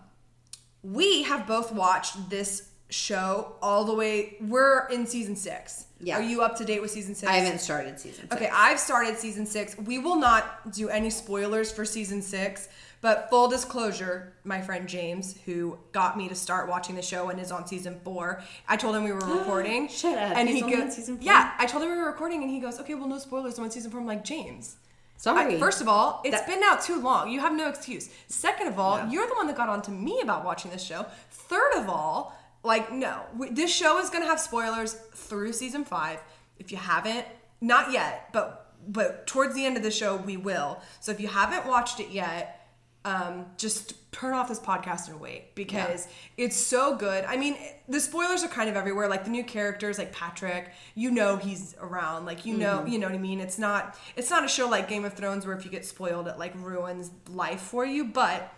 we 0.82 1.22
have 1.24 1.46
both 1.46 1.72
watched 1.72 2.32
this 2.32 2.70
show 2.95 3.55
all 3.62 3.84
the 3.86 3.93
way. 3.93 4.38
We're 4.41 4.88
in 4.88 5.05
season 5.05 5.36
six. 5.36 5.86
Yeah. 5.99 6.17
Are 6.17 6.21
you 6.21 6.41
up 6.41 6.55
to 6.58 6.65
date 6.65 6.81
with 6.81 6.91
season 6.91 7.15
six? 7.15 7.29
I 7.31 7.36
haven't 7.38 7.60
started 7.60 7.99
season. 7.99 8.29
Six. 8.29 8.36
Okay, 8.36 8.49
I've 8.53 8.79
started 8.79 9.17
season 9.17 9.45
six. 9.45 9.77
We 9.77 9.97
will 9.99 10.15
not 10.17 10.71
do 10.71 10.89
any 10.89 11.10
spoilers 11.10 11.71
for 11.71 11.86
season 11.86 12.21
six, 12.21 12.67
but 13.01 13.29
full 13.29 13.47
disclosure, 13.47 14.34
my 14.43 14.62
friend 14.62 14.88
James, 14.88 15.38
who 15.45 15.77
got 15.91 16.17
me 16.17 16.27
to 16.29 16.36
start 16.36 16.67
watching 16.69 16.95
the 16.95 17.01
show 17.01 17.29
and 17.29 17.39
is 17.39 17.51
on 17.51 17.67
season 17.67 17.99
four, 18.03 18.41
I 18.67 18.77
told 18.77 18.95
him 18.95 19.03
we 19.03 19.12
were 19.12 19.19
recording. 19.39 19.88
Shut 19.88 20.17
up, 20.17 20.36
And 20.38 20.47
he's 20.49 20.63
he 20.63 20.71
goes, 20.71 20.81
on 20.81 20.91
season 20.91 21.17
four? 21.17 21.25
Yeah, 21.25 21.53
I 21.58 21.65
told 21.65 21.84
him 21.84 21.91
we 21.91 21.97
were 21.97 22.05
recording, 22.08 22.41
and 22.43 22.51
he 22.51 22.60
goes, 22.60 22.79
"Okay, 22.79 22.95
well, 22.95 23.08
no 23.08 23.17
spoilers. 23.19 23.58
I'm 23.58 23.65
on 23.65 23.71
season 23.71 23.91
four. 23.91 23.99
I'm 23.99 24.08
like, 24.08 24.23
James. 24.23 24.77
Sorry. 25.17 25.55
I- 25.55 25.60
first 25.60 25.79
of 25.81 25.88
all, 25.88 26.21
it's 26.25 26.36
That- 26.36 26.45
been 26.47 26.62
out 26.63 26.81
too 26.81 26.99
long. 26.99 27.29
You 27.31 27.39
have 27.39 27.53
no 27.53 27.69
excuse. 27.69 28.10
Second 28.27 28.67
of 28.67 28.77
all, 28.79 28.97
Yeah. 28.97 29.10
you're 29.12 29.27
the 29.27 29.36
one 29.36 29.47
that 29.47 29.55
got 29.55 29.69
on 29.69 29.81
to 29.84 29.91
me 29.91 30.19
about 30.21 30.43
watching 30.43 30.71
this 30.71 30.84
show. 30.84 31.05
Third 31.31 31.73
of 31.77 31.89
all, 31.89 32.36
like 32.65 32.91
no, 32.91 33.21
we, 33.38 33.49
this 33.49 33.73
show 33.73 33.99
is 33.99 34.10
gonna 34.10 34.25
have 34.25 34.39
spoilers 34.39 34.93
through 35.13 35.54
season 35.54 35.86
five. 35.86 36.19
If 36.58 36.71
you 36.71 36.78
haven't, 36.78 37.25
not 37.62 37.91
yet, 37.91 38.30
but 38.34 38.73
but 38.88 39.28
towards 39.28 39.56
the 39.56 39.65
end 39.65 39.78
of 39.78 39.84
the 39.84 39.91
show 39.91 40.15
we 40.15 40.38
will. 40.38 40.82
So 40.99 41.12
if 41.12 41.19
you 41.19 41.28
haven't 41.28 41.67
watched 41.67 41.99
it 41.99 42.10
yet, 42.10 42.67
um, 43.06 43.45
just 43.58 44.12
turn 44.12 44.34
off 44.34 44.47
this 44.49 44.60
podcast 44.60 45.10
and 45.10 45.19
wait 45.19 45.54
because 45.54 46.08
it's 46.38 46.58
so 46.58 46.95
good. 46.95 47.23
I 47.25 47.38
mean, 47.38 47.56
the 47.88 47.99
spoilers 47.99 48.43
are 48.43 48.47
kind 48.47 48.67
of 48.67 48.75
everywhere. 48.75 49.08
Like 49.08 49.25
the 49.25 49.30
new 49.30 49.43
characters, 49.43 49.99
like 49.99 50.12
Patrick, 50.12 50.71
you 50.95 51.12
know 51.12 51.38
he's 51.38 51.75
around. 51.80 52.25
Like 52.25 52.45
you 52.47 52.58
know, 52.58 52.84
you 52.86 52.97
know 52.97 53.06
what 53.06 53.15
I 53.15 53.19
mean. 53.19 53.39
It's 53.39 53.60
not 53.60 53.97
it's 54.15 54.32
not 54.32 54.43
a 54.43 54.47
show 54.47 54.67
like 54.67 54.89
Game 54.89 55.06
of 55.06 55.13
Thrones 55.13 55.45
where 55.45 55.56
if 55.56 55.65
you 55.65 55.71
get 55.71 55.86
spoiled, 55.86 56.28
it 56.28 56.39
like 56.39 56.54
ruins 56.56 57.12
life 57.30 57.62
for 57.62 57.86
you. 57.86 58.06
But 58.06 58.51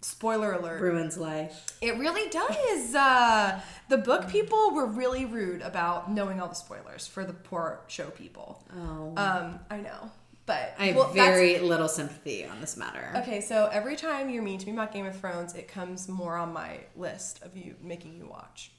spoiler 0.00 0.52
alert, 0.52 0.80
Ruins 0.80 1.16
life. 1.16 1.66
it 1.80 1.96
really 1.96 2.28
does. 2.30 2.94
Uh, 2.94 3.60
the 3.88 3.98
book 3.98 4.28
people 4.28 4.72
were 4.72 4.86
really 4.86 5.24
rude 5.24 5.62
about 5.62 6.10
knowing 6.10 6.40
all 6.40 6.48
the 6.48 6.54
spoilers 6.54 7.06
for 7.06 7.24
the 7.24 7.32
poor 7.32 7.80
show 7.88 8.10
people. 8.10 8.64
Oh. 8.76 9.12
Um, 9.16 9.58
I 9.70 9.78
know, 9.78 10.10
but 10.46 10.74
I 10.78 10.86
have 10.86 10.96
well, 10.96 11.12
very 11.12 11.58
little 11.58 11.88
sympathy 11.88 12.44
on 12.44 12.60
this 12.60 12.76
matter. 12.76 13.10
Okay, 13.16 13.40
so 13.40 13.68
every 13.72 13.96
time 13.96 14.30
you're 14.30 14.42
mean 14.42 14.58
to 14.58 14.66
me 14.66 14.72
about 14.72 14.92
Game 14.92 15.06
of 15.06 15.18
Thrones, 15.18 15.54
it 15.54 15.68
comes 15.68 16.08
more 16.08 16.36
on 16.36 16.52
my 16.52 16.80
list 16.94 17.42
of 17.42 17.56
you 17.56 17.74
making 17.82 18.16
you 18.16 18.26
watch. 18.26 18.70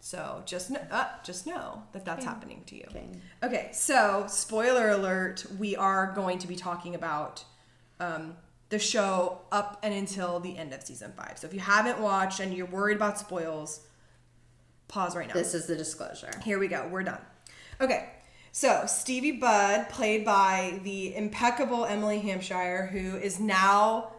So 0.00 0.42
just 0.46 0.70
know, 0.70 0.80
uh, 0.90 1.08
just 1.22 1.46
know 1.46 1.82
that 1.92 2.04
that's 2.04 2.24
happening 2.24 2.62
to 2.66 2.76
you. 2.76 2.84
Okay. 2.88 3.08
Okay, 3.42 3.68
so 3.72 4.24
spoiler 4.28 4.90
alert: 4.90 5.44
we 5.58 5.76
are 5.76 6.12
going 6.14 6.38
to 6.38 6.46
be 6.46 6.56
talking 6.56 6.94
about 6.94 7.44
um, 8.00 8.36
the 8.70 8.78
show 8.78 9.40
up 9.50 9.78
and 9.82 9.94
until 9.94 10.40
the 10.40 10.56
end 10.56 10.72
of 10.72 10.82
season 10.82 11.12
five. 11.16 11.38
So 11.38 11.46
if 11.46 11.54
you 11.54 11.60
haven't 11.60 12.00
watched 12.00 12.40
and 12.40 12.54
you're 12.54 12.66
worried 12.66 12.96
about 12.96 13.18
spoils, 13.18 13.80
pause 14.88 15.16
right 15.16 15.26
now. 15.28 15.34
This 15.34 15.54
is 15.54 15.66
the 15.66 15.76
disclosure. 15.76 16.30
Here 16.44 16.58
we 16.58 16.68
go. 16.68 16.86
We're 16.90 17.02
done. 17.02 17.20
Okay. 17.80 18.10
So 18.52 18.84
Stevie 18.86 19.32
Budd, 19.32 19.88
played 19.88 20.24
by 20.24 20.80
the 20.82 21.14
impeccable 21.14 21.84
Emily 21.84 22.18
Hampshire, 22.18 22.86
who 22.86 23.16
is 23.16 23.38
now 23.38 24.12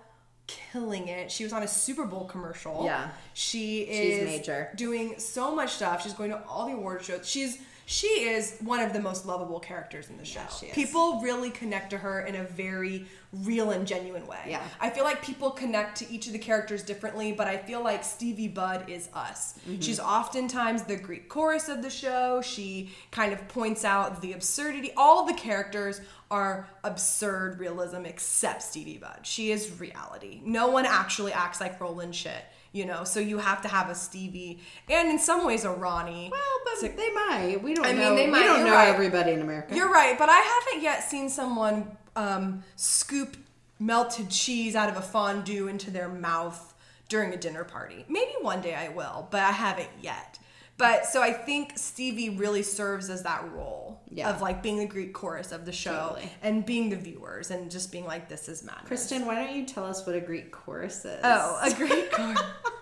killing 0.48 1.08
it. 1.08 1.32
She 1.32 1.44
was 1.44 1.54
on 1.54 1.62
a 1.64 1.68
Super 1.68 2.06
Bowl 2.06 2.26
commercial. 2.26 2.84
Yeah. 2.86 3.10
She 3.34 3.86
She's 3.86 4.18
is 4.18 4.26
major. 4.26 4.70
doing 4.76 5.20
so 5.20 5.54
much 5.54 5.74
stuff. 5.74 6.02
She's 6.04 6.14
going 6.14 6.32
to 6.32 6.42
all 6.48 6.68
the 6.68 6.74
award 6.74 7.04
shows. 7.04 7.28
She's 7.28 7.60
she 7.90 8.06
is 8.06 8.56
one 8.60 8.82
of 8.82 8.94
the 8.94 9.02
most 9.02 9.26
lovable 9.26 9.60
characters 9.60 10.12
in 10.12 10.18
the 10.18 10.24
show. 10.24 10.42
she 10.60 10.68
is. 10.68 10.76
People 10.76 11.22
really 11.22 11.50
connect 11.50 11.90
to 11.90 11.98
her 11.98 12.22
in 12.22 12.36
a 12.36 12.44
very 12.44 13.08
real 13.34 13.72
and 13.72 13.88
genuine 13.88 14.28
way. 14.28 14.38
Yeah. 14.46 14.62
I 14.80 14.92
feel 14.92 15.04
like 15.04 15.24
people 15.24 15.50
connect 15.50 15.98
to 15.98 16.12
each 16.12 16.28
of 16.28 16.34
the 16.34 16.38
characters 16.38 16.84
differently, 16.84 17.32
but 17.32 17.48
I 17.48 17.58
feel 17.58 17.84
like 17.84 18.04
Stevie 18.04 18.48
Budd 18.48 18.88
is 18.92 19.10
us. 19.16 19.56
Mm-hmm. 19.68 19.80
She's 19.80 20.00
oftentimes 20.00 20.84
the 20.84 20.98
Greek 20.98 21.30
chorus 21.30 21.68
of 21.68 21.82
the 21.82 21.90
show. 21.90 22.44
She 22.44 22.92
kind 23.10 23.34
of 23.34 23.48
points 23.48 23.84
out 23.84 24.22
the 24.22 24.34
absurdity. 24.34 24.92
All 24.96 25.22
of 25.22 25.28
the 25.28 25.34
characters 25.34 26.00
are 26.30 26.70
absurd 26.84 27.60
realism 27.60 28.06
except 28.06 28.62
Stevie 28.62 29.00
Budd. 29.00 29.22
She 29.24 29.50
is 29.52 29.80
reality. 29.80 30.42
No 30.46 30.68
one 30.68 30.86
actually 30.86 31.34
acts 31.34 31.60
like 31.60 31.82
Roland 31.82 32.14
Schitt, 32.14 32.44
you 32.72 32.86
know? 32.86 33.04
So 33.04 33.20
you 33.20 33.38
have 33.38 33.62
to 33.64 33.68
have 33.68 33.90
a 33.90 33.96
Stevie 33.96 34.60
and 34.90 35.10
in 35.10 35.20
some 35.20 35.46
ways 35.46 35.66
a 35.66 35.72
Ronnie. 35.72 36.30
Well, 36.32 36.42
but 36.82 36.96
they 36.96 37.10
might. 37.14 37.64
We 37.64 37.74
don't 37.74 37.86
I 37.86 37.94
mean, 37.94 38.16
they 38.16 38.28
might. 38.28 38.40
We 38.42 38.46
don't 38.46 38.60
You're 38.60 38.68
know 38.68 38.74
right. 38.74 38.88
everybody 38.90 39.32
in 39.32 39.42
America. 39.42 39.76
You're 39.76 39.92
right, 39.92 40.18
but 40.18 40.30
I 40.30 40.40
haven't 40.40 40.84
yet 40.84 41.04
seen 41.04 41.30
someone 41.30 41.98
um, 42.16 42.64
scoop 42.76 43.38
melted 43.80 44.30
cheese 44.30 44.76
out 44.76 44.90
of 44.90 44.98
a 44.98 45.02
fondue 45.02 45.68
into 45.68 45.90
their 45.90 46.10
mouth 46.10 46.74
during 47.08 47.34
a 47.34 47.38
dinner 47.38 47.64
party. 47.64 48.06
Maybe 48.08 48.32
one 48.42 48.62
day 48.62 48.76
I 48.76 48.90
will, 48.90 49.28
but 49.32 49.42
I 49.42 49.52
haven't 49.52 49.90
yet. 50.02 50.38
But 50.80 51.06
so 51.06 51.22
I 51.22 51.32
think 51.34 51.74
Stevie 51.78 52.30
really 52.32 52.64
serves 52.64 53.10
as 53.12 53.22
that 53.24 53.52
role 53.52 54.00
Yeah. 54.10 54.30
of 54.32 54.42
like 54.42 54.64
being 54.64 54.78
the 54.78 54.86
Greek 54.88 55.14
chorus 55.14 55.52
of 55.52 55.66
the 55.66 55.72
show 55.74 55.92
Totally. 56.16 56.32
and 56.42 56.66
being 56.66 56.90
the 56.90 56.96
viewers 56.96 57.52
and 57.52 57.70
just 57.70 57.92
being 57.92 58.06
like, 58.06 58.30
this 58.30 58.48
is 58.50 58.64
madness. 58.64 58.88
Kristen, 58.88 59.26
why 59.26 59.36
don't 59.36 59.54
you 59.56 59.66
tell 59.66 59.86
us 59.86 60.06
what 60.08 60.16
a 60.16 60.22
Greek 60.22 60.52
chorus 60.52 61.04
is? 61.06 61.20
Oh, 61.24 61.60
a 61.62 61.72
Greek 61.76 62.12
chorus. 62.14 62.40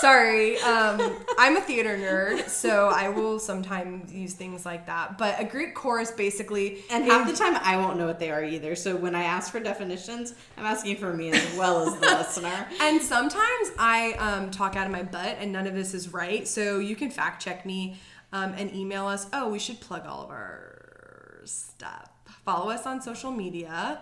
Sorry, 0.00 0.58
um, 0.58 1.16
I'm 1.38 1.56
a 1.56 1.60
theater 1.60 1.96
nerd, 1.96 2.48
so 2.48 2.90
I 2.92 3.08
will 3.08 3.38
sometimes 3.38 4.12
use 4.12 4.32
things 4.32 4.66
like 4.66 4.86
that. 4.86 5.16
But 5.16 5.40
a 5.40 5.44
Greek 5.44 5.74
chorus 5.74 6.10
basically 6.10 6.82
and 6.90 7.04
half 7.04 7.28
the 7.28 7.36
time 7.36 7.56
I 7.62 7.76
won't 7.76 7.98
know 7.98 8.06
what 8.06 8.18
they 8.18 8.30
are 8.30 8.42
either. 8.42 8.74
So 8.74 8.96
when 8.96 9.14
I 9.14 9.22
ask 9.22 9.52
for 9.52 9.60
definitions, 9.60 10.34
I'm 10.58 10.64
asking 10.64 10.96
for 10.96 11.12
me 11.12 11.30
as 11.30 11.56
well 11.56 11.86
as 11.86 11.94
the 12.00 12.06
listener. 12.06 12.66
And 12.80 13.00
sometimes 13.00 13.70
I 13.78 14.14
um, 14.14 14.50
talk 14.50 14.74
out 14.74 14.86
of 14.86 14.92
my 14.92 15.04
butt, 15.04 15.36
and 15.38 15.52
none 15.52 15.68
of 15.68 15.74
this 15.74 15.94
is 15.94 16.12
right. 16.12 16.48
So 16.48 16.80
you 16.80 16.96
can 16.96 17.10
fact 17.10 17.40
check 17.42 17.64
me 17.64 17.96
um, 18.32 18.54
and 18.56 18.74
email 18.74 19.06
us. 19.06 19.26
Oh, 19.32 19.50
we 19.50 19.58
should 19.60 19.80
plug 19.80 20.04
all 20.06 20.24
of 20.24 20.30
our 20.30 21.42
stuff. 21.44 22.10
Follow 22.44 22.70
us 22.70 22.86
on 22.86 23.00
social 23.00 23.30
media. 23.30 24.00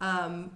Um, 0.00 0.52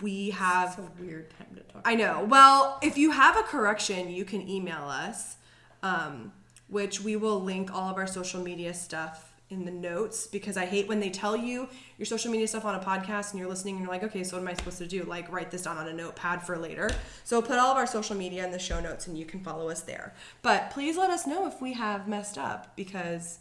we 0.00 0.30
have. 0.30 0.70
It's 0.70 0.78
a 0.78 1.02
weird 1.02 1.30
time 1.30 1.54
to 1.56 1.60
talk. 1.62 1.82
I 1.84 1.94
know. 1.94 2.24
Well, 2.28 2.78
if 2.82 2.96
you 2.96 3.10
have 3.10 3.36
a 3.36 3.42
correction, 3.42 4.10
you 4.10 4.24
can 4.24 4.48
email 4.48 4.84
us, 4.84 5.36
um, 5.82 6.32
which 6.68 7.00
we 7.00 7.16
will 7.16 7.40
link 7.40 7.72
all 7.72 7.90
of 7.90 7.96
our 7.96 8.06
social 8.06 8.42
media 8.42 8.72
stuff 8.74 9.30
in 9.50 9.64
the 9.64 9.70
notes 9.70 10.28
because 10.28 10.56
I 10.56 10.64
hate 10.64 10.86
when 10.86 11.00
they 11.00 11.10
tell 11.10 11.36
you 11.36 11.68
your 11.98 12.06
social 12.06 12.30
media 12.30 12.46
stuff 12.46 12.64
on 12.64 12.76
a 12.76 12.78
podcast 12.78 13.30
and 13.30 13.40
you're 13.40 13.48
listening 13.48 13.76
and 13.76 13.84
you're 13.84 13.92
like, 13.92 14.04
okay, 14.04 14.22
so 14.22 14.36
what 14.36 14.42
am 14.42 14.48
I 14.48 14.54
supposed 14.54 14.78
to 14.78 14.86
do? 14.86 15.02
Like, 15.02 15.30
write 15.30 15.50
this 15.50 15.62
down 15.62 15.76
on 15.76 15.88
a 15.88 15.92
notepad 15.92 16.44
for 16.44 16.56
later. 16.56 16.88
So 17.24 17.42
put 17.42 17.58
all 17.58 17.72
of 17.72 17.76
our 17.76 17.86
social 17.86 18.16
media 18.16 18.44
in 18.44 18.52
the 18.52 18.60
show 18.60 18.80
notes 18.80 19.08
and 19.08 19.18
you 19.18 19.24
can 19.24 19.40
follow 19.40 19.68
us 19.68 19.80
there. 19.80 20.14
But 20.42 20.70
please 20.70 20.96
let 20.96 21.10
us 21.10 21.26
know 21.26 21.48
if 21.48 21.60
we 21.60 21.72
have 21.72 22.06
messed 22.06 22.38
up 22.38 22.76
because 22.76 23.40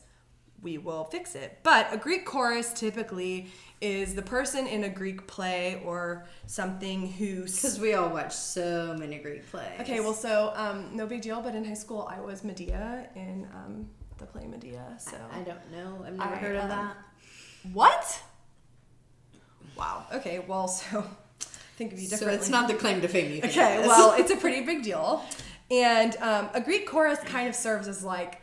we 0.63 0.79
will 0.79 1.03
fix 1.05 1.35
it. 1.35 1.59
But 1.62 1.93
a 1.93 1.97
Greek 1.97 2.25
chorus 2.25 2.73
typically 2.73 3.51
is 3.81 4.13
the 4.13 4.21
person 4.21 4.67
in 4.67 4.83
a 4.83 4.89
Greek 4.89 5.25
play 5.27 5.81
or 5.85 6.25
something 6.45 7.11
who 7.13 7.43
Because 7.43 7.79
we 7.79 7.93
all 7.93 8.09
watch 8.09 8.33
so 8.33 8.95
many 8.99 9.17
Greek 9.19 9.49
plays. 9.49 9.79
Okay, 9.81 9.99
well, 9.99 10.13
so 10.13 10.51
um, 10.55 10.89
no 10.93 11.07
big 11.07 11.21
deal, 11.21 11.41
but 11.41 11.55
in 11.55 11.63
high 11.63 11.73
school 11.73 12.09
I 12.11 12.19
was 12.19 12.43
Medea 12.43 13.07
in 13.15 13.47
um, 13.53 13.89
the 14.17 14.25
play 14.25 14.47
Medea. 14.47 14.95
So 14.97 15.17
I 15.31 15.39
don't 15.39 15.71
know. 15.71 16.03
I've 16.05 16.17
never 16.17 16.33
I, 16.33 16.37
heard 16.37 16.55
of 16.57 16.63
um, 16.63 16.69
that. 16.69 16.97
what? 17.73 18.21
Wow. 19.77 20.05
Okay, 20.13 20.43
well, 20.45 20.67
so 20.67 21.05
think 21.77 21.93
of 21.93 21.99
you 21.99 22.09
differently. 22.09 22.37
So 22.37 22.41
it's 22.41 22.49
not 22.49 22.67
the 22.67 22.75
claim 22.75 23.01
to 23.01 23.07
fame 23.07 23.31
you 23.31 23.41
think 23.41 23.53
Okay, 23.53 23.87
well, 23.87 24.13
it's 24.19 24.31
a 24.31 24.37
pretty 24.37 24.65
big 24.65 24.83
deal. 24.83 25.23
And 25.71 26.17
um, 26.17 26.49
a 26.53 26.61
Greek 26.61 26.87
chorus 26.87 27.19
kind 27.19 27.47
of 27.47 27.55
serves 27.55 27.87
as 27.87 28.03
like 28.03 28.41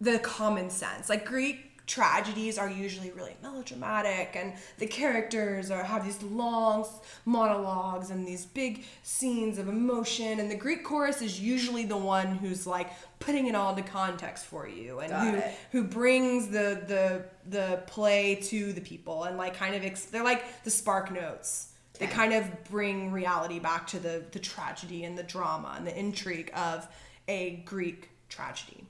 the 0.00 0.18
common 0.18 0.70
sense. 0.70 1.08
Like 1.08 1.26
Greek 1.26 1.75
tragedies 1.86 2.58
are 2.58 2.68
usually 2.68 3.10
really 3.12 3.36
melodramatic 3.42 4.34
and 4.34 4.54
the 4.78 4.86
characters 4.86 5.70
are 5.70 5.84
have 5.84 6.04
these 6.04 6.20
long 6.22 6.84
monologues 7.24 8.10
and 8.10 8.26
these 8.26 8.44
big 8.46 8.84
scenes 9.02 9.56
of 9.58 9.68
emotion 9.68 10.40
and 10.40 10.50
the 10.50 10.56
Greek 10.56 10.82
chorus 10.84 11.22
is 11.22 11.40
usually 11.40 11.84
the 11.84 11.96
one 11.96 12.26
who's 12.26 12.66
like 12.66 12.90
putting 13.20 13.46
it 13.46 13.54
all 13.54 13.70
into 13.70 13.88
context 13.88 14.44
for 14.46 14.66
you 14.68 14.98
and 14.98 15.10
Got 15.10 15.26
who 15.26 15.36
it. 15.36 15.54
who 15.72 15.84
brings 15.84 16.48
the 16.48 16.82
the 16.86 17.24
the 17.48 17.82
play 17.86 18.34
to 18.34 18.72
the 18.72 18.80
people 18.80 19.24
and 19.24 19.36
like 19.36 19.54
kind 19.56 19.74
of 19.74 19.84
ex- 19.84 20.06
they're 20.06 20.24
like 20.24 20.64
the 20.64 20.70
spark 20.70 21.10
notes. 21.12 21.72
They 21.98 22.06
kind 22.08 22.34
of 22.34 22.64
bring 22.64 23.10
reality 23.10 23.58
back 23.58 23.86
to 23.88 23.98
the 23.98 24.24
the 24.32 24.38
tragedy 24.38 25.04
and 25.04 25.16
the 25.16 25.22
drama 25.22 25.74
and 25.78 25.86
the 25.86 25.98
intrigue 25.98 26.50
of 26.54 26.86
a 27.28 27.62
greek 27.64 28.10
tragedy 28.28 28.84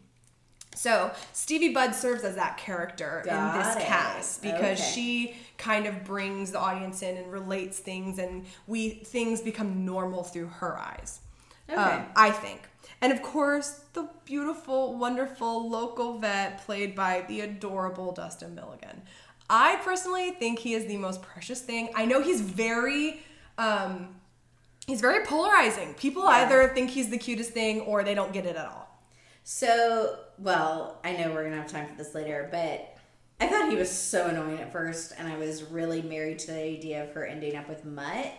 so 0.76 1.10
stevie 1.32 1.72
budd 1.72 1.94
serves 1.94 2.22
as 2.22 2.34
that 2.36 2.56
character 2.58 3.20
in 3.26 3.58
this 3.58 3.74
it. 3.76 3.80
cast 3.82 4.42
because 4.42 4.78
Okay. 4.80 4.90
she 4.92 5.36
kind 5.58 5.86
of 5.86 6.04
brings 6.04 6.52
the 6.52 6.58
audience 6.60 7.00
in 7.02 7.16
and 7.16 7.32
relates 7.32 7.78
things 7.78 8.18
and 8.18 8.44
we 8.66 8.90
things 8.90 9.40
become 9.40 9.84
normal 9.86 10.22
through 10.22 10.48
her 10.48 10.78
eyes 10.78 11.20
Okay. 11.68 11.80
um, 11.80 12.06
I 12.14 12.30
think. 12.30 12.60
And 13.00 13.12
of 13.12 13.20
course, 13.22 13.80
the 13.94 14.08
beautiful, 14.24 14.96
wonderful 14.96 15.68
local 15.68 16.18
vet 16.18 16.64
played 16.64 16.94
by 16.94 17.24
the 17.26 17.40
adorable 17.40 18.12
Dustin 18.12 18.54
Milligan. 18.54 19.02
I 19.50 19.76
personally 19.82 20.30
think 20.30 20.60
he 20.60 20.74
is 20.74 20.86
the 20.86 20.96
most 20.96 21.22
precious 21.22 21.60
thing. 21.60 21.90
I 21.96 22.04
know 22.04 22.20
he's 22.22 22.40
very 22.40 23.20
um 23.58 24.14
he's 24.86 25.00
very 25.00 25.24
polarizing. 25.26 25.94
People 25.94 26.22
Yeah. 26.22 26.44
either 26.46 26.68
think 26.68 26.90
he's 26.90 27.10
the 27.10 27.18
cutest 27.18 27.50
thing 27.50 27.80
or 27.80 28.04
they 28.04 28.14
don't 28.14 28.32
get 28.32 28.46
it 28.46 28.54
at 28.54 28.66
all. 28.66 28.85
So, 29.48 30.18
well, 30.38 30.98
I 31.04 31.12
know 31.12 31.30
we're 31.30 31.44
gonna 31.44 31.54
have 31.62 31.70
time 31.70 31.86
for 31.86 31.94
this 31.94 32.16
later, 32.16 32.48
but 32.50 32.96
I 33.40 33.46
thought 33.46 33.70
he 33.70 33.76
was 33.76 33.88
so 33.88 34.26
annoying 34.26 34.58
at 34.58 34.72
first, 34.72 35.12
and 35.16 35.28
I 35.28 35.36
was 35.38 35.62
really 35.62 36.02
married 36.02 36.40
to 36.40 36.46
the 36.48 36.60
idea 36.60 37.04
of 37.04 37.12
her 37.12 37.24
ending 37.24 37.54
up 37.54 37.68
with 37.68 37.84
Mutt. 37.84 38.32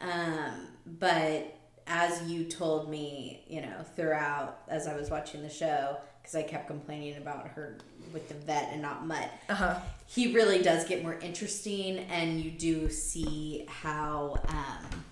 Um, 0.00 0.68
but 0.86 1.54
as 1.86 2.22
you 2.22 2.44
told 2.44 2.88
me, 2.88 3.44
you 3.46 3.60
know, 3.60 3.84
throughout 3.96 4.60
as 4.68 4.86
I 4.86 4.96
was 4.96 5.10
watching 5.10 5.42
the 5.42 5.50
show, 5.50 5.98
because 6.22 6.34
I 6.34 6.42
kept 6.42 6.68
complaining 6.68 7.18
about 7.18 7.48
her 7.48 7.76
with 8.14 8.26
the 8.28 8.34
vet 8.34 8.70
and 8.72 8.80
not 8.80 9.06
Mutt, 9.06 9.30
Uh-huh. 9.50 9.78
he 10.06 10.32
really 10.32 10.62
does 10.62 10.86
get 10.88 11.02
more 11.02 11.18
interesting, 11.18 11.98
and 12.10 12.40
you 12.40 12.50
do 12.50 12.88
see 12.88 13.66
how 13.68 14.40
um, 14.48 15.04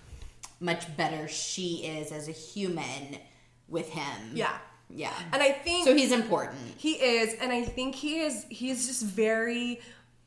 much 0.59 0.97
better 0.97 1.27
she 1.27 1.85
is 1.85 2.11
as 2.11 2.27
a 2.29 2.31
human 2.31 3.19
with 3.67 3.89
him 3.89 4.31
Yeah. 4.33 4.57
Yeah. 4.89 5.13
And 5.33 5.41
I 5.41 5.51
think 5.51 5.85
So 5.87 5.95
he's 5.95 6.11
important. 6.11 6.57
he 6.77 6.93
is, 6.93 7.33
and 7.41 7.51
I 7.51 7.63
think 7.63 7.95
he 7.95 8.19
is. 8.19 8.45
He's 8.49 8.87
just 8.87 9.03
very. 9.03 9.81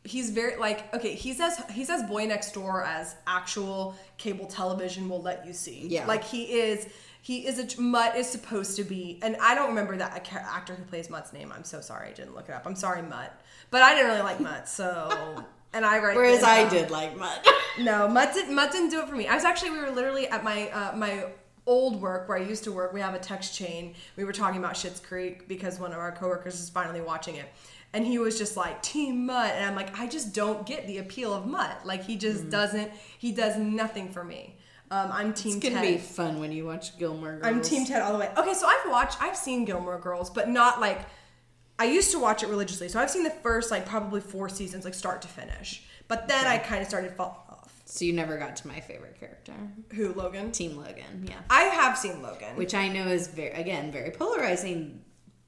He's 0.05 0.31
very 0.31 0.57
like 0.57 0.93
okay. 0.95 1.15
He's 1.15 1.41
as 1.41 1.63
he's 1.71 1.91
as 1.91 2.03
boy 2.05 2.25
next 2.27 2.53
door 2.53 2.83
as 2.85 3.15
actual 3.27 3.95
cable 4.17 4.47
television 4.47 5.09
will 5.09 5.21
let 5.23 5.47
you 5.47 5.53
see. 5.53 5.87
Yeah. 5.89 6.07
Like 6.07 6.25
he 6.25 6.45
is. 6.45 6.87
He 7.21 7.47
is 7.47 7.59
a 7.59 7.81
Mutt 7.81 8.17
is 8.17 8.27
supposed 8.29 8.77
to 8.77 8.85
be, 8.85 9.19
and 9.23 9.37
I 9.43 9.55
don't 9.55 9.69
remember 9.71 9.97
that 9.99 10.27
actor 10.33 10.75
who 10.75 10.85
plays 10.85 11.11
Mutt's 11.11 11.33
name. 11.33 11.53
I'm 11.55 11.65
so 11.65 11.81
sorry, 11.81 12.09
I 12.09 12.13
didn't 12.13 12.35
look 12.35 12.49
it 12.49 12.53
up. 12.53 12.65
I'm 12.65 12.77
sorry, 12.77 13.03
Mutt, 13.03 13.39
but 13.71 13.83
I 13.83 13.95
didn't 13.95 14.13
really 14.13 14.23
like 14.23 14.41
Mutt, 14.41 14.69
so. 14.69 15.45
And 15.75 15.85
I 15.85 15.99
write. 15.99 16.17
Whereas 16.17 16.43
I 16.43 16.67
did 16.71 16.91
like 16.91 17.15
Mutt. 17.19 17.47
No, 17.79 18.09
Mutt 18.09 18.33
didn't, 18.33 18.55
Mutt 18.55 18.73
didn't 18.73 18.89
do 18.89 19.01
it 19.03 19.09
for 19.09 19.15
me. 19.15 19.29
I 19.29 19.35
was 19.35 19.45
actually 19.45 19.73
we 19.73 19.81
were 19.81 19.91
literally 19.91 20.27
at 20.27 20.43
my 20.43 20.71
uh, 20.71 20.97
my 20.97 21.27
old 21.69 22.01
work 22.01 22.29
where 22.29 22.39
I 22.39 22.43
used 22.43 22.65
to 22.65 22.73
work. 22.73 22.93
We 22.93 23.01
have 23.01 23.15
a 23.15 23.19
text 23.19 23.55
chain. 23.55 23.95
We 24.17 24.25
were 24.25 24.33
talking 24.33 24.59
about 24.59 24.75
Schitt's 24.75 25.01
Creek 25.01 25.47
because 25.47 25.79
one 25.79 25.93
of 25.93 25.99
our 25.99 26.11
coworkers 26.13 26.59
is 26.59 26.69
finally 26.71 27.01
watching 27.03 27.37
it, 27.37 27.47
and 27.93 28.07
he 28.07 28.19
was 28.19 28.39
just 28.39 28.57
like 28.57 28.83
Team 28.83 29.27
Mutt, 29.27 29.53
and 29.55 29.65
I'm 29.65 29.77
like 29.77 29.99
I 29.99 30.07
just 30.07 30.35
don't 30.35 30.67
get 30.67 30.87
the 30.87 30.99
appeal 30.99 31.33
of 31.35 31.47
Mutt. 31.47 31.85
Like 31.85 32.03
he 32.05 32.17
just 32.17 32.45
Mm. 32.47 32.51
doesn't. 32.51 32.91
He 33.19 33.31
does 33.33 33.57
nothing 33.57 34.09
for 34.11 34.25
me. 34.25 34.57
Um, 34.91 35.11
I'm 35.13 35.35
Team 35.35 35.57
It's 35.59 35.69
gonna 35.69 35.83
be 35.83 35.99
fun 35.99 36.41
when 36.41 36.51
you 36.51 36.65
watch 36.65 36.99
Gilmore 36.99 37.33
Girls. 37.39 37.45
I'm 37.45 37.61
Team 37.61 37.85
Ted 37.85 38.01
all 38.01 38.13
the 38.15 38.19
way. 38.19 38.31
Okay, 38.39 38.55
so 38.55 38.67
I've 38.67 38.91
watched, 38.91 39.21
I've 39.23 39.37
seen 39.37 39.67
Gilmore 39.67 39.99
Girls, 39.99 40.31
but 40.31 40.49
not 40.49 40.81
like. 40.81 41.01
I 41.81 41.85
used 41.85 42.11
to 42.11 42.19
watch 42.19 42.43
it 42.43 42.49
religiously, 42.49 42.89
so 42.89 42.99
I've 42.99 43.11
seen 43.11 43.23
the 43.23 43.31
first 43.31 43.71
like 43.71 43.87
probably 43.87 44.21
four 44.21 44.49
seasons, 44.49 44.85
like 44.85 44.95
start 44.95 45.23
to 45.23 45.29
finish. 45.29 45.85
But 46.09 46.27
then 46.27 46.45
I 46.47 46.59
kind 46.59 46.81
of 46.83 46.89
started 46.89 47.13
off. 47.21 47.48
So 47.91 48.05
you 48.05 48.13
never 48.13 48.37
got 48.37 48.55
to 48.57 48.69
my 48.69 48.81
favorite 48.81 49.19
character, 49.19 49.55
Who 49.95 50.13
Logan? 50.13 50.53
Team 50.53 50.77
Logan. 50.77 51.27
Yeah, 51.27 51.37
I 51.49 51.63
have 51.63 51.97
seen 51.97 52.21
Logan. 52.23 52.55
which 52.57 52.75
I 52.75 52.89
know 52.89 53.09
is 53.09 53.29
very 53.29 53.51
again 53.53 53.91
very 53.91 54.11
polarizing 54.11 55.03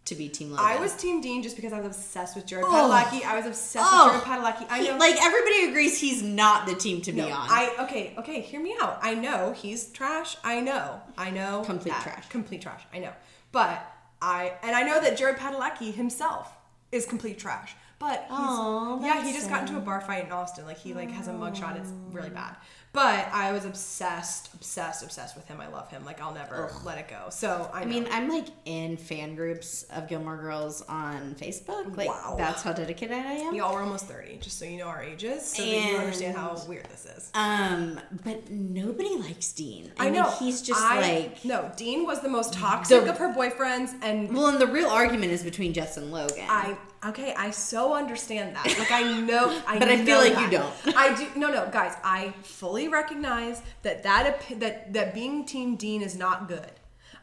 to 0.07 0.15
be 0.15 0.31
Team 0.31 0.51
Logan. 0.51 0.65
I 0.67 0.77
was 0.81 0.95
Team 0.97 1.21
Dean 1.21 1.43
just 1.43 1.55
because 1.55 1.75
I 1.75 1.81
was 1.81 1.95
obsessed 1.99 2.35
with 2.35 2.47
Jared 2.47 2.65
Oh. 2.67 2.71
Padalecki. 2.71 3.25
I 3.27 3.37
was 3.37 3.45
obsessed 3.45 3.87
Oh. 3.87 4.15
with 4.15 4.25
Jared 4.25 4.43
Padalecki. 4.43 4.67
I 4.71 4.79
He- 4.81 4.89
know. 4.89 4.97
like 4.97 5.23
everybody 5.23 5.69
agrees 5.69 6.01
he's 6.01 6.23
not 6.23 6.67
the 6.67 6.75
team 6.75 7.03
to 7.03 7.13
be 7.13 7.21
on. 7.21 7.31
I 7.31 7.75
okay, 7.81 8.15
okay. 8.19 8.41
Hear 8.41 8.61
me 8.61 8.75
out. 8.81 8.99
I 9.03 9.15
know 9.15 9.53
he's 9.53 9.91
trash. 9.93 10.39
I 10.43 10.61
know. 10.61 11.03
I 11.19 11.31
know. 11.31 11.63
Complete 11.67 11.93
that. 11.93 12.03
trash. 12.03 12.29
Complete 12.31 12.63
trash. 12.63 12.83
I 12.93 13.01
know. 13.01 13.13
But 13.53 13.87
I 14.23 14.55
and 14.63 14.75
I 14.75 14.83
know 14.83 14.99
that 15.01 15.19
Jared 15.19 15.37
Padalecki 15.37 15.93
himself 15.93 16.57
is 16.91 17.05
complete 17.05 17.39
trash. 17.39 17.75
But 18.01 18.23
he's, 18.29 18.31
Aw, 18.39 19.03
yeah, 19.05 19.23
he 19.23 19.33
just 19.35 19.51
got 19.51 19.61
into 19.69 19.77
a 19.77 19.81
bar 19.81 20.01
fight 20.01 20.25
in 20.25 20.33
Austin. 20.33 20.65
Like 20.65 20.79
he 20.79 20.95
like 20.95 21.11
has 21.11 21.29
a 21.29 21.33
mugshot. 21.33 21.79
It's 21.79 21.93
really 22.11 22.31
bad. 22.31 22.57
But 22.93 23.29
I 23.33 23.53
was 23.53 23.65
obsessed, 23.67 24.53
obsessed, 24.55 25.05
obsessed 25.05 25.37
with 25.37 25.47
him. 25.47 25.61
I 25.61 25.69
love 25.69 25.91
him. 25.91 26.05
Like 26.07 26.21
I'll 26.21 26.33
never 26.35 26.73
let 26.83 26.97
it 26.99 27.09
go. 27.09 27.27
So 27.29 27.71
I, 27.75 27.83
I 27.83 27.85
mean, 27.85 28.09
I'm 28.11 28.29
like 28.31 28.47
in 28.65 28.97
fan 28.97 29.35
groups 29.37 29.83
of 29.95 30.09
Gilmore 30.09 30.39
Girls 30.39 30.81
on 30.89 31.35
Facebook. 31.39 31.95
Like 31.95 32.09
Wow. 32.09 32.37
that's 32.39 32.63
how 32.63 32.73
dedicated 32.73 33.17
I 33.19 33.33
am. 33.35 33.55
y'all 33.55 33.75
we're 33.75 33.83
almost 33.83 34.07
thirty, 34.07 34.39
just 34.39 34.59
so 34.59 34.65
you 34.65 34.79
know 34.79 34.87
our 34.87 35.03
ages, 35.03 35.45
so 35.45 35.63
that 35.63 35.69
you 35.71 35.97
understand 35.99 36.37
how 36.39 36.57
weird 36.67 36.87
this 36.87 37.05
is. 37.05 37.31
Um, 37.35 38.01
but 38.25 38.51
nobody 38.51 39.15
likes 39.17 39.53
Dean. 39.53 39.93
I 39.99 40.07
mean, 40.07 40.15
know 40.15 40.31
he's 40.39 40.63
just 40.63 40.81
I- 40.81 41.01
like 41.01 41.45
no. 41.45 41.71
Dean 41.77 42.07
was 42.07 42.21
the 42.23 42.31
most 42.31 42.55
toxic 42.55 43.05
The- 43.05 43.11
of 43.11 43.19
her 43.19 43.29
boyfriends, 43.35 43.93
and 44.03 44.35
well, 44.35 44.47
and 44.47 44.59
the 44.59 44.67
real 44.67 44.89
argument 44.89 45.33
is 45.33 45.43
between 45.45 45.75
Jess 45.75 45.99
and 45.99 46.11
Logan. 46.11 46.47
I 46.49 46.77
okay. 47.07 47.35
I 47.37 47.51
so 47.51 47.95
understand 47.95 48.57
that. 48.57 48.67
Like 48.79 48.91
I 48.93 49.21
know. 49.21 49.61
I 49.67 49.79
But 49.79 49.89
I 49.89 50.05
feel 50.05 50.19
like 50.19 50.35
that. 50.35 50.51
you 50.53 50.59
don't. 50.59 50.97
I 50.97 51.15
do. 51.17 51.27
No, 51.39 51.51
no, 51.51 51.69
guys. 51.73 51.95
I 52.05 52.33
fully 52.43 52.89
recognize 52.89 53.63
that 53.83 54.03
that 54.03 54.41
that 54.59 54.93
that 54.93 55.15
being 55.15 55.45
Team 55.45 55.77
Dean 55.77 56.03
is 56.03 56.17
not 56.17 56.49
good. 56.49 56.71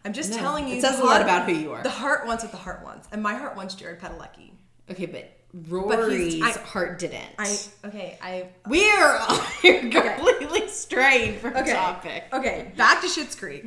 I'm 0.06 0.14
just 0.14 0.32
No, 0.32 0.38
telling 0.38 0.68
you. 0.68 0.76
it 0.78 0.82
says 0.82 1.00
a 1.00 1.04
lot 1.04 1.22
about 1.22 1.50
who 1.50 1.56
you 1.56 1.72
are. 1.74 1.84
The 1.84 1.90
heart 1.90 2.26
wants 2.26 2.44
what 2.44 2.52
the 2.52 2.58
heart 2.58 2.84
wants, 2.84 3.08
and 3.12 3.22
my 3.22 3.36
heart 3.36 3.56
wants 3.58 3.76
Jared 3.76 4.00
Padalecki. 4.00 4.52
okay, 4.90 5.06
but 5.06 5.32
Rory's 5.70 6.42
I- 6.42 6.52
heart 6.60 7.00
didn't. 7.00 7.30
I 7.40 7.58
okay. 7.86 8.18
I 8.22 8.50
We're 8.68 9.20
you're 9.64 9.90
completely 9.92 10.68
strayed 10.68 11.40
from 11.40 11.56
okay. 11.58 11.74
topic. 11.74 12.24
Okay, 12.34 12.72
back 12.78 13.02
to 13.02 13.08
Schitt's 13.08 13.36
Creek. 13.36 13.66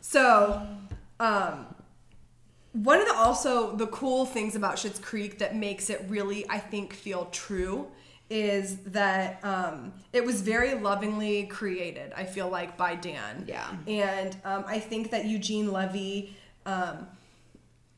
So, 0.00 0.62
um, 1.20 1.66
one 2.72 3.00
of 3.00 3.06
the 3.06 3.14
also 3.14 3.76
the 3.76 3.86
cool 3.88 4.24
things 4.24 4.56
about 4.56 4.76
Schitt's 4.76 4.98
Creek 4.98 5.38
that 5.38 5.54
makes 5.54 5.90
it 5.90 6.04
really, 6.08 6.48
I 6.48 6.58
think, 6.58 6.92
feel 6.92 7.26
true 7.26 7.88
is 8.30 8.78
that 8.78 9.44
um, 9.44 9.92
it 10.12 10.24
was 10.24 10.40
very 10.40 10.74
lovingly 10.74 11.44
created. 11.44 12.12
I 12.16 12.24
feel 12.24 12.48
like 12.48 12.78
by 12.78 12.94
Dan. 12.94 13.44
Yeah. 13.46 13.68
And 13.86 14.36
um, 14.44 14.64
I 14.66 14.78
think 14.78 15.10
that 15.10 15.26
Eugene 15.26 15.70
Levy. 15.70 16.36
Um, 16.64 17.08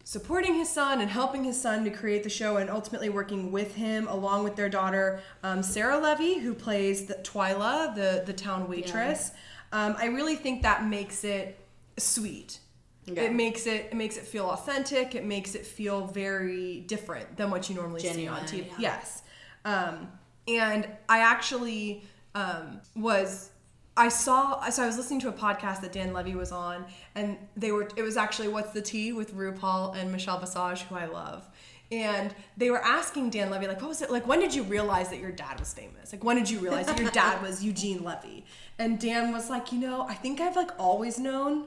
supporting 0.07 0.55
his 0.55 0.69
son 0.69 1.01
and 1.01 1.11
helping 1.11 1.45
his 1.45 1.59
son 1.59 1.83
to 1.83 1.91
create 1.91 2.23
the 2.23 2.29
show 2.29 2.59
and 2.59 2.69
ultimately 2.69 3.09
working 3.09 3.51
with 3.51 3.75
him 3.75 4.07
along 4.09 4.45
with 4.45 4.55
their 4.55 4.69
daughter 4.69 5.23
um, 5.43 5.63
sarah 5.63 5.99
levy 5.99 6.39
who 6.39 6.53
plays 6.53 7.07
the 7.07 7.15
twyla 7.15 7.95
the, 7.95 8.23
the 8.27 8.33
town 8.33 8.69
waitress 8.69 9.31
um, 9.73 9.97
i 9.99 10.05
really 10.05 10.37
think 10.37 10.63
that 10.63 10.85
makes 10.85 11.25
it 11.25 11.59
sweet 11.97 12.59
Yeah. 13.07 13.23
it 13.23 13.35
makes 13.35 13.67
it 13.67 13.89
it 13.91 13.95
makes 13.95 14.17
it 14.17 14.25
feel 14.25 14.47
authentic 14.47 15.15
it 15.15 15.25
makes 15.25 15.55
it 15.55 15.67
feel 15.67 16.07
very 16.07 16.81
different 16.81 17.37
than 17.37 17.51
what 17.51 17.69
you 17.69 17.77
normally 17.77 18.01
Genuine, 18.01 18.47
see 18.47 18.59
on 18.59 18.63
tv 18.63 18.71
yeah. 18.71 18.77
yes 18.79 19.23
um, 19.67 20.09
and 20.49 20.89
i 21.09 21.19
actually 21.19 22.03
um, 22.35 22.81
was 22.97 23.51
I 23.97 24.09
saw 24.09 24.69
so 24.71 24.83
I 24.83 24.87
was 24.87 24.97
listening 24.97 25.21
to 25.21 25.29
a 25.29 25.33
podcast 25.33 25.81
that 25.83 25.93
Dan 25.93 26.13
Levy 26.13 26.35
was 26.35 26.51
on 26.51 26.85
and 27.15 27.39
they 27.57 27.71
were 27.71 27.89
it 27.97 28.03
was 28.03 28.17
actually 28.17 28.49
what's 28.49 28.73
the 28.73 28.83
tea 28.83 29.13
with 29.13 29.35
RuPaul 29.35 29.97
and 29.97 30.11
Michelle 30.11 30.39
Visage 30.39 30.83
who 30.83 30.97
I 30.97 31.07
love. 31.07 31.49
And 31.93 32.35
they 32.57 32.71
were 32.71 32.83
asking 32.83 33.31
Dan 33.31 33.51
Levy 33.51 33.69
like 33.69 33.81
what 33.81 33.89
was 33.89 34.03
it 34.03 34.11
like 34.11 34.27
when 34.27 34.41
did 34.41 34.53
you 34.53 34.65
realize 34.65 35.11
that 35.11 35.21
your 35.21 35.31
dad 35.31 35.61
was 35.61 35.73
famous? 35.73 36.13
Like 36.13 36.25
when 36.25 36.37
did 36.37 36.51
you 36.51 36.59
realize 36.59 36.87
that 36.87 36.99
your 36.99 37.11
dad 37.13 37.41
was 37.47 37.63
Eugene 37.63 38.03
Levy? 38.03 38.45
And 38.81 38.99
Dan 38.99 39.33
was 39.33 39.49
like, 39.49 39.71
"You 39.71 39.79
know, 39.79 40.03
I 40.03 40.15
think 40.15 40.41
I've 40.41 40.57
like 40.57 40.73
always 40.77 41.17
known." 41.17 41.67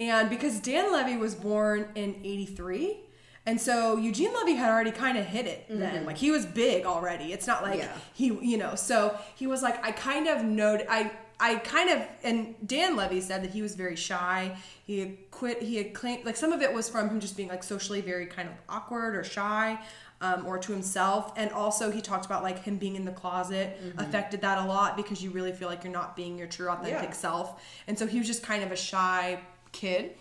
And 0.00 0.28
because 0.28 0.58
Dan 0.60 0.92
Levy 0.92 1.16
was 1.16 1.34
born 1.34 1.88
in 1.94 2.16
83, 2.24 3.00
and 3.46 3.60
so 3.60 3.96
Eugene 3.96 4.32
Levy 4.34 4.54
had 4.54 4.70
already 4.70 4.90
kind 4.90 5.18
of 5.18 5.26
hit 5.26 5.46
it 5.46 5.66
then. 5.68 6.04
Like 6.06 6.16
he 6.16 6.30
was 6.30 6.46
big 6.46 6.84
already. 6.86 7.32
It's 7.32 7.46
not 7.46 7.62
like 7.62 7.78
Yeah. 7.78 7.92
he, 8.14 8.26
you 8.26 8.56
know, 8.56 8.74
so 8.74 9.18
he 9.36 9.46
was 9.46 9.62
like, 9.62 9.84
I 9.84 9.92
kind 9.92 10.26
of 10.28 10.42
noted, 10.44 10.86
I, 10.90 11.12
I 11.38 11.56
kind 11.56 11.90
of, 11.90 12.02
and 12.22 12.54
Dan 12.66 12.96
Levy 12.96 13.20
said 13.20 13.42
that 13.44 13.50
he 13.50 13.60
was 13.60 13.74
very 13.74 13.96
shy. 13.96 14.56
He 14.84 14.98
had 15.00 15.30
quit, 15.30 15.62
he 15.62 15.76
had 15.76 15.92
claimed, 15.94 16.24
like 16.24 16.36
some 16.36 16.52
of 16.52 16.62
it 16.62 16.72
was 16.72 16.88
from 16.88 17.08
him 17.10 17.20
just 17.20 17.36
being 17.36 17.48
like 17.50 17.62
socially 17.62 18.00
very 18.00 18.26
kind 18.26 18.48
of 18.48 18.54
awkward 18.68 19.14
or 19.14 19.22
shy. 19.24 19.78
Um, 20.20 20.46
or 20.46 20.56
to 20.58 20.72
himself, 20.72 21.32
and 21.36 21.50
also 21.50 21.90
he 21.90 22.00
talked 22.00 22.24
about 22.24 22.42
like 22.42 22.62
him 22.62 22.78
being 22.78 22.96
in 22.96 23.04
the 23.04 23.10
closet 23.12 23.76
affected 23.98 24.40
that 24.40 24.56
a 24.56 24.64
lot 24.64 24.96
because 24.96 25.22
you 25.22 25.28
really 25.30 25.52
feel 25.52 25.68
like 25.68 25.84
you're 25.84 25.92
not 25.92 26.16
being 26.16 26.38
your 26.38 26.46
true 26.46 26.70
authentic 26.70 27.10
Yeah. 27.10 27.12
self, 27.12 27.62
and 27.88 27.98
so 27.98 28.06
he 28.06 28.18
was 28.18 28.26
just 28.26 28.42
kind 28.42 28.62
of 28.64 28.72
a 28.72 28.76
shy 28.76 29.40
kid. 29.74 30.12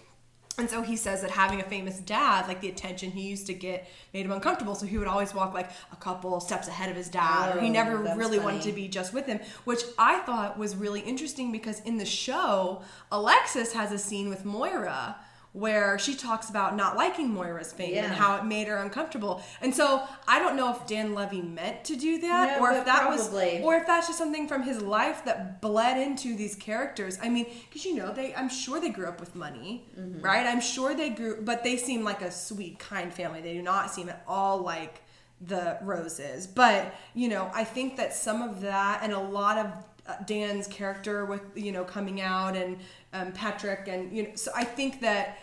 And 0.59 0.69
so 0.69 0.83
he 0.83 0.95
says 0.95 1.21
that 1.21 1.31
having 1.31 1.61
a 1.61 1.63
famous 1.63 1.97
dad, 1.99 2.47
like 2.47 2.61
the 2.61 2.69
attention 2.69 3.09
he 3.09 3.23
used 3.23 3.47
to 3.47 3.55
get, 3.55 3.87
made 4.13 4.25
him 4.25 4.31
uncomfortable. 4.31 4.75
So 4.75 4.85
he 4.85 4.99
would 4.99 5.07
always 5.07 5.33
walk 5.33 5.51
like 5.53 5.71
a 5.91 5.95
couple 5.95 6.39
steps 6.39 6.67
ahead 6.67 6.91
of 6.91 6.95
his 6.95 7.09
dad, 7.09 7.57
or 7.57 7.59
he 7.59 7.69
Oh, 7.69 7.71
never 7.71 7.97
really 8.15 8.37
wanted 8.37 8.61
to 8.63 8.71
be 8.71 8.87
just 8.87 9.13
with 9.13 9.25
him, 9.25 9.39
which 9.63 9.81
I 9.97 10.19
thought 10.19 10.59
was 10.59 10.75
really 10.75 10.99
interesting 11.01 11.51
because 11.51 11.79
in 11.79 11.97
the 11.97 12.05
show, 12.05 12.83
Alexis 13.11 13.73
has 13.73 13.91
a 13.91 13.97
scene 13.97 14.29
with 14.29 14.45
Moira 14.45 15.15
where 15.53 15.99
she 15.99 16.15
talks 16.15 16.49
about 16.49 16.75
not 16.75 16.97
liking 16.97 17.29
Moira's 17.31 17.71
fame 17.71 17.93
Yeah. 17.93 18.05
and 18.05 18.13
how 18.13 18.35
it 18.37 18.43
made 18.45 18.67
her 18.67 18.77
uncomfortable. 18.77 19.41
And 19.61 19.73
so 19.73 20.03
I 20.27 20.39
don't 20.39 20.55
know 20.55 20.71
if 20.75 20.85
Dan 20.87 21.13
Levy 21.13 21.41
meant 21.43 21.83
to 21.85 21.95
do 21.95 22.19
that 22.21 22.57
No, 22.59 22.65
or 22.65 22.71
if 22.71 22.85
that 22.85 23.01
probably. 23.03 23.59
was 23.59 23.63
or 23.63 23.75
if 23.75 23.85
that's 23.85 24.07
just 24.07 24.17
something 24.17 24.47
from 24.47 24.63
his 24.63 24.81
life 24.81 25.23
that 25.25 25.61
bled 25.61 25.97
into 25.99 26.35
these 26.35 26.55
characters. 26.55 27.19
I 27.21 27.29
mean, 27.29 27.45
because 27.69 27.85
you 27.85 27.95
know, 27.95 28.11
they 28.11 28.33
I'm 28.33 28.49
sure 28.49 28.81
they 28.81 28.89
grew 28.89 29.05
up 29.07 29.19
with 29.19 29.35
money, 29.35 29.85
Mm-hmm. 29.97 30.21
right? 30.21 30.45
I'm 30.47 30.59
sure 30.61 30.95
they 30.95 31.11
grew, 31.11 31.41
but 31.41 31.63
they 31.63 31.77
seem 31.77 32.03
like 32.03 32.21
a 32.23 32.31
sweet, 32.31 32.79
kind 32.79 33.13
family. 33.13 33.41
They 33.41 33.53
do 33.53 33.61
not 33.61 33.91
seem 33.93 34.09
at 34.09 34.23
all 34.27 34.57
like 34.59 35.01
the 35.47 35.77
Roses. 35.81 36.47
But 36.47 36.93
you 37.13 37.27
know, 37.27 37.49
I 37.53 37.63
think 37.63 37.97
that 37.97 38.13
some 38.13 38.41
of 38.41 38.61
that 38.61 39.01
and 39.03 39.13
a 39.13 39.19
lot 39.19 39.57
of 39.57 39.71
uh, 40.05 40.15
Dan's 40.25 40.67
character 40.67 41.25
with 41.25 41.41
you 41.55 41.71
know 41.71 41.83
coming 41.83 42.21
out 42.21 42.55
and 42.55 42.77
um, 43.13 43.31
Patrick 43.31 43.87
and 43.87 44.15
you 44.15 44.23
know, 44.23 44.35
so 44.35 44.51
I 44.55 44.63
think 44.63 45.01
that 45.01 45.39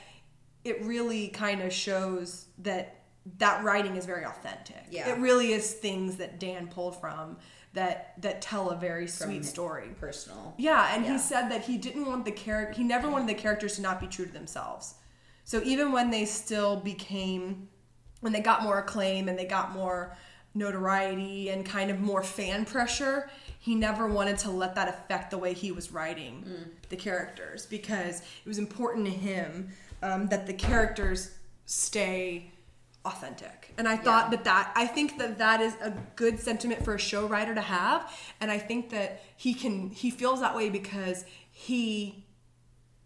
it 0.65 0.83
really 0.83 1.29
kind 1.29 1.63
of 1.63 1.73
shows 1.73 2.47
that 2.59 2.97
that 3.39 3.63
writing 3.65 3.97
is 3.97 4.07
very 4.07 4.25
authentic. 4.25 4.83
Yeah. 4.91 5.09
It 5.11 5.19
really 5.19 5.53
is 5.53 5.73
things 5.73 6.17
that 6.17 6.41
Dan 6.41 6.69
pulled 6.69 7.01
from 7.01 7.37
that 7.73 8.15
that 8.21 8.43
tell 8.43 8.71
a 8.71 8.77
very 8.77 9.07
sweet 9.07 9.45
story. 9.45 9.91
Personal. 9.99 10.55
Yeah, 10.59 10.95
and 10.95 11.05
Yeah. 11.05 11.13
he 11.13 11.19
said 11.19 11.49
that 11.51 11.63
he 11.63 11.79
didn't 11.79 12.07
want 12.07 12.25
the 12.25 12.33
character 12.33 12.75
he 12.75 12.85
never 12.85 13.09
wanted 13.11 13.29
the 13.29 13.41
characters 13.41 13.77
to 13.77 13.83
not 13.83 14.01
be 14.01 14.07
true 14.07 14.27
to 14.27 14.33
themselves. 14.33 14.95
So 15.45 15.61
even 15.65 15.93
when 15.93 16.11
they 16.11 16.25
still 16.27 16.77
became 16.77 17.69
when 18.21 18.33
they 18.33 18.41
got 18.41 18.63
more 18.63 18.79
acclaim 18.79 19.29
and 19.29 19.39
they 19.39 19.45
got 19.47 19.73
more 19.73 20.17
notoriety 20.55 21.49
and 21.51 21.65
kind 21.65 21.91
of 21.91 22.01
more 22.01 22.23
fan 22.23 22.65
pressure, 22.65 23.31
he 23.61 23.75
never 23.75 24.09
wanted 24.09 24.39
to 24.39 24.51
let 24.51 24.75
that 24.75 24.89
affect 24.89 25.31
the 25.31 25.39
way 25.39 25.53
he 25.53 25.71
was 25.73 25.93
writing 25.93 26.45
the 26.89 26.97
characters 26.97 27.67
because 27.67 28.21
it 28.21 28.49
was 28.49 28.59
important 28.59 29.05
to 29.07 29.13
him 29.13 29.69
um, 30.03 30.27
that 30.29 30.47
the 30.47 30.53
characters 30.53 31.31
stay 31.67 32.51
authentic. 33.05 33.73
And 33.79 33.87
I 33.89 33.97
thought 33.97 34.25
Yeah. 34.27 34.31
that 34.37 34.45
that 34.45 34.73
I 34.77 34.87
think 34.87 35.19
that 35.19 35.39
that 35.39 35.61
is 35.61 35.75
a 35.81 35.91
good 36.17 36.39
sentiment 36.41 36.85
for 36.85 36.95
a 36.95 36.99
show 36.99 37.27
writer 37.27 37.55
to 37.55 37.61
have, 37.61 38.13
and 38.41 38.51
I 38.51 38.59
think 38.59 38.91
that 38.91 39.23
he 39.37 39.55
can 39.55 39.91
he 39.91 40.11
feels 40.11 40.41
that 40.41 40.55
way 40.55 40.69
because 40.69 41.25
he 41.51 42.25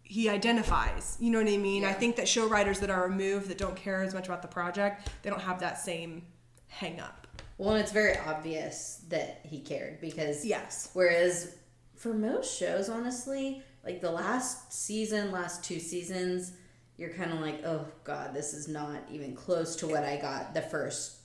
he 0.05 0.29
identifies. 0.29 1.17
You 1.19 1.31
know 1.31 1.39
what 1.39 1.51
I 1.51 1.57
mean? 1.57 1.83
I 1.83 1.91
think 1.91 2.15
that 2.15 2.27
show 2.27 2.47
writers 2.47 2.79
that 2.79 2.89
are 2.89 3.07
removed 3.07 3.49
that 3.49 3.57
don't 3.57 3.75
care 3.75 4.03
as 4.03 4.13
much 4.13 4.27
about 4.27 4.41
the 4.41 4.47
project, 4.47 5.09
they 5.23 5.29
don't 5.29 5.41
have 5.41 5.59
that 5.59 5.79
same 5.79 6.23
hang 6.67 6.99
up. 6.99 7.27
Well, 7.57 7.71
and 7.71 7.81
it's 7.81 7.91
very 7.91 8.17
obvious 8.17 9.01
that 9.09 9.41
he 9.43 9.59
cared 9.59 9.99
because 9.99 10.45
Yes. 10.45 10.89
Whereas 10.93 11.55
for 11.95 12.13
most 12.13 12.57
shows, 12.57 12.87
honestly, 12.89 13.63
like 13.83 14.01
the 14.01 14.11
last 14.11 14.73
season, 14.73 15.31
last 15.31 15.63
two 15.63 15.79
seasons, 15.79 16.53
you're 16.97 17.13
kind 17.13 17.31
of 17.31 17.39
like, 17.39 17.65
oh 17.65 17.85
god, 18.03 18.33
this 18.33 18.53
is 18.53 18.67
not 18.67 19.01
even 19.11 19.35
close 19.35 19.75
to 19.77 19.87
what 19.87 20.03
I 20.03 20.17
got 20.17 20.53
the 20.53 20.61
first 20.61 21.17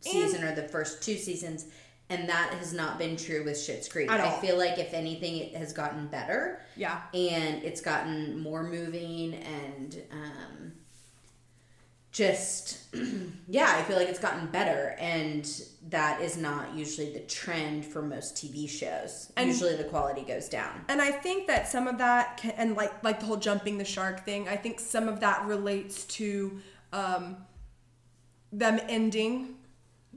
season 0.00 0.44
or 0.44 0.54
the 0.54 0.62
first 0.62 1.02
two 1.02 1.16
seasons, 1.16 1.66
and 2.12 2.28
that 2.28 2.52
has 2.54 2.72
not 2.72 2.98
been 2.98 3.16
true 3.16 3.42
with 3.44 3.56
Schitt's 3.56 3.88
Creek. 3.88 4.10
At 4.10 4.20
I 4.20 4.30
feel 4.40 4.56
like 4.58 4.78
if 4.78 4.92
anything, 4.94 5.36
it 5.38 5.54
has 5.56 5.72
gotten 5.72 6.06
better 6.06 6.60
Yeah. 6.76 7.00
and 7.14 7.62
it's 7.62 7.80
gotten 7.80 8.38
more 8.40 8.62
moving 8.62 9.34
and 9.34 10.02
um, 10.12 10.72
just 12.10 12.94
yeah 13.48 13.72
i 13.78 13.82
feel 13.84 13.96
like 13.96 14.06
it's 14.08 14.18
gotten 14.18 14.46
better 14.48 14.94
and 14.98 15.62
that 15.88 16.20
is 16.20 16.36
not 16.36 16.74
usually 16.74 17.10
the 17.10 17.20
trend 17.20 17.84
for 17.86 18.02
most 18.02 18.36
tv 18.36 18.68
shows 18.68 19.32
And- 19.36 19.48
usually 19.48 19.76
the 19.76 19.84
quality 19.84 20.20
goes 20.22 20.48
down 20.48 20.84
And 20.90 21.00
I 21.00 21.10
think 21.10 21.46
that 21.46 21.68
some 21.68 21.86
of 21.88 21.96
that 21.98 22.36
can, 22.36 22.50
and 22.58 22.76
like 22.76 23.02
like 23.02 23.18
the 23.20 23.24
whole 23.26 23.38
jumping 23.38 23.78
the 23.78 23.84
shark 23.86 24.26
thing, 24.26 24.46
I 24.46 24.56
think 24.56 24.78
some 24.78 25.08
of 25.08 25.20
that 25.20 25.46
relates 25.46 26.04
to 26.18 26.60
um, 26.92 27.38
them 28.52 28.78
ending. 28.88 29.54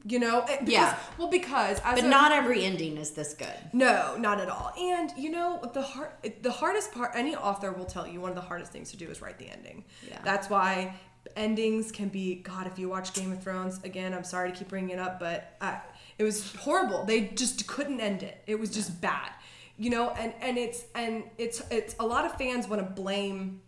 You 0.07 0.19
know, 0.19 0.41
because, 0.41 0.67
Yeah. 0.69 0.95
Well, 1.17 1.29
because 1.29 1.79
as 1.83 1.95
but 1.95 2.03
a- 2.03 2.07
not 2.07 2.31
every 2.31 2.63
ending 2.63 2.97
is 2.97 3.11
this 3.11 3.33
good 3.33 3.57
no, 3.73 4.15
not 4.17 4.39
at 4.39 4.49
all. 4.49 4.71
And 4.77 5.11
you 5.17 5.31
know, 5.31 5.59
the 5.73 5.81
hard, 5.81 6.11
the 6.41 6.51
hardest 6.51 6.91
part. 6.91 7.11
Any 7.15 7.35
author 7.35 7.71
will 7.71 7.85
tell 7.85 8.05
you 8.05 8.21
one 8.21 8.29
of 8.29 8.35
the 8.35 8.41
hardest 8.41 8.71
things 8.71 8.91
to 8.91 8.97
do 8.97 9.09
is 9.09 9.21
write 9.21 9.39
the 9.39 9.49
ending. 9.49 9.83
Yeah. 10.07 10.19
That's 10.23 10.47
why 10.49 10.95
endings 11.35 11.91
can 11.91 12.09
be. 12.09 12.35
God, 12.35 12.67
if 12.67 12.77
you 12.77 12.87
watch 12.87 13.13
Game 13.13 13.31
of 13.31 13.41
Thrones 13.41 13.79
again, 13.83 14.13
I'm 14.13 14.23
sorry 14.23 14.51
to 14.51 14.57
keep 14.57 14.67
bringing 14.67 14.91
it 14.91 14.99
up, 14.99 15.19
but 15.19 15.55
uh, 15.59 15.77
it 16.19 16.23
was 16.23 16.53
horrible. 16.55 17.03
They 17.05 17.21
just 17.29 17.65
couldn't 17.67 17.99
end 17.99 18.21
it. 18.23 18.41
It 18.45 18.59
was 18.59 18.69
just 18.69 19.01
bad. 19.01 19.31
You 19.77 19.89
know, 19.89 20.11
and 20.11 20.33
and 20.39 20.57
it's 20.57 20.85
and 20.93 21.23
it's 21.37 21.61
it's 21.71 21.95
a 21.99 22.05
lot 22.05 22.25
of 22.25 22.37
fans 22.37 22.67
want 22.67 22.81
to 22.81 22.89
blame 23.01 23.61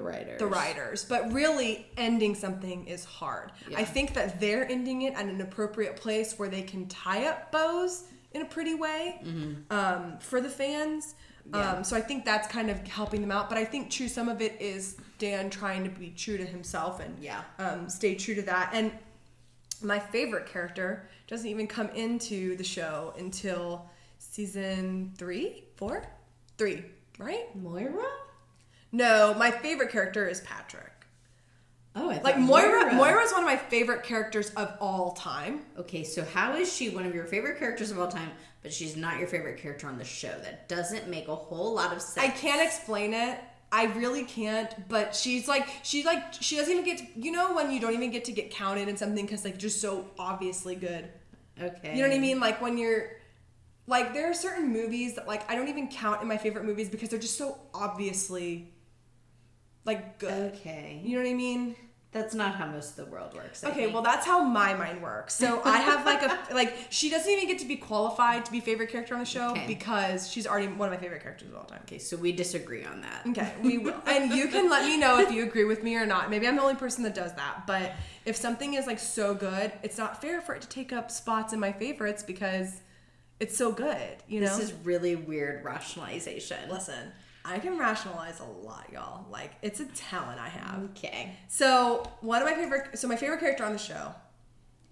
the 0.00 0.06
writers 0.06 0.38
the 0.38 0.46
writers, 0.46 1.04
but 1.04 1.32
really 1.32 1.86
ending 1.96 2.34
something 2.34 2.86
is 2.86 3.04
hard. 3.04 3.52
Yeah. 3.68 3.78
I 3.78 3.84
think 3.84 4.14
that 4.14 4.40
they're 4.40 4.66
ending 4.70 5.02
it 5.02 5.14
at 5.14 5.26
an 5.26 5.40
appropriate 5.40 5.96
place 5.96 6.38
where 6.38 6.48
they 6.48 6.62
can 6.62 6.86
tie 6.88 7.26
up 7.26 7.52
bows 7.52 8.04
in 8.32 8.42
a 8.42 8.44
pretty 8.44 8.74
way 8.74 9.20
um, 9.70 10.18
for 10.20 10.40
the 10.40 10.48
fans. 10.48 11.14
Mm-hmm. 11.48 11.56
Yeah. 11.56 11.72
Um, 11.72 11.84
so 11.84 11.96
I 11.96 12.00
think 12.00 12.24
that's 12.24 12.46
kind 12.48 12.70
of 12.70 12.86
helping 12.86 13.20
them 13.20 13.32
out. 13.32 13.48
But 13.48 13.58
I 13.58 13.64
think 13.64 13.90
true 13.90 14.08
some 14.08 14.28
of 14.28 14.40
it 14.40 14.56
is 14.60 14.96
Dan 15.18 15.50
trying 15.50 15.84
to 15.84 15.90
be 15.90 16.10
true 16.10 16.36
to 16.38 16.44
himself 16.44 17.00
and 17.00 17.18
Yeah. 17.18 17.42
um, 17.58 17.88
stay 17.88 18.14
true 18.14 18.34
to 18.36 18.42
that. 18.42 18.70
And 18.72 18.92
my 19.82 19.98
favorite 19.98 20.46
character 20.46 21.08
doesn't 21.26 21.48
even 21.48 21.66
come 21.66 21.88
into 21.90 22.56
the 22.56 22.64
show 22.64 23.14
until 23.18 23.90
season 24.18 25.12
three, 25.16 25.64
four, 25.76 26.04
three, 26.58 26.84
right? 27.18 27.54
moira 27.56 28.04
No, 28.92 29.34
my 29.38 29.50
favorite 29.50 29.90
character 29.90 30.26
is 30.28 30.40
Patrick. 30.40 30.92
oh 31.94 32.10
I 32.10 32.20
Like 32.22 32.38
Moira, 32.38 32.92
uh, 32.92 32.94
Moira 32.94 33.22
is 33.22 33.32
one 33.32 33.42
of 33.42 33.46
my 33.46 33.56
favorite 33.56 34.02
characters 34.02 34.50
of 34.50 34.76
all 34.80 35.12
time. 35.12 35.62
okay 35.78 36.02
so 36.04 36.24
how 36.24 36.54
is 36.54 36.72
she 36.72 36.88
one 36.90 37.04
of 37.06 37.14
your 37.14 37.24
favorite 37.24 37.58
characters 37.58 37.90
of 37.90 37.98
all 37.98 38.08
time 38.08 38.30
but 38.62 38.72
she's 38.72 38.96
not 38.96 39.18
your 39.18 39.28
favorite 39.28 39.58
character 39.58 39.86
on 39.86 39.96
the 39.98 40.04
show 40.04 40.28
that 40.42 40.68
doesn't 40.68 41.08
make 41.08 41.28
a 41.28 41.34
whole 41.34 41.74
lot 41.74 41.92
of 41.94 42.02
sense 42.02 42.26
I 42.26 42.30
can't 42.30 42.62
explain 42.62 43.14
it. 43.14 43.38
I 43.72 43.84
really 43.84 44.24
can't. 44.24 44.68
But 44.88 45.14
she's 45.14 45.46
like, 45.46 45.68
she's 45.84 46.04
like, 46.04 46.20
she 46.40 46.56
doesn't 46.56 46.72
even 46.72 46.84
get. 46.84 46.98
To, 46.98 47.04
you 47.16 47.30
know 47.30 47.54
when 47.54 47.70
you 47.70 47.78
don't 47.80 47.94
even 47.94 48.10
get 48.10 48.24
to 48.24 48.32
get 48.32 48.50
counted 48.50 48.88
in 48.88 48.96
something 48.96 49.24
because 49.24 49.44
like 49.44 49.58
just 49.58 49.80
so 49.80 50.06
obviously 50.18 50.74
good. 50.74 51.08
okay 51.62 51.94
You 51.94 52.02
know 52.02 52.08
what 52.08 52.16
I 52.16 52.18
mean? 52.18 52.40
Like 52.40 52.60
when 52.60 52.76
you're, 52.76 53.12
like 53.86 54.12
there 54.12 54.28
are 54.28 54.34
certain 54.34 54.72
movies 54.72 55.14
that 55.14 55.28
like 55.28 55.48
I 55.50 55.54
don't 55.54 55.68
even 55.68 55.86
count 55.88 56.20
in 56.20 56.26
my 56.26 56.36
favorite 56.36 56.64
movies 56.64 56.88
because 56.88 57.08
they're 57.10 57.18
just 57.20 57.38
so 57.38 57.58
obviously, 57.72 58.72
like 59.84 60.18
good. 60.18 60.52
okay 60.54 61.00
You 61.04 61.16
know 61.16 61.22
what 61.24 61.30
I 61.30 61.34
mean? 61.34 61.76
that's 62.12 62.34
not 62.34 62.56
how 62.56 62.66
most 62.66 62.98
of 62.98 63.04
the 63.06 63.12
world 63.12 63.34
works 63.34 63.62
I 63.62 63.68
Okay, 63.70 63.82
think. 63.82 63.94
well 63.94 64.02
that's 64.02 64.26
how 64.26 64.42
my 64.42 64.74
mind 64.74 65.00
works. 65.00 65.32
So 65.32 65.62
I 65.64 65.78
have 65.78 66.04
like 66.04 66.22
a 66.22 66.38
like 66.54 66.74
she 66.90 67.08
doesn't 67.08 67.30
even 67.30 67.46
get 67.46 67.60
to 67.60 67.66
be 67.66 67.76
qualified 67.76 68.44
to 68.46 68.50
be 68.50 68.58
favorite 68.58 68.90
character 68.90 69.14
on 69.14 69.20
the 69.20 69.26
show 69.26 69.50
Okay. 69.52 69.64
because 69.68 70.28
she's 70.28 70.44
already 70.44 70.66
one 70.66 70.88
of 70.88 70.92
my 70.94 71.00
favorite 71.00 71.22
characters 71.22 71.48
of 71.50 71.54
all 71.56 71.62
time. 71.66 71.78
Okay, 71.84 71.98
so 71.98 72.16
we 72.16 72.32
disagree 72.32 72.84
on 72.84 73.00
that. 73.02 73.22
Okay, 73.28 73.52
we 73.62 73.78
will. 73.78 73.94
And 74.08 74.32
you 74.32 74.48
can 74.48 74.68
let 74.68 74.84
me 74.86 74.96
know 74.98 75.20
if 75.20 75.30
you 75.30 75.44
agree 75.44 75.62
with 75.64 75.84
me 75.84 75.94
or 75.94 76.04
not. 76.04 76.30
Maybe 76.30 76.48
I'm 76.48 76.56
the 76.56 76.62
only 76.62 76.74
person 76.74 77.04
that 77.04 77.14
does 77.14 77.32
that. 77.36 77.64
But 77.68 77.92
if 78.24 78.34
something 78.34 78.74
is 78.74 78.88
like 78.88 78.98
so 78.98 79.32
good, 79.32 79.70
it's 79.84 79.96
not 79.96 80.20
fair 80.20 80.40
for 80.40 80.56
it 80.56 80.62
to 80.62 80.68
take 80.68 80.92
up 80.92 81.12
spots 81.12 81.52
in 81.52 81.60
my 81.60 81.70
favorites 81.70 82.24
because 82.24 82.80
it's 83.38 83.56
so 83.56 83.70
good, 83.70 84.16
you 84.26 84.40
know? 84.40 84.48
This 84.56 84.70
is 84.70 84.72
really 84.82 85.14
weird 85.14 85.64
rationalization. 85.64 86.68
Listen, 86.68 87.12
I 87.50 87.58
can 87.58 87.78
rationalize 87.78 88.40
a 88.40 88.44
lot, 88.44 88.88
y'all. 88.92 89.26
Like, 89.30 89.52
it's 89.62 89.80
a 89.80 89.86
talent 89.86 90.40
I 90.40 90.48
have. 90.48 90.82
Okay. 90.90 91.34
So, 91.48 92.10
one 92.20 92.40
of 92.42 92.48
my 92.48 92.54
favorite, 92.54 92.98
so 92.98 93.08
my 93.08 93.16
favorite 93.16 93.40
character 93.40 93.64
on 93.64 93.72
the 93.72 93.78
show 93.78 94.14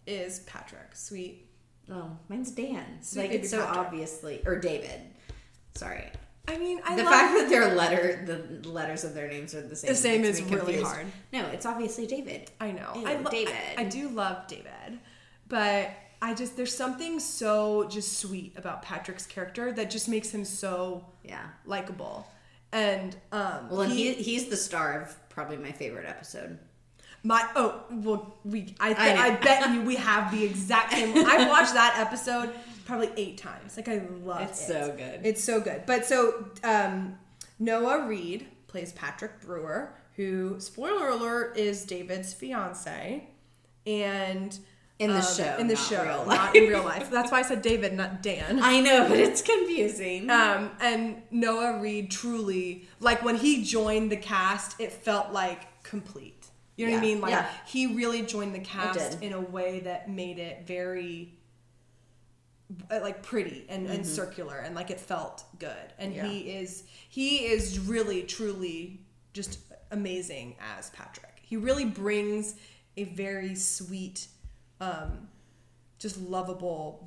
is 0.06 0.40
Patrick. 0.40 0.94
Sweet. 0.94 1.46
Oh, 1.90 2.10
mine's 2.28 2.50
Dan. 2.50 2.84
Sweet 3.02 3.22
like 3.22 3.30
it's 3.32 3.50
so 3.50 3.64
Patrick. 3.64 3.78
obviously, 3.86 4.42
or 4.46 4.56
David. 4.58 5.00
Sorry. 5.74 6.04
I 6.46 6.56
mean, 6.56 6.80
I 6.84 6.96
the 6.96 7.04
fact 7.04 7.34
that 7.34 7.48
their 7.50 7.74
letter, 7.74 8.22
the 8.62 8.68
letters 8.68 9.04
of 9.04 9.14
their 9.14 9.28
names 9.28 9.54
are 9.54 9.60
the 9.60 9.76
same. 9.76 9.88
The 9.90 9.94
same 9.94 10.24
is 10.24 10.40
really 10.42 10.56
confused. 10.74 10.86
hard. 10.86 11.06
No, 11.32 11.46
it's 11.48 11.66
obviously 11.66 12.06
David. 12.06 12.50
I 12.60 12.70
know. 12.72 12.90
Ew, 12.96 13.06
I 13.06 13.16
lo- 13.16 13.30
David. 13.30 13.54
I, 13.76 13.82
I 13.82 13.84
do 13.84 14.08
love 14.08 14.46
David, 14.48 14.98
but 15.46 15.90
I 16.22 16.32
just 16.34 16.56
there's 16.56 16.74
something 16.74 17.20
so 17.20 17.86
just 17.88 18.18
sweet 18.18 18.54
about 18.56 18.80
Patrick's 18.82 19.26
character 19.26 19.72
that 19.72 19.90
just 19.90 20.08
makes 20.08 20.30
him 20.30 20.44
so 20.44 21.04
Yeah. 21.22 21.44
likable. 21.66 22.26
And 22.72 23.16
um, 23.32 23.68
Well, 23.70 23.80
and 23.82 23.92
he, 23.92 24.12
he, 24.14 24.22
he's 24.22 24.46
the 24.48 24.56
star 24.56 25.00
of 25.02 25.16
probably 25.30 25.56
my 25.56 25.72
favorite 25.72 26.06
episode. 26.06 26.58
my 27.22 27.46
oh 27.56 27.82
well 27.90 28.36
we 28.44 28.74
I 28.80 28.90
I 28.90 28.94
th- 28.94 29.16
know. 29.16 29.22
I, 29.22 29.30
bet 29.36 29.70
you 29.72 29.82
we 29.82 29.96
have 30.10 30.30
the 30.32 30.44
exact 30.44 30.92
same. 30.92 31.16
I've 31.26 31.48
watched 31.48 31.74
that 31.74 31.94
episode 31.98 32.50
probably 32.84 33.10
eight 33.16 33.38
times. 33.38 33.76
Like 33.76 33.88
I 33.88 34.02
love 34.22 34.42
It's 34.42 34.68
it. 34.68 34.72
It's 34.74 34.86
so 34.86 34.96
good. 34.96 35.20
It's 35.26 35.44
so 35.44 35.60
good. 35.60 35.82
But 35.86 36.04
so 36.04 36.46
um, 36.64 37.18
Noah 37.58 38.06
Reid 38.06 38.46
plays 38.66 38.92
Patrick 38.92 39.40
Brewer, 39.40 39.94
who 40.16 40.60
spoiler 40.60 41.08
alert 41.08 41.56
is 41.56 41.84
David's 41.84 42.32
fiance, 42.34 43.28
and 43.86 44.58
In 44.98 45.10
the 45.10 45.16
um, 45.18 45.22
show, 45.22 45.56
in 45.58 45.68
the 45.68 45.74
not 45.74 45.86
show, 45.88 46.24
not 46.26 46.56
in 46.56 46.68
real 46.68 46.82
life. 46.82 47.08
That's 47.08 47.30
why 47.30 47.38
I 47.38 47.42
said 47.42 47.62
David, 47.62 47.92
not 47.92 48.20
Dan. 48.20 48.58
I 48.60 48.80
know, 48.80 49.08
but 49.08 49.18
it's 49.18 49.42
confusing. 49.42 50.28
Um, 50.28 50.72
and 50.80 51.22
Noah 51.30 51.80
Reid 51.80 52.10
truly, 52.10 52.88
like 52.98 53.24
when 53.24 53.36
he 53.36 53.62
joined 53.62 54.10
the 54.10 54.16
cast, 54.16 54.80
it 54.80 54.92
felt 54.92 55.32
like 55.32 55.82
complete. 55.84 56.48
You 56.76 56.86
know 56.86 56.92
what 56.92 56.98
I 56.98 57.02
mean? 57.02 57.20
Like 57.20 57.30
yeah. 57.30 57.48
he 57.66 57.94
really 57.94 58.22
joined 58.22 58.54
the 58.54 58.60
cast 58.60 59.22
in 59.22 59.32
a 59.32 59.40
way 59.40 59.80
that 59.80 60.10
made 60.10 60.38
it 60.38 60.64
very 60.66 61.34
uh, 62.90 63.00
like 63.00 63.22
pretty 63.22 63.64
and, 63.68 63.86
and 63.86 64.06
circular 64.06 64.58
and 64.58 64.74
like 64.74 64.90
it 64.90 65.00
felt 65.00 65.44
good. 65.58 65.74
And 65.98 66.12
Mm-hmm. 66.12 66.26
Yeah. 66.26 66.32
he 66.32 66.38
is 66.52 66.84
he 67.08 67.46
is 67.46 67.78
really 67.78 68.22
truly 68.22 69.00
just 69.32 69.60
amazing 69.90 70.56
as 70.76 70.90
Patrick. 70.90 71.40
He 71.42 71.56
really 71.56 71.84
brings 71.84 72.56
a 72.96 73.04
very 73.04 73.54
sweet, 73.54 74.26
um, 74.80 75.28
just 75.98 76.20
lovable 76.20 77.06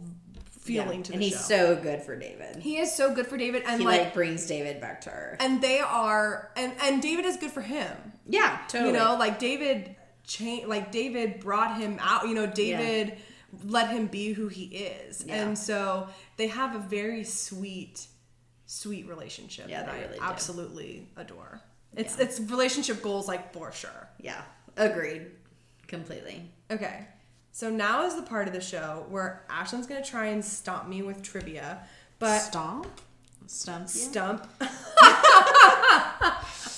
feeling 0.60 1.00
Yeah. 1.00 1.04
to 1.06 1.14
and 1.14 1.22
the 1.22 1.26
he's 1.30 1.38
show. 1.38 1.76
so 1.76 1.76
good 1.82 2.02
for 2.04 2.16
David. 2.16 2.58
he 2.58 2.78
is 2.78 2.94
so 2.94 3.14
good 3.16 3.26
for 3.28 3.36
David 3.38 3.64
and 3.66 3.80
He 3.82 3.86
like 3.86 4.02
like 4.02 4.14
brings 4.14 4.46
David 4.46 4.80
back 4.80 5.02
to 5.02 5.10
earth. 5.12 5.38
and 5.40 5.62
they 5.62 5.80
are 5.80 6.52
and 6.56 6.74
and 6.82 7.02
David 7.02 7.26
is 7.26 7.38
good 7.38 7.52
for 7.52 7.62
him. 7.62 7.96
Yeah, 8.28 8.60
totally. 8.68 8.92
You 8.92 8.98
know, 8.98 9.16
like 9.18 9.40
David 9.40 9.96
cha- 10.24 10.66
like 10.68 10.92
David 10.92 11.40
brought 11.40 11.78
him 11.78 11.98
out, 12.00 12.28
you 12.28 12.36
know, 12.36 12.46
David 12.46 13.18
let 13.66 13.90
him 13.90 14.06
be 14.08 14.34
who 14.34 14.48
he 14.50 14.66
is. 14.66 15.26
Yeah. 15.28 15.44
And 15.48 15.58
so 15.58 16.08
they 16.38 16.48
have 16.48 16.76
a 16.76 16.80
very 16.80 17.24
sweet 17.24 18.06
sweet 18.68 19.08
relationship 19.08 19.66
Yeah, 19.68 19.84
that 19.84 19.92
they 19.94 19.98
I 19.98 20.02
really 20.06 20.18
do. 20.20 20.24
absolutely 20.24 21.08
adore. 21.18 21.60
It's 21.96 22.18
Yeah. 22.18 22.26
it's 22.26 22.40
relationship 22.40 23.02
goals 23.02 23.28
like 23.28 23.52
for 23.52 23.72
sure. 23.72 24.10
yeah, 24.20 24.44
agreed, 24.78 25.32
completely. 25.88 26.50
Okay. 26.70 27.08
So 27.52 27.70
now 27.70 28.06
is 28.06 28.16
the 28.16 28.22
part 28.22 28.48
of 28.48 28.54
the 28.54 28.62
show 28.62 29.06
where 29.10 29.44
Ashlyn's 29.50 29.86
gonna 29.88 30.04
try 30.04 30.28
and 30.28 30.44
stomp 30.44 30.88
me 30.88 31.02
with 31.02 31.22
trivia, 31.22 31.80
but 32.20 32.40
stomp, 32.40 32.88
stump, 33.48 33.90
stump. 33.90 34.48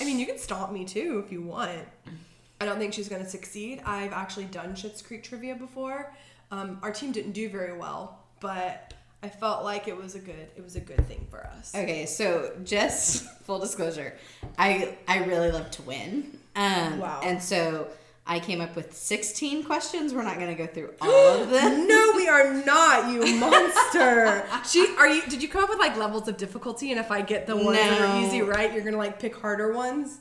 mean, 0.00 0.18
you 0.18 0.26
can 0.26 0.38
stomp 0.38 0.72
me 0.72 0.84
too 0.84 1.22
if 1.24 1.32
you 1.32 1.42
want. 1.42 1.86
I 2.60 2.64
don't 2.64 2.78
think 2.78 2.92
she's 2.94 3.08
going 3.08 3.22
to 3.22 3.28
succeed. 3.28 3.82
I've 3.84 4.12
actually 4.12 4.46
done 4.46 4.74
Schitt's 4.74 5.02
Creek 5.02 5.22
trivia 5.22 5.54
before. 5.54 6.14
Um, 6.50 6.78
our 6.82 6.92
team 6.92 7.12
didn't 7.12 7.32
do 7.32 7.48
very 7.48 7.76
well, 7.76 8.18
but 8.40 8.94
I 9.22 9.28
felt 9.28 9.64
like 9.64 9.88
it 9.88 9.96
was 9.96 10.14
a 10.14 10.18
good 10.18 10.48
it 10.56 10.62
was 10.62 10.76
a 10.76 10.80
good 10.80 11.06
thing 11.08 11.26
for 11.30 11.44
us. 11.46 11.74
Okay, 11.74 12.06
so 12.06 12.52
just 12.64 13.24
full 13.42 13.58
disclosure, 13.58 14.14
I 14.58 14.96
I 15.08 15.24
really 15.24 15.50
love 15.50 15.70
to 15.72 15.82
win. 15.82 16.38
Um, 16.56 16.98
Wow. 17.00 17.20
And 17.24 17.42
so 17.42 17.88
I 18.26 18.40
came 18.40 18.60
up 18.62 18.74
with 18.74 18.96
16 18.96 19.64
questions. 19.64 20.14
We're 20.14 20.22
not 20.22 20.36
going 20.38 20.48
to 20.48 20.54
go 20.54 20.66
through 20.66 20.94
all 21.00 21.42
of 21.42 21.50
them. 21.50 21.86
no, 21.86 22.12
we 22.16 22.26
are 22.28 22.54
not, 22.64 23.12
you 23.12 23.36
monster. 23.40 24.46
she 24.66 24.94
are 24.98 25.08
you 25.08 25.22
did 25.22 25.42
you 25.42 25.48
come 25.48 25.64
up 25.64 25.70
with 25.70 25.78
like 25.78 25.96
levels 25.96 26.26
of 26.28 26.36
difficulty 26.36 26.90
and 26.90 26.98
if 26.98 27.10
I 27.10 27.20
get 27.20 27.46
the 27.46 27.56
ones 27.56 27.76
that 27.78 28.00
are 28.00 28.22
easy 28.22 28.40
right, 28.42 28.72
you're 28.72 28.82
going 28.82 28.94
to 28.94 28.98
like 28.98 29.18
pick 29.20 29.36
harder 29.36 29.72
ones? 29.72 30.18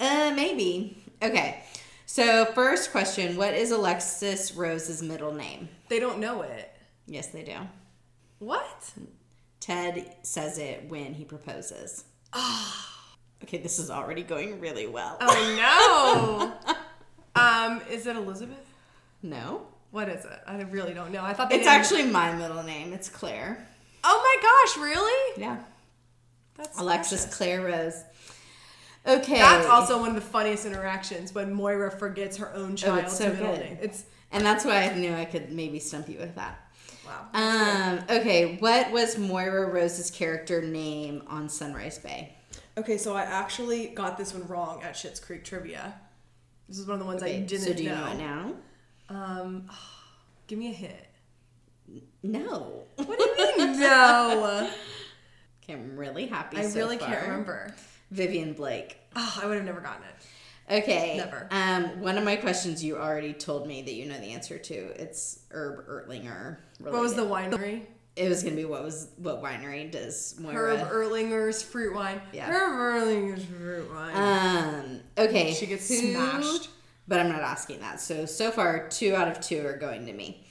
Uh, 0.00 0.32
maybe. 0.34 1.02
Okay. 1.22 1.62
So 2.06 2.44
first 2.46 2.90
question: 2.90 3.36
What 3.36 3.54
is 3.54 3.70
Alexis 3.70 4.52
Rose's 4.54 5.02
middle 5.02 5.32
name? 5.32 5.68
They 5.88 6.00
don't 6.00 6.18
know 6.18 6.42
it. 6.42 6.70
Yes, 7.06 7.28
they 7.28 7.42
do. 7.44 7.56
What? 8.40 8.92
Ted 9.60 10.16
says 10.22 10.58
it 10.58 10.86
when 10.88 11.14
he 11.14 11.24
proposes. 11.24 12.04
okay, 13.42 13.58
this 13.58 13.78
is 13.78 13.90
already 13.90 14.22
going 14.22 14.60
really 14.60 14.86
well. 14.86 15.16
Oh 15.20 16.58
no. 16.66 16.74
um 17.36 17.80
is 17.90 18.06
it 18.06 18.16
Elizabeth? 18.16 18.56
No, 19.22 19.66
What 19.90 20.08
is 20.08 20.24
it? 20.24 20.40
I 20.46 20.60
really 20.62 20.92
don't 20.92 21.10
know. 21.12 21.22
I 21.24 21.32
thought 21.32 21.48
they 21.50 21.56
it's 21.56 21.64
didn't- 21.64 21.80
actually 21.80 22.02
my 22.04 22.32
middle 22.34 22.62
name. 22.62 22.92
It's 22.92 23.08
Claire. 23.08 23.66
Oh 24.02 24.20
my 24.22 24.42
gosh, 24.76 24.84
really? 24.84 25.40
Yeah, 25.40 25.56
That's 26.56 26.78
Alexis 26.78 27.22
precious. 27.22 27.36
Claire 27.36 27.60
Rose. 27.62 28.02
Okay, 29.06 29.38
That's 29.38 29.66
also 29.66 29.98
one 29.98 30.10
of 30.10 30.14
the 30.14 30.20
funniest 30.20 30.64
interactions 30.66 31.34
when 31.34 31.52
Moira 31.52 31.90
forgets 31.90 32.36
her 32.38 32.52
own 32.54 32.76
child's 32.76 33.02
Oh, 33.02 33.06
it's 33.06 33.16
so 33.18 33.28
middle 33.30 33.52
good. 33.52 33.60
name. 33.60 33.78
It's 33.82 34.04
and 34.32 34.44
that's 34.44 34.64
why 34.64 34.82
I 34.88 34.94
knew 34.94 35.14
I 35.14 35.24
could 35.26 35.52
maybe 35.52 35.78
stump 35.78 36.08
you 36.08 36.18
with 36.18 36.34
that. 36.34 36.58
wow. 37.06 37.28
Um, 37.34 38.04
okay, 38.10 38.56
what 38.56 38.90
was 38.92 39.16
Moira 39.18 39.66
Rose's 39.70 40.10
character 40.10 40.60
name 40.62 41.22
on 41.28 41.48
Sunrise 41.48 41.98
Bay? 41.98 42.34
Okay, 42.76 42.98
so 42.98 43.14
I 43.14 43.22
actually 43.22 43.86
got 43.88 44.18
this 44.18 44.34
one 44.34 44.46
wrong 44.48 44.82
at 44.82 44.94
Schitt's 44.94 45.20
Creek 45.20 45.44
trivia. 45.44 45.94
This 46.68 46.78
is 46.78 46.86
one 46.86 46.94
of 46.94 47.00
the 47.00 47.06
ones 47.06 47.22
I 47.22 47.40
didn't 47.40 47.60
so 47.60 47.72
do 47.72 47.82
you 47.82 47.90
know. 47.90 48.06
know 48.06 48.12
it 48.12 48.18
now? 48.18 48.52
Um, 49.08 49.70
give 50.46 50.58
me 50.58 50.70
a 50.70 50.74
hit. 50.74 51.06
No. 52.22 52.84
What 52.96 53.18
do 53.18 53.24
you 53.24 53.56
mean 53.58 53.80
no? 53.80 54.70
Okay, 55.62 55.72
I'm 55.72 55.96
really 55.96 56.26
happy. 56.26 56.58
I 56.58 56.66
so 56.66 56.80
really 56.80 56.98
far. 56.98 57.08
can't 57.08 57.22
remember. 57.22 57.74
Vivian 58.10 58.52
Blake. 58.52 58.98
Oh, 59.16 59.38
I 59.42 59.46
would 59.46 59.56
have 59.56 59.64
never 59.64 59.80
gotten 59.80 60.02
it. 60.04 60.82
Okay. 60.82 61.16
Never. 61.16 61.48
Um, 61.50 62.00
one 62.00 62.18
of 62.18 62.24
my 62.24 62.36
questions 62.36 62.84
you 62.84 62.96
already 62.98 63.32
told 63.32 63.66
me 63.66 63.80
that 63.82 63.94
you 63.94 64.04
know 64.06 64.18
the 64.18 64.32
answer 64.32 64.58
to. 64.58 64.74
It's 65.00 65.40
Herb 65.50 65.86
Ertlinger. 65.88 66.58
What 66.80 66.92
was 66.92 67.14
the 67.14 67.22
related. 67.24 67.52
winery? 67.60 67.82
It 68.16 68.28
was 68.28 68.42
gonna 68.44 68.54
be 68.56 68.64
what 68.64 68.84
was 68.84 69.08
what 69.16 69.42
winery 69.42 69.90
does 69.90 70.36
Moira? 70.38 70.76
Herb 70.78 70.88
Ertlinger's 70.90 71.62
fruit 71.62 71.94
wine. 71.94 72.20
Yeah. 72.32 72.46
Herb 72.48 72.72
Ertlinger's 73.02 73.44
fruit 73.44 73.90
wine. 73.92 74.14
Um. 74.16 75.00
Okay. 75.18 75.52
She 75.52 75.66
gets 75.66 75.88
who- 75.88 76.12
smashed. 76.12 76.70
But 77.06 77.20
I'm 77.20 77.28
not 77.28 77.42
asking 77.42 77.80
that. 77.80 78.00
So 78.00 78.24
so 78.24 78.50
far, 78.50 78.88
two 78.88 79.14
out 79.14 79.28
of 79.28 79.40
two 79.40 79.66
are 79.66 79.76
going 79.76 80.06
to 80.06 80.12
me. 80.12 80.46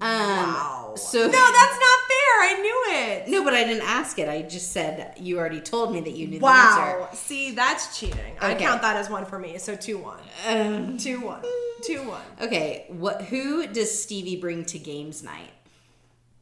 Um, 0.00 0.08
wow. 0.08 0.94
So 0.96 1.18
no, 1.18 1.26
that's 1.26 1.34
not 1.34 2.00
fair. 2.08 2.40
I 2.42 2.58
knew 2.62 2.84
it. 2.96 3.28
no, 3.28 3.44
but 3.44 3.52
I 3.52 3.64
didn't 3.64 3.86
ask 3.86 4.18
it. 4.18 4.26
I 4.28 4.40
just 4.40 4.72
said 4.72 5.12
you 5.20 5.38
already 5.38 5.60
told 5.60 5.92
me 5.92 6.00
that 6.00 6.12
you 6.12 6.26
knew 6.26 6.38
the 6.38 6.46
answer. 6.46 7.00
Wow. 7.00 7.08
See, 7.12 7.50
that's 7.50 7.98
cheating. 7.98 8.36
I 8.40 8.54
count 8.54 8.80
that 8.80 8.96
as 8.96 9.10
one 9.10 9.26
for 9.26 9.38
me. 9.38 9.58
So 9.58 9.76
two 9.76 9.98
one. 9.98 10.20
Um, 10.46 10.96
Two 10.96 11.20
one. 11.20 11.42
Two 11.82 12.02
one. 12.08 12.22
okay. 12.40 12.86
What? 12.88 13.22
Who 13.22 13.66
does 13.66 14.02
Stevie 14.02 14.36
bring 14.40 14.64
to 14.66 14.78
games 14.78 15.22
night? 15.22 15.50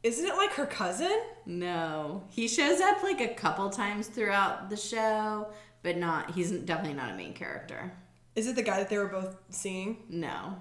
Isn't 0.03 0.25
it 0.25 0.35
like 0.35 0.51
her 0.53 0.65
cousin? 0.65 1.11
No, 1.45 2.23
he 2.29 2.47
shows 2.47 2.79
up 2.79 3.03
like 3.03 3.19
a 3.19 3.27
couple 3.33 3.69
times 3.69 4.07
throughout 4.07 4.69
the 4.69 4.77
show, 4.77 5.49
but 5.83 5.97
not. 5.97 6.31
He's 6.31 6.51
definitely 6.51 6.93
not 6.93 7.11
a 7.11 7.15
main 7.15 7.33
character. 7.33 7.91
Is 8.35 8.47
it 8.47 8.55
the 8.55 8.61
guy 8.61 8.77
that 8.77 8.89
they 8.89 8.97
were 8.97 9.07
both 9.07 9.35
seeing? 9.49 9.97
No, 10.07 10.55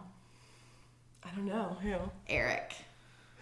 I 1.24 1.30
don't 1.36 1.47
know. 1.47 1.76
Who? 1.82 1.95
Eric. 2.28 2.72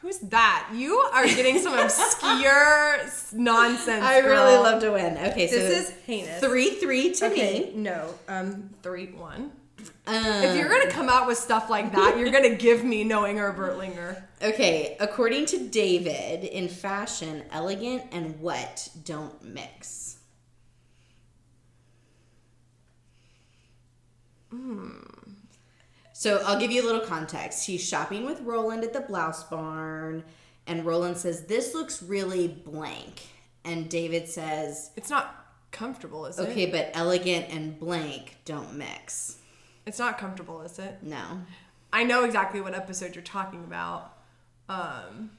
Who's 0.02 0.18
that? 0.18 0.68
You 0.74 0.96
are 1.14 1.24
getting 1.26 1.58
some 1.58 1.76
obscure 1.78 2.98
nonsense. 3.32 4.04
I 4.04 4.20
girl. 4.20 4.44
really 4.44 4.58
love 4.58 4.82
to 4.82 4.90
win. 4.92 5.16
Okay, 5.16 5.46
so 5.48 5.56
This 5.56 5.88
is 5.88 5.94
heinous. 6.04 6.40
three 6.40 6.70
three 6.74 7.12
to 7.14 7.26
Okay, 7.32 7.70
me. 7.74 7.80
no. 7.82 8.12
Um, 8.28 8.70
three 8.82 9.06
one. 9.06 9.52
Um, 10.06 10.14
If 10.14 10.56
you're 10.56 10.68
gonna 10.68 10.90
come 10.90 11.08
out 11.08 11.26
with 11.26 11.36
stuff 11.36 11.68
like 11.68 11.92
that, 11.92 12.16
you're 12.16 12.30
gonna 12.30 12.54
give 12.54 12.84
me 12.84 13.02
knowing 13.02 13.38
Herb 13.38 13.56
Ertlinger. 13.56 14.22
okay, 14.40 14.96
according 15.00 15.46
to 15.46 15.66
David, 15.68 16.44
in 16.44 16.68
fashion, 16.68 17.42
elegant 17.50 18.04
and 18.12 18.40
wet 18.40 18.88
don't 19.04 19.42
mix. 19.42 20.18
So 26.12 26.40
I'll 26.46 26.58
give 26.58 26.70
you 26.70 26.82
a 26.82 26.86
little 26.86 27.02
context. 27.02 27.66
He's 27.66 27.86
shopping 27.86 28.24
with 28.24 28.40
Roland 28.40 28.84
at 28.84 28.92
the 28.92 29.00
blouse 29.00 29.44
barn, 29.44 30.24
and 30.66 30.86
Roland 30.86 31.18
says, 31.18 31.42
This 31.44 31.74
looks 31.74 32.02
really 32.02 32.48
blank. 32.48 33.22
And 33.64 33.90
David 33.90 34.28
says, 34.28 34.92
It's 34.96 35.10
not 35.10 35.46
comfortable, 35.72 36.24
is 36.26 36.38
it? 36.38 36.48
Okay, 36.48 36.66
but 36.66 36.90
elegant 36.94 37.46
and 37.50 37.78
blank 37.78 38.36
don't 38.46 38.74
mix. 38.74 39.36
It's 39.86 39.98
not 39.98 40.18
comfortable, 40.18 40.62
is 40.62 40.78
it? 40.78 40.98
No. 41.02 41.22
I 41.92 42.04
know 42.04 42.24
exactly 42.24 42.60
what 42.60 42.74
episode 42.74 43.14
you're 43.14 43.22
talking 43.24 43.64
about. 43.64 44.16
Um, 44.68 45.30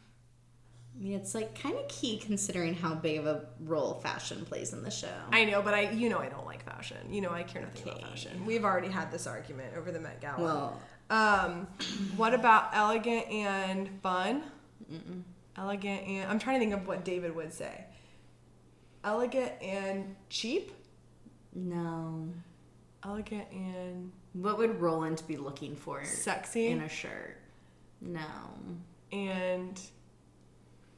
I 0.96 1.04
mean, 1.04 1.14
it's 1.14 1.36
like 1.36 1.60
kind 1.62 1.76
of 1.76 1.88
key 1.90 2.18
considering 2.18 2.74
how 2.74 2.96
big 2.96 3.20
of 3.20 3.28
a 3.28 3.46
role 3.60 3.96
fashion 3.96 4.46
plays 4.46 4.74
in 4.74 4.82
the 4.84 4.90
show. 4.90 5.12
I 5.32 5.46
know, 5.46 5.62
but 5.62 5.74
I, 5.74 5.92
you 5.92 6.10
know, 6.10 6.18
I 6.20 6.30
don't 6.30 6.46
like 6.46 6.64
fashion. 6.64 6.98
You 7.12 7.22
know, 7.22 7.30
I 7.32 7.44
care 7.44 7.62
nothing 7.62 7.84
about 7.84 8.02
fashion. 8.02 8.46
We've 8.46 8.64
already 8.66 8.88
had 8.88 9.12
this 9.12 9.28
argument 9.28 9.74
over 9.78 9.92
the 9.92 10.00
Met 10.00 10.22
Gala. 10.22 10.42
well, 10.42 10.82
Um, 11.10 11.68
what 12.16 12.34
about 12.34 12.70
elegant 12.74 13.28
and 13.30 13.90
fun? 14.02 14.44
Elegant 15.58 16.08
and 16.08 16.32
I'm 16.32 16.40
trying 16.40 16.60
to 16.60 16.66
think 16.66 16.74
of 16.82 16.88
what 16.88 17.04
David 17.04 17.36
would 17.36 17.54
say. 17.54 17.84
Elegant 19.04 19.52
and 19.62 20.16
cheap. 20.30 20.72
no. 21.54 22.30
Elegant 23.06 23.46
and 23.52 24.12
What 24.42 24.58
would 24.60 24.80
Roland 24.80 25.24
be 25.28 25.36
looking 25.38 25.76
for 25.76 26.04
sexy 26.06 26.68
in 26.68 26.82
a 26.82 26.90
shirt? 26.90 27.38
No. 28.02 28.22
and 29.12 29.80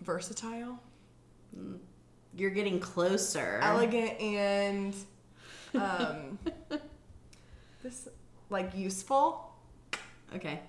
versatile. 0.01 0.77
You're 2.35 2.49
getting 2.49 2.79
closer. 2.79 3.59
Elegant 3.63 4.19
and 4.19 4.95
um, 5.73 6.37
this 7.83 8.09
like 8.49 8.75
useful. 8.75 9.53
Okay. 10.35 10.59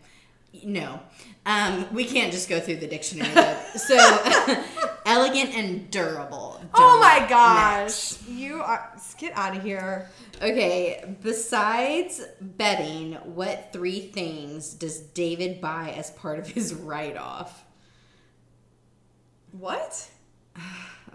No. 0.64 1.00
Um, 1.46 1.86
we 1.94 2.04
can't 2.04 2.32
just 2.32 2.48
go 2.48 2.60
through 2.60 2.76
the 2.76 2.86
dictionary 2.86 3.30
though. 3.32 3.56
so 3.76 3.96
elegant 5.06 5.54
and 5.54 5.90
durable. 5.90 6.60
Oh 6.74 7.00
my 7.00 7.26
gosh! 7.28 8.22
You 8.28 8.60
are 8.60 8.92
get 9.18 9.32
out 9.36 9.56
of 9.56 9.62
here. 9.62 10.08
Okay, 10.36 11.16
besides 11.22 12.22
betting, 12.40 13.14
what 13.24 13.72
three 13.72 14.00
things 14.00 14.74
does 14.74 15.00
David 15.00 15.60
buy 15.60 15.94
as 15.96 16.10
part 16.10 16.38
of 16.38 16.48
his 16.48 16.74
write 16.74 17.16
off? 17.16 17.64
What? 19.52 20.08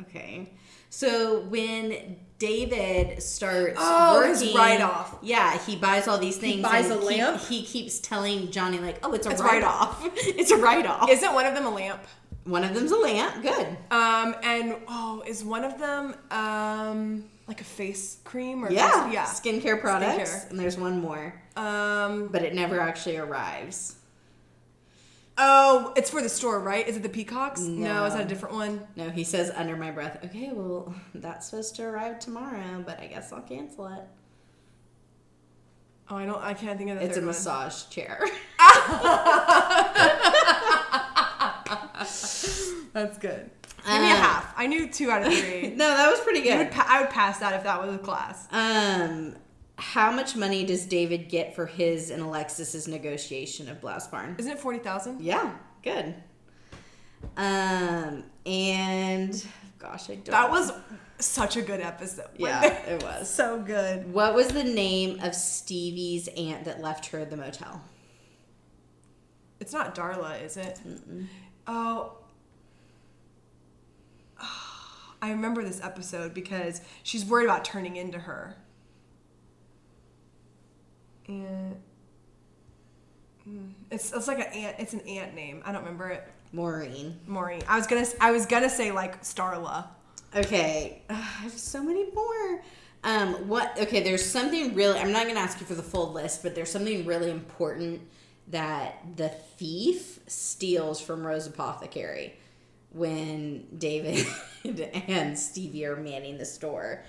Okay. 0.01 0.49
So 0.95 1.41
when 1.49 2.15
David 2.39 3.21
starts 3.21 3.75
Oh, 3.77 4.15
working, 4.15 4.55
write-off. 4.55 5.17
Yeah, 5.21 5.57
he 5.59 5.75
buys 5.75 6.07
all 6.07 6.17
these 6.17 6.37
things. 6.37 6.55
He 6.55 6.61
buys 6.61 6.89
and 6.89 7.01
a 7.03 7.09
he- 7.11 7.21
lamp? 7.21 7.41
He, 7.41 7.63
keeps 7.63 7.99
telling 7.99 8.49
Johnny 8.49 8.79
like, 8.79 8.99
"Oh, 9.03 9.11
it's 9.11 9.27
a 9.27 9.31
write 9.31 9.63
off. 9.63 10.01
it's 10.15 10.51
a 10.51 10.57
write 10.57 10.85
off." 10.85 11.09
Isn't 11.15 11.33
one 11.33 11.45
of 11.45 11.53
them 11.53 11.65
a 11.65 11.69
lamp? 11.69 12.01
One 12.45 12.63
of 12.63 12.73
them's 12.73 12.91
a 12.91 12.97
lamp. 12.97 13.41
Good. 13.41 13.67
Um, 13.91 14.35
and 14.41 14.77
oh, 14.87 15.21
is 15.27 15.43
one 15.43 15.65
of 15.65 15.77
them 15.79 16.15
um 16.31 17.25
like 17.47 17.59
a 17.59 17.65
face 17.65 18.19
cream 18.23 18.63
or 18.63 18.71
Yeah. 18.71 19.11
yeah. 19.11 19.25
Skincare 19.25 19.81
products. 19.81 20.29
Skincare. 20.31 20.49
And 20.51 20.59
there's 20.59 20.77
one 20.77 21.01
more, 21.01 21.33
Um, 21.57 22.27
but 22.31 22.41
it 22.41 22.53
never 22.55 22.79
actually 22.79 23.17
arrives. 23.17 23.95
Oh, 25.37 25.93
it's 25.95 26.09
for 26.09 26.21
the 26.21 26.29
store, 26.29 26.59
right? 26.59 26.87
Is 26.87 26.97
it 26.97 27.03
the 27.03 27.09
peacocks? 27.09 27.61
No, 27.61 27.93
No. 27.93 28.05
is 28.05 28.13
that 28.13 28.23
a 28.25 28.27
different 28.27 28.55
one? 28.55 28.87
No, 28.95 29.09
he 29.09 29.23
says 29.23 29.51
under 29.55 29.75
my 29.75 29.91
breath, 29.91 30.19
"Okay, 30.25 30.51
well, 30.53 30.93
that's 31.15 31.47
supposed 31.49 31.75
to 31.77 31.83
arrive 31.83 32.19
tomorrow, 32.19 32.83
but 32.85 32.99
I 32.99 33.07
guess 33.07 33.31
I'll 33.33 33.41
cancel 33.41 33.87
it." 33.87 34.03
Oh, 36.09 36.17
I 36.17 36.25
don't. 36.25 36.41
I 36.41 36.53
can't 36.53 36.77
think 36.77 36.91
of 36.91 36.99
the 36.99 37.05
It's 37.05 37.17
a 37.17 37.19
one. 37.19 37.27
massage 37.27 37.85
chair. 37.89 38.23
That's 42.93 43.17
good. 43.17 43.49
Give 43.85 44.01
me 44.01 44.09
a 44.09 44.13
Um, 44.13 44.17
half. 44.17 44.53
I 44.57 44.67
knew 44.67 44.87
two 44.87 45.11
out 45.11 45.25
of 45.25 45.33
three. 45.33 45.69
no, 45.75 45.87
that 45.95 46.09
was 46.09 46.19
pretty 46.21 46.41
good. 46.41 46.57
would, 46.57 46.71
pa- 46.71 46.85
I 46.87 47.01
would 47.01 47.09
pass 47.09 47.39
that 47.39 47.53
if 47.55 47.63
that 47.63 47.81
was 47.85 47.93
a 47.93 47.97
class. 47.97 48.47
Um, 48.51 49.35
how 49.77 50.11
much 50.11 50.35
money 50.35 50.63
does 50.65 50.85
David 50.85 51.29
get 51.29 51.55
for 51.55 51.65
his 51.65 52.09
and 52.09 52.21
Alexis's 52.21 52.87
negotiation 52.87 53.69
of 53.69 53.81
Blouse 53.81 54.07
Barn? 54.07 54.35
Isn't 54.37 54.51
it 54.51 54.59
forty 54.59 54.79
thousand? 54.79 55.21
Yeah, 55.21 55.53
good. 55.83 56.15
Um, 57.37 58.23
and 58.45 59.45
gosh, 59.79 60.09
I 60.09 60.15
don't. 60.15 60.31
That 60.31 60.49
was 60.49 60.71
such 61.19 61.57
a 61.57 61.61
good 61.61 61.81
episode. 61.81 62.27
yeah, 62.37 62.65
it 62.87 63.03
was. 63.03 63.29
so 63.29 63.59
good. 63.59 64.11
What 64.13 64.33
was 64.33 64.47
the 64.49 64.63
name 64.63 65.19
of 65.21 65.33
Stevie's 65.35 66.27
aunt 66.29 66.65
that 66.65 66.81
left 66.81 67.07
her 67.07 67.25
the 67.25 67.37
motel? 67.37 67.81
It's 69.59 69.73
not 69.73 69.95
Darla, 69.95 70.43
is 70.43 70.57
it? 70.57 70.79
Oh. 71.67 72.17
I 75.21 75.31
remember 75.31 75.63
this 75.63 75.81
episode 75.81 76.33
because 76.33 76.81
she's 77.01 77.25
worried 77.25 77.45
about 77.45 77.65
turning 77.65 77.95
into 77.95 78.19
her. 78.19 78.57
And 81.27 81.75
Mm, 83.47 83.73
it's 83.91 84.11
it's 84.11 84.27
like 84.27 84.39
an 84.39 84.51
ant. 84.53 84.75
It's 84.79 84.93
an 84.93 85.01
ant 85.01 85.35
name. 85.35 85.61
I 85.65 85.71
don't 85.71 85.81
remember 85.83 86.09
it. 86.09 86.27
Maureen. 86.51 87.19
Maureen. 87.27 87.61
I 87.67 87.77
was 87.77 87.85
gonna 87.87 88.05
I 88.19 88.31
was 88.31 88.45
gonna 88.45 88.69
say 88.69 88.91
like 88.91 89.21
Starla. 89.21 89.87
Okay, 90.35 91.03
Ugh, 91.09 91.15
I 91.15 91.43
have 91.43 91.51
so 91.51 91.83
many 91.83 92.11
more. 92.11 92.61
Um, 93.03 93.47
what? 93.47 93.77
Okay, 93.79 94.01
there's 94.03 94.25
something 94.25 94.73
really. 94.73 94.99
I'm 94.99 95.11
not 95.11 95.27
gonna 95.27 95.39
ask 95.39 95.59
you 95.59 95.67
for 95.67 95.75
the 95.75 95.83
full 95.83 96.11
list, 96.11 96.41
but 96.43 96.55
there's 96.55 96.71
something 96.71 97.05
really 97.05 97.29
important 97.29 98.01
that 98.47 98.99
the 99.15 99.29
thief 99.29 100.19
steals 100.27 100.99
from 100.99 101.25
Rose 101.25 101.47
Apothecary 101.47 102.33
when 102.91 103.67
David 103.77 104.25
and 105.07 105.37
Stevie 105.37 105.85
are 105.85 105.95
manning 105.95 106.37
the 106.37 106.45
store. 106.45 107.03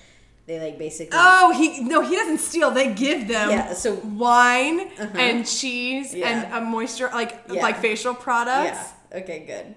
They 0.47 0.61
like 0.61 0.79
basically. 0.79 1.19
Oh, 1.21 1.53
he 1.53 1.81
no, 1.83 2.03
he 2.03 2.15
doesn't 2.15 2.39
steal. 2.39 2.71
They 2.71 2.93
give 2.95 3.27
them 3.27 3.51
Yeah, 3.51 3.73
so- 3.75 3.95
wine 4.05 4.81
Uh-huh. 4.99 5.19
and 5.19 5.47
cheese 5.47 6.15
Yeah. 6.15 6.29
and 6.29 6.55
a 6.55 6.61
moisture 6.61 7.11
like 7.13 7.43
Yeah. 7.51 7.63
like 7.63 7.81
facial 7.81 8.15
products. 8.15 8.79
yeah. 9.13 9.19
Okay. 9.19 9.41
Good. 9.47 9.75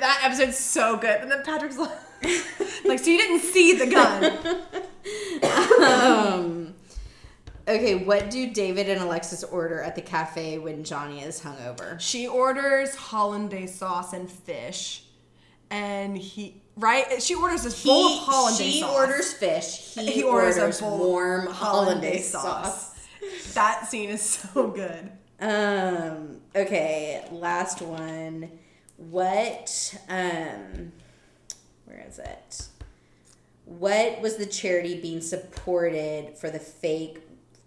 That 0.00 0.20
episode's 0.22 0.58
so 0.58 0.96
good. 0.96 1.20
And 1.22 1.30
then 1.30 1.42
Patrick's 1.44 1.76
like, 1.78 1.90
like, 2.84 2.98
so 3.00 3.10
you 3.10 3.18
didn't 3.18 3.40
see 3.40 3.72
the 3.74 3.86
gun. 3.86 4.38
Um. 5.82 6.74
Okay, 7.68 7.94
what 7.94 8.28
do 8.30 8.50
David 8.50 8.88
and 8.88 9.00
Alexis 9.00 9.44
order 9.44 9.80
at 9.82 9.94
the 9.94 10.02
cafe 10.02 10.58
when 10.58 10.82
Johnny 10.82 11.20
is 11.20 11.40
hungover? 11.40 11.98
She 12.00 12.26
orders 12.26 12.94
hollandaise 12.96 13.74
sauce 13.74 14.12
and 14.12 14.28
fish. 14.30 15.04
And 15.70 16.18
he, 16.18 16.61
right? 16.76 17.22
She 17.22 17.34
orders 17.34 17.62
this 17.62 17.84
bowl 17.84 18.06
of 18.06 18.18
hollandaise 18.20 18.72
she 18.72 18.80
sauce. 18.80 18.94
orders 18.94 19.32
fish. 19.32 19.94
He, 19.94 20.06
He 20.12 20.22
orders 20.22 20.58
orders, 20.58 20.78
a 20.80 20.82
bowl 20.82 20.98
warm 20.98 21.46
hollandaise 21.46 22.30
hollandaise 22.30 22.30
sauce. 22.30 23.54
That 23.54 23.86
scene 23.88 24.10
is 24.10 24.22
so 24.22 24.68
good. 24.68 25.10
Um. 25.40 26.38
Okay. 26.54 27.24
Last 27.30 27.82
one. 27.82 28.50
What? 28.96 29.98
Um. 30.08 30.92
Where 31.84 32.04
is 32.08 32.18
it? 32.18 32.66
What 33.64 34.20
was 34.20 34.36
the 34.36 34.46
charity 34.46 35.00
being 35.00 35.20
supported 35.20 36.36
for 36.36 36.50
the 36.50 36.58
fake 36.58 37.20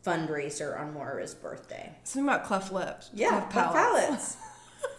fundraiser 0.06 0.80
on 0.80 0.93
Moira's 0.93 1.34
birthday? 1.34 1.91
Something 2.03 2.30
about 2.30 2.45
cleft 2.45 2.72
lips. 2.72 3.10
Yeah, 3.14 3.41
cleft 3.49 3.51
cleft 3.51 3.74
palates. 3.74 4.38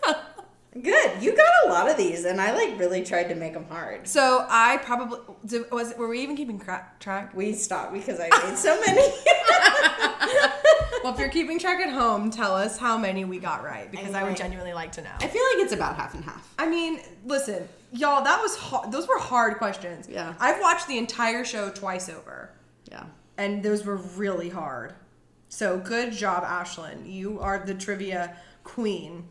Good. 0.83 1.23
You 1.23 1.37
got 1.37 1.49
a 1.65 1.69
lot 1.69 1.91
of 1.91 1.97
these, 1.97 2.25
and 2.25 2.41
I 2.41 2.53
like 2.53 2.79
really 2.79 3.03
tried 3.05 3.25
to 3.29 3.35
make 3.35 3.55
them 3.55 3.67
hard. 3.69 4.07
So 4.07 4.45
I 4.49 4.79
probably 4.79 5.19
did, 5.45 5.71
was. 5.71 5.95
Were 5.97 6.09
we 6.09 6.21
even 6.21 6.37
keeping 6.37 6.59
cra- 6.59 6.91
track? 7.01 7.35
We 7.35 7.53
stopped 7.53 7.93
because 7.93 8.19
I 8.21 8.29
made 8.49 8.57
so 8.59 8.79
many. 8.87 9.03
Well, 11.05 11.13
if 11.15 11.21
you're 11.21 11.29
keeping 11.29 11.59
track 11.59 11.79
at 11.81 11.93
home, 11.93 12.31
tell 12.31 12.55
us 12.55 12.79
how 12.79 12.99
many 12.99 13.25
we 13.25 13.39
got 13.39 13.63
right 13.63 13.89
because 13.91 14.13
I 14.15 14.25
would 14.25 14.37
genuinely 14.37 14.73
like 14.73 14.91
to 14.93 15.03
know. 15.03 15.11
I 15.21 15.29
feel 15.29 15.43
like 15.55 15.65
it's 15.65 15.73
about 15.73 15.97
half 15.97 16.15
and 16.15 16.25
half. 16.25 16.53
I 16.59 16.67
mean, 16.67 17.01
listen, 17.25 17.69
y'all, 17.93 18.25
that 18.25 18.41
was 18.43 18.57
hard. 18.57 18.91
Those 18.91 19.07
were 19.07 19.19
hard 19.19 19.59
questions. 19.59 20.09
Yeah. 20.11 20.35
I've 20.41 20.61
watched 20.61 20.89
the 20.89 20.99
entire 20.99 21.45
show 21.45 21.71
twice 21.71 22.09
over, 22.09 22.51
Yeah. 22.91 23.05
and 23.39 23.63
those 23.63 23.85
were 23.85 23.97
really 23.97 24.49
hard. 24.49 24.95
So 25.49 25.79
good 25.79 26.13
job, 26.13 26.43
Ashlyn. 26.43 27.09
You 27.11 27.39
are 27.41 27.63
the 27.65 27.75
trivia 27.75 28.37
queen. 28.65 29.29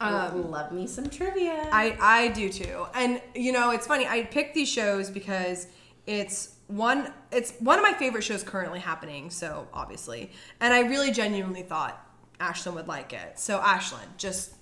Um, 0.00 0.50
love 0.50 0.72
me 0.72 0.86
some 0.86 1.08
trivia. 1.08 1.68
I 1.72 1.96
I 2.00 2.28
do 2.28 2.48
too. 2.48 2.86
And 2.94 3.20
you 3.34 3.52
know, 3.52 3.70
it's 3.70 3.86
funny. 3.86 4.06
I 4.06 4.22
picked 4.22 4.54
these 4.54 4.68
shows 4.68 5.10
because 5.10 5.68
it's 6.06 6.56
one 6.66 7.12
it's 7.30 7.54
one 7.60 7.78
of 7.78 7.82
my 7.82 7.92
favorite 7.92 8.22
shows 8.22 8.42
currently 8.42 8.80
happening, 8.80 9.30
so 9.30 9.68
obviously. 9.72 10.30
And 10.60 10.74
I 10.74 10.80
really 10.80 11.12
genuinely 11.12 11.62
thought 11.62 12.04
Ashlyn 12.40 12.74
would 12.74 12.88
like 12.88 13.12
it. 13.12 13.38
So 13.38 13.58
Ashlyn, 13.58 14.16
just 14.16 14.54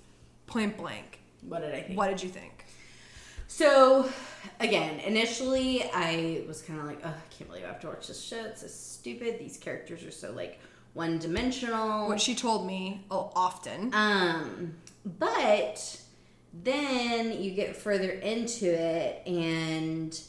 point 0.47 0.77
blank, 0.77 1.21
what 1.43 1.63
did 1.63 1.75
I 1.75 1.81
think? 1.81 1.99
what 1.99 2.09
did 2.09 2.23
you 2.23 2.29
think? 2.29 2.67
So, 3.49 4.11
again, 4.61 4.99
initially 5.01 5.85
I 5.93 6.43
was 6.49 6.63
kind 6.63 6.81
of 6.81 6.87
like, 6.87 7.01
oh, 7.05 7.09
I 7.09 7.35
can't 7.35 7.51
believe 7.51 7.65
I 7.65 7.67
have 7.67 7.81
to 7.81 7.89
watch 7.89 8.09
this 8.09 8.23
show. 8.23 8.43
It's 8.47 8.63
so 8.63 8.67
stupid. 8.67 9.39
These 9.39 9.59
characters 9.59 10.05
are 10.05 10.11
so 10.11 10.33
like 10.33 10.59
one 10.95 11.19
dimensional. 11.19 12.09
What 12.09 12.21
she 12.21 12.35
told 12.35 12.67
me 12.67 13.05
oh, 13.11 13.31
often. 13.37 13.91
Um, 13.93 14.75
but 15.05 16.01
then 16.53 17.43
you 17.43 17.53
get 17.53 17.77
further 17.77 18.11
into 18.11 18.67
it 18.67 19.27
and 19.27 20.21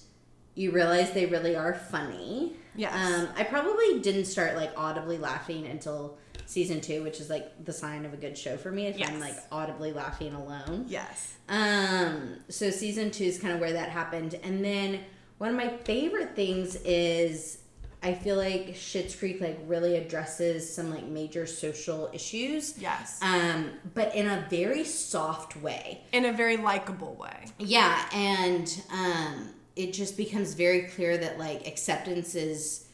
you 0.55 0.71
realize 0.71 1.11
they 1.11 1.25
really 1.25 1.55
are 1.55 1.73
funny. 1.73 2.53
Yes. 2.75 2.93
Um, 2.93 3.29
I 3.35 3.43
probably 3.43 3.99
didn't 3.99 4.25
start 4.25 4.55
like 4.55 4.71
audibly 4.77 5.17
laughing 5.17 5.67
until 5.67 6.17
season 6.45 6.81
two, 6.81 7.03
which 7.03 7.19
is 7.19 7.29
like 7.29 7.65
the 7.65 7.73
sign 7.73 8.05
of 8.05 8.13
a 8.13 8.17
good 8.17 8.37
show 8.37 8.57
for 8.57 8.71
me 8.71 8.87
if 8.87 9.09
I'm 9.09 9.19
like 9.19 9.35
audibly 9.51 9.91
laughing 9.91 10.33
alone. 10.33 10.85
Yes. 10.87 11.35
Um, 11.49 12.37
so 12.49 12.69
season 12.69 13.11
two 13.11 13.25
is 13.25 13.39
kind 13.39 13.53
of 13.53 13.59
where 13.59 13.73
that 13.73 13.89
happened. 13.89 14.35
And 14.43 14.63
then 14.63 15.01
one 15.37 15.49
of 15.49 15.55
my 15.55 15.69
favorite 15.69 16.35
things 16.35 16.75
is 16.77 17.59
I 18.03 18.13
feel 18.13 18.35
like 18.35 18.75
Schitt's 18.75 19.15
Creek 19.15 19.39
like 19.39 19.57
really 19.65 19.95
addresses 19.95 20.73
some 20.75 20.91
like 20.91 21.05
major 21.05 21.45
social 21.45 22.09
issues. 22.13 22.77
Yes. 22.77 23.17
Um, 23.21 23.71
but 23.93 24.13
in 24.13 24.27
a 24.27 24.45
very 24.49 24.83
soft 24.83 25.55
way. 25.57 26.01
In 26.11 26.25
a 26.25 26.33
very 26.33 26.57
likable 26.57 27.15
way. 27.15 27.45
Yeah, 27.59 28.05
and 28.13 28.83
um, 28.91 29.49
it 29.75 29.93
just 29.93 30.17
becomes 30.17 30.53
very 30.53 30.81
clear 30.83 31.17
that 31.17 31.39
like 31.39 31.65
acceptance 31.65 32.35
is 32.35 32.85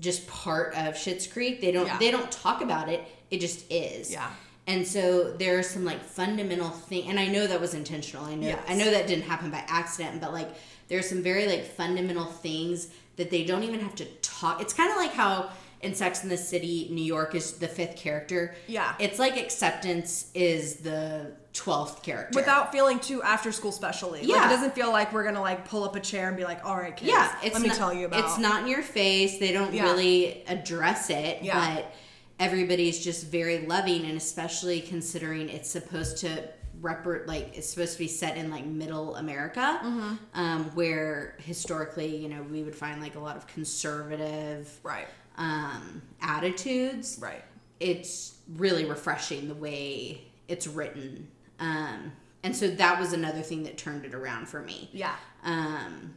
just 0.00 0.26
part 0.26 0.74
of 0.74 0.94
Schitt's 0.94 1.26
Creek. 1.26 1.60
They 1.60 1.70
don't 1.70 1.86
Yeah. 1.86 1.98
they 1.98 2.10
don't 2.10 2.30
talk 2.32 2.62
about 2.62 2.88
it. 2.88 3.02
It 3.30 3.40
just 3.40 3.70
is. 3.70 4.10
Yeah. 4.12 4.28
And 4.66 4.86
so 4.86 5.30
there 5.32 5.58
are 5.58 5.62
some 5.62 5.84
like 5.84 6.02
fundamental 6.02 6.70
thing, 6.70 7.08
and 7.08 7.20
I 7.20 7.28
know 7.28 7.46
that 7.46 7.60
was 7.60 7.74
intentional. 7.74 8.24
I 8.24 8.34
know 8.34 8.48
Yes. 8.48 8.64
I 8.66 8.74
know 8.74 8.90
that 8.90 9.06
didn't 9.06 9.24
happen 9.24 9.50
by 9.50 9.62
accident, 9.68 10.20
but 10.20 10.32
like 10.32 10.48
there's 10.88 11.08
some 11.08 11.22
very 11.22 11.46
like 11.46 11.64
fundamental 11.64 12.24
things 12.24 12.88
that 13.16 13.30
they 13.30 13.44
don't 13.44 13.62
even 13.62 13.80
have 13.80 13.94
to 13.96 14.04
talk. 14.22 14.60
It's 14.60 14.72
kind 14.74 14.90
of 14.90 14.96
like 14.96 15.12
how 15.12 15.50
in 15.80 15.94
Sex 15.94 16.22
in 16.22 16.30
the 16.30 16.36
City, 16.36 16.88
New 16.90 17.04
York 17.04 17.34
is 17.34 17.52
the 17.58 17.68
fifth 17.68 17.96
character. 17.96 18.54
Yeah. 18.66 18.94
It's 18.98 19.18
like 19.18 19.36
acceptance 19.36 20.30
is 20.34 20.76
the 20.76 21.32
twelfth 21.52 22.02
character. 22.02 22.34
Without 22.36 22.72
feeling 22.72 22.98
too 22.98 23.22
after 23.22 23.52
school 23.52 23.70
specially. 23.70 24.20
Like 24.20 24.28
Yeah. 24.30 24.46
it 24.46 24.48
doesn't 24.50 24.74
feel 24.74 24.90
like 24.90 25.12
we're 25.12 25.24
gonna 25.24 25.42
like 25.42 25.68
pull 25.68 25.84
up 25.84 25.94
a 25.94 26.00
chair 26.00 26.28
and 26.28 26.36
be 26.36 26.44
like, 26.44 26.64
all 26.64 26.76
right, 26.76 26.96
kids, 26.96 27.10
yeah, 27.10 27.36
it's 27.42 27.54
let 27.54 27.62
me 27.62 27.68
tell 27.70 27.92
you 27.92 28.06
about 28.06 28.20
it. 28.20 28.24
It's 28.24 28.38
not 28.38 28.62
in 28.62 28.68
your 28.68 28.82
face. 28.82 29.38
They 29.38 29.52
don't 29.52 29.72
Yeah. 29.74 29.82
really 29.84 30.42
address 30.48 31.10
it, 31.10 31.42
Yeah. 31.42 31.76
but 31.76 31.92
everybody's 32.40 33.04
just 33.04 33.26
very 33.26 33.66
loving, 33.66 34.04
and 34.06 34.16
especially 34.16 34.80
considering 34.80 35.48
it's 35.48 35.70
supposed 35.70 36.16
to 36.18 36.48
rep 36.84 37.06
like 37.26 37.56
it's 37.56 37.68
supposed 37.68 37.94
to 37.94 37.98
be 37.98 38.06
set 38.08 38.36
in 38.36 38.50
like 38.50 38.64
middle 38.66 39.16
America, 39.16 39.80
Mm-hmm. 39.82 40.14
um, 40.34 40.64
where 40.74 41.36
historically, 41.40 42.14
you 42.16 42.28
know, 42.28 42.42
we 42.42 42.62
would 42.62 42.76
find 42.76 43.00
like 43.00 43.14
a 43.16 43.20
lot 43.20 43.36
of 43.36 43.46
conservative 43.46 44.70
Right. 44.82 45.08
um, 45.38 46.02
attitudes. 46.20 47.18
Right. 47.20 47.42
It's 47.80 48.34
really 48.56 48.84
refreshing 48.84 49.48
the 49.48 49.54
way 49.54 50.22
it's 50.48 50.66
written. 50.66 51.28
Um, 51.58 52.12
and 52.42 52.54
so 52.54 52.68
that 52.68 53.00
was 53.00 53.12
another 53.14 53.40
thing 53.40 53.62
that 53.64 53.78
turned 53.78 54.04
it 54.04 54.14
around 54.14 54.46
for 54.48 54.60
me. 54.60 54.90
Yeah. 54.92 55.14
Um, 55.44 56.14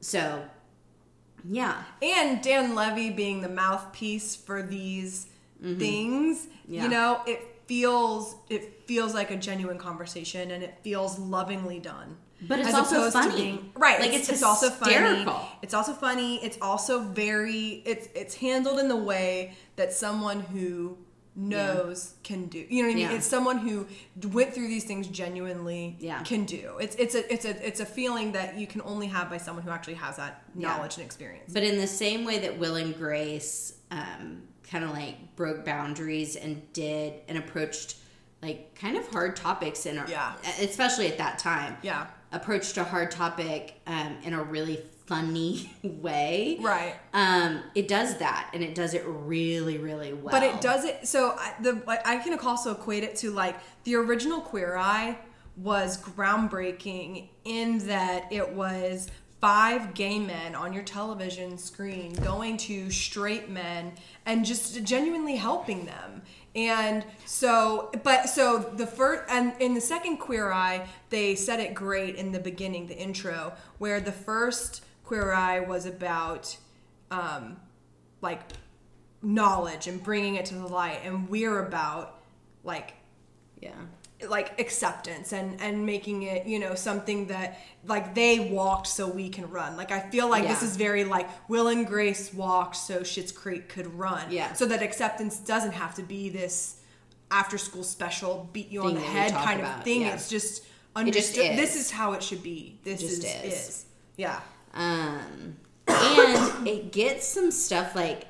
so, 0.00 0.44
yeah, 1.48 1.82
and 2.02 2.42
Dan 2.42 2.74
Levy 2.74 3.10
being 3.10 3.40
the 3.40 3.48
mouthpiece 3.48 4.36
for 4.36 4.62
these 4.62 5.26
things, 5.62 6.46
Mm-hmm. 6.46 6.50
Yeah. 6.74 6.82
you 6.82 6.88
know, 6.90 7.20
it 7.26 7.40
feels 7.66 8.36
it 8.50 8.82
feels 8.86 9.14
like 9.14 9.30
a 9.30 9.36
genuine 9.36 9.78
conversation 9.78 10.50
and 10.50 10.62
it 10.62 10.78
feels 10.82 11.18
lovingly 11.18 11.78
done. 11.78 12.16
But 12.46 12.58
it's 12.60 12.74
also 12.74 13.10
funny. 13.10 13.36
being- 13.36 13.72
right? 13.76 13.98
Like, 14.00 14.10
it's, 14.10 14.28
it's 14.28 14.30
it's 14.30 14.42
also 14.42 14.68
funny. 14.68 15.26
It's 15.62 15.72
also 15.72 15.92
funny. 15.94 16.44
It's 16.44 16.58
also 16.60 17.00
very 17.00 17.82
it's 17.86 18.08
it's 18.14 18.34
handled 18.34 18.78
in 18.80 18.88
the 18.88 18.96
way 18.96 19.54
that 19.76 19.92
someone 19.92 20.40
who 20.40 20.98
knows 21.36 22.14
can 22.22 22.46
do. 22.46 22.64
You 22.68 22.82
know 22.82 22.88
what 22.88 22.92
I 22.92 22.94
mean? 22.96 23.10
Yeah. 23.10 23.16
It's 23.16 23.26
someone 23.26 23.58
who 23.58 23.86
went 24.28 24.54
through 24.54 24.68
these 24.68 24.84
things 24.84 25.06
genuinely 25.08 25.96
Yeah. 26.00 26.22
can 26.22 26.44
do. 26.44 26.76
It's 26.80 26.94
it's 26.96 27.14
a 27.14 27.32
it's 27.32 27.44
a 27.44 27.66
it's 27.66 27.80
a 27.80 27.86
feeling 27.86 28.32
that 28.32 28.56
you 28.58 28.66
can 28.66 28.82
only 28.82 29.06
have 29.08 29.30
by 29.30 29.38
someone 29.38 29.64
who 29.64 29.70
actually 29.70 29.94
has 29.94 30.16
that 30.16 30.44
Yeah. 30.56 30.68
knowledge 30.68 30.96
and 30.96 31.04
experience. 31.04 31.52
But 31.52 31.62
in 31.64 31.78
the 31.78 31.86
same 31.86 32.24
way 32.24 32.38
that 32.40 32.58
Will 32.58 32.76
and 32.76 32.96
Grace 32.96 33.74
um, 33.90 34.42
kind 34.70 34.84
of 34.84 34.90
like 34.90 35.36
broke 35.36 35.64
boundaries 35.64 36.36
and 36.36 36.60
did 36.72 37.14
and 37.28 37.38
approached 37.38 37.96
like 38.42 38.74
kind 38.74 38.96
of 38.96 39.06
hard 39.08 39.36
topics 39.36 39.86
in 39.86 39.98
a, 39.98 40.06
Yeah. 40.08 40.34
especially 40.60 41.06
at 41.08 41.18
that 41.18 41.38
time. 41.38 41.76
Yeah. 41.82 42.06
Approached 42.32 42.76
a 42.76 42.84
hard 42.84 43.10
topic 43.10 43.80
um, 43.86 44.16
in 44.22 44.34
a 44.34 44.42
really 44.42 44.82
funny 45.06 45.70
way. 45.82 46.58
Right. 46.60 46.94
Um, 47.12 47.62
it 47.74 47.88
does 47.88 48.18
that 48.18 48.50
and 48.52 48.62
it 48.62 48.74
does 48.74 48.94
it 48.94 49.02
really, 49.06 49.78
really 49.78 50.12
well. 50.12 50.32
But 50.32 50.42
it 50.42 50.60
does 50.60 50.84
it. 50.84 51.06
So 51.06 51.36
I, 51.38 51.54
the 51.60 51.82
I 52.06 52.16
can 52.18 52.38
also 52.38 52.72
equate 52.72 53.04
it 53.04 53.16
to 53.16 53.30
like 53.30 53.56
the 53.84 53.94
original 53.96 54.40
Queer 54.40 54.76
Eye 54.76 55.18
was 55.56 55.96
groundbreaking 56.02 57.28
in 57.44 57.78
that 57.86 58.32
it 58.32 58.52
was 58.52 59.08
five 59.44 59.92
gay 59.92 60.18
men 60.18 60.54
on 60.54 60.72
your 60.72 60.82
television 60.82 61.58
screen 61.58 62.14
going 62.14 62.56
to 62.56 62.90
straight 62.90 63.50
men 63.50 63.92
and 64.24 64.42
just 64.42 64.82
genuinely 64.84 65.36
helping 65.36 65.84
them. 65.84 66.22
And 66.56 67.04
so, 67.26 67.90
but 68.02 68.30
so 68.30 68.58
the 68.58 68.86
first, 68.86 69.24
and 69.28 69.52
in 69.60 69.74
the 69.74 69.82
second 69.82 70.16
Queer 70.16 70.50
Eye, 70.50 70.88
they 71.10 71.34
said 71.34 71.60
it 71.60 71.74
great 71.74 72.14
in 72.14 72.32
the 72.32 72.38
beginning, 72.40 72.86
the 72.86 72.96
intro, 72.96 73.52
where 73.76 74.00
the 74.00 74.12
first 74.12 74.82
Queer 75.04 75.34
Eye 75.34 75.60
was 75.60 75.84
about, 75.84 76.56
um, 77.10 77.58
like 78.22 78.40
knowledge 79.20 79.88
and 79.88 80.02
bringing 80.02 80.36
it 80.36 80.46
to 80.46 80.54
the 80.54 80.66
light 80.66 81.00
and 81.04 81.28
we're 81.28 81.66
about 81.66 82.22
like 82.62 82.94
Yeah. 83.60 83.72
Like 84.28 84.60
acceptance 84.60 85.32
and 85.32 85.60
and 85.60 85.84
making 85.84 86.22
it 86.22 86.46
you 86.46 86.58
know 86.58 86.74
something 86.74 87.26
that 87.26 87.58
like 87.86 88.14
they 88.14 88.38
walked 88.50 88.86
so 88.86 89.06
we 89.08 89.28
can 89.28 89.48
run 89.50 89.76
like 89.76 89.90
i 89.90 90.00
feel 90.00 90.28
like 90.28 90.46
this 90.46 90.62
is 90.62 90.76
very 90.76 91.04
like 91.04 91.28
will 91.48 91.68
and 91.68 91.86
grace 91.86 92.32
walked 92.32 92.76
so 92.76 93.00
Schitt's 93.00 93.32
creek 93.32 93.68
could 93.68 93.86
run 93.94 94.30
Yeah. 94.30 94.52
so 94.52 94.66
that 94.66 94.82
acceptance 94.82 95.38
doesn't 95.38 95.72
have 95.72 95.94
to 95.96 96.02
be 96.02 96.28
this 96.28 96.80
after 97.30 97.58
school 97.58 97.84
special 97.84 98.48
beat 98.52 98.70
you 98.70 98.82
on 98.82 98.94
the 98.94 99.00
head 99.00 99.32
kind 99.32 99.60
of 99.60 99.82
thing 99.84 100.02
yeah. 100.02 100.14
it's 100.14 100.28
just 100.28 100.64
just 101.06 101.36
is. 101.36 101.56
this 101.56 101.76
is 101.76 101.90
how 101.90 102.12
it 102.12 102.22
should 102.22 102.42
be 102.42 102.78
this 102.84 103.02
is, 103.02 103.24
is. 103.24 103.52
is 103.52 103.86
yeah 104.16 104.40
Um, 104.74 105.56
and 105.88 106.66
it 106.66 106.92
gets 106.92 107.26
some 107.26 107.50
stuff 107.50 107.94
like 107.94 108.24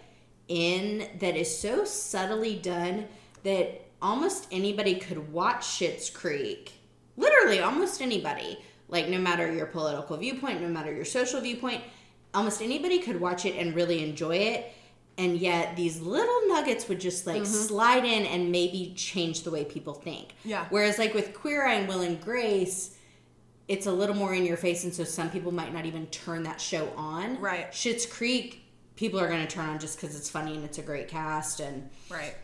in 0.49 1.09
that 1.20 1.36
is 1.36 1.57
so 1.57 1.84
subtly 1.84 2.57
done 2.57 3.07
that 3.45 3.84
almost 4.01 4.47
anybody 4.51 4.97
could 4.97 5.32
watch 5.32 5.62
Schitt's 5.62 6.11
Creek. 6.11 6.72
Literally, 7.16 7.61
almost 7.61 8.03
anybody. 8.03 8.59
Like, 8.88 9.09
no 9.09 9.18
matter 9.18 9.53
your 9.53 9.66
political 9.66 10.16
viewpoint, 10.16 10.61
no 10.61 10.68
matter 10.68 10.92
your 10.92 11.05
social 11.05 11.40
viewpoint, 11.40 11.82
almost 12.34 12.61
anybody 12.61 12.99
could 12.99 13.20
watch 13.20 13.45
it 13.45 13.57
and 13.57 13.74
really 13.74 14.03
enjoy 14.05 14.36
it. 14.36 14.72
And 15.16 15.36
yet, 15.38 15.76
these 15.76 16.01
little 16.01 16.49
nuggets 16.49 16.88
would 16.88 17.01
just 17.01 17.26
like 17.26 17.42
mm-hmm. 17.42 17.53
slide 17.53 18.05
in 18.05 18.26
and 18.26 18.51
maybe 18.51 18.92
change 18.97 19.42
the 19.42 19.51
way 19.51 19.64
people 19.64 19.95
think. 19.95 20.34
Yeah. 20.45 20.66
Whereas, 20.70 20.99
like 20.99 21.14
with 21.14 21.32
Queer 21.34 21.66
Eye 21.66 21.74
and 21.74 21.88
Will 21.88 22.01
and 22.01 22.20
Grace, 22.20 22.97
it's 23.68 23.86
a 23.86 23.92
little 23.92 24.16
more 24.16 24.34
in 24.34 24.45
your 24.45 24.57
face, 24.57 24.84
and 24.84 24.92
so 24.92 25.05
some 25.05 25.30
people 25.30 25.53
might 25.53 25.72
not 25.72 25.86
even 25.86 26.07
turn 26.09 26.42
that 26.42 26.61
show 26.61 26.90
on. 26.97 27.40
Right. 27.40 27.70
Schitt's 27.70 28.05
Creek, 28.05 28.64
people 28.97 29.18
are 29.20 29.28
going 29.28 29.40
to 29.40 29.47
turn 29.47 29.68
on 29.68 29.78
just 29.78 29.99
because 29.99 30.16
it's 30.16 30.28
funny 30.28 30.55
and 30.57 30.64
it's 30.64 30.78
a 30.78 30.82
great 30.82 31.09
cast, 31.09 31.61
and 31.61 31.88
right 32.11 32.34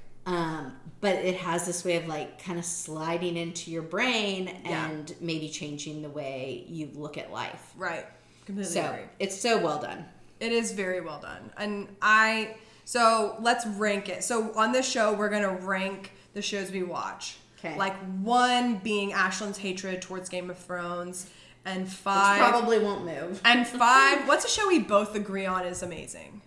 but 1.00 1.16
it 1.16 1.36
has 1.36 1.64
this 1.66 1.84
way 1.84 1.96
of 1.96 2.06
like 2.06 2.42
kind 2.42 2.58
of 2.58 2.64
sliding 2.64 3.36
into 3.36 3.70
your 3.70 3.82
brain 3.82 4.54
Yeah. 4.64 4.88
and 4.90 5.14
maybe 5.20 5.48
changing 5.48 6.02
the 6.02 6.10
way 6.10 6.64
you 6.68 6.90
look 6.94 7.16
at 7.18 7.30
life. 7.32 7.72
right 7.76 8.06
completely 8.46 8.72
So 8.72 8.82
agree 8.82 9.04
it's 9.18 9.40
so 9.40 9.58
well 9.58 9.80
done. 9.80 10.04
It 10.40 10.52
is 10.52 10.72
very 10.72 11.00
well 11.00 11.20
done. 11.20 11.50
And 11.56 11.88
I 12.02 12.56
so 12.84 13.36
let's 13.40 13.66
rank 13.66 14.08
it. 14.08 14.24
So 14.24 14.52
on 14.56 14.72
this 14.72 14.88
show 14.88 15.12
we're 15.12 15.28
gonna 15.30 15.54
rank 15.54 16.12
the 16.34 16.42
shows 16.42 16.70
we 16.70 16.82
watch. 16.82 17.36
Okay. 17.58 17.76
Like 17.76 17.94
one 18.22 18.76
being 18.76 19.10
Ashlyn's 19.12 19.58
hatred 19.58 20.00
towards 20.00 20.28
Game 20.30 20.48
of 20.48 20.58
Thrones, 20.58 21.26
and 21.66 21.82
Which 21.84 21.92
five 21.92 22.38
probably 22.38 22.78
won't 22.78 23.04
move. 23.04 23.40
and 23.44 23.66
five. 23.84 24.26
What's 24.26 24.46
a 24.46 24.48
show 24.48 24.66
we 24.68 24.78
both 24.78 25.14
agree 25.14 25.44
on 25.44 25.66
is 25.66 25.82
amazing? 25.82 26.40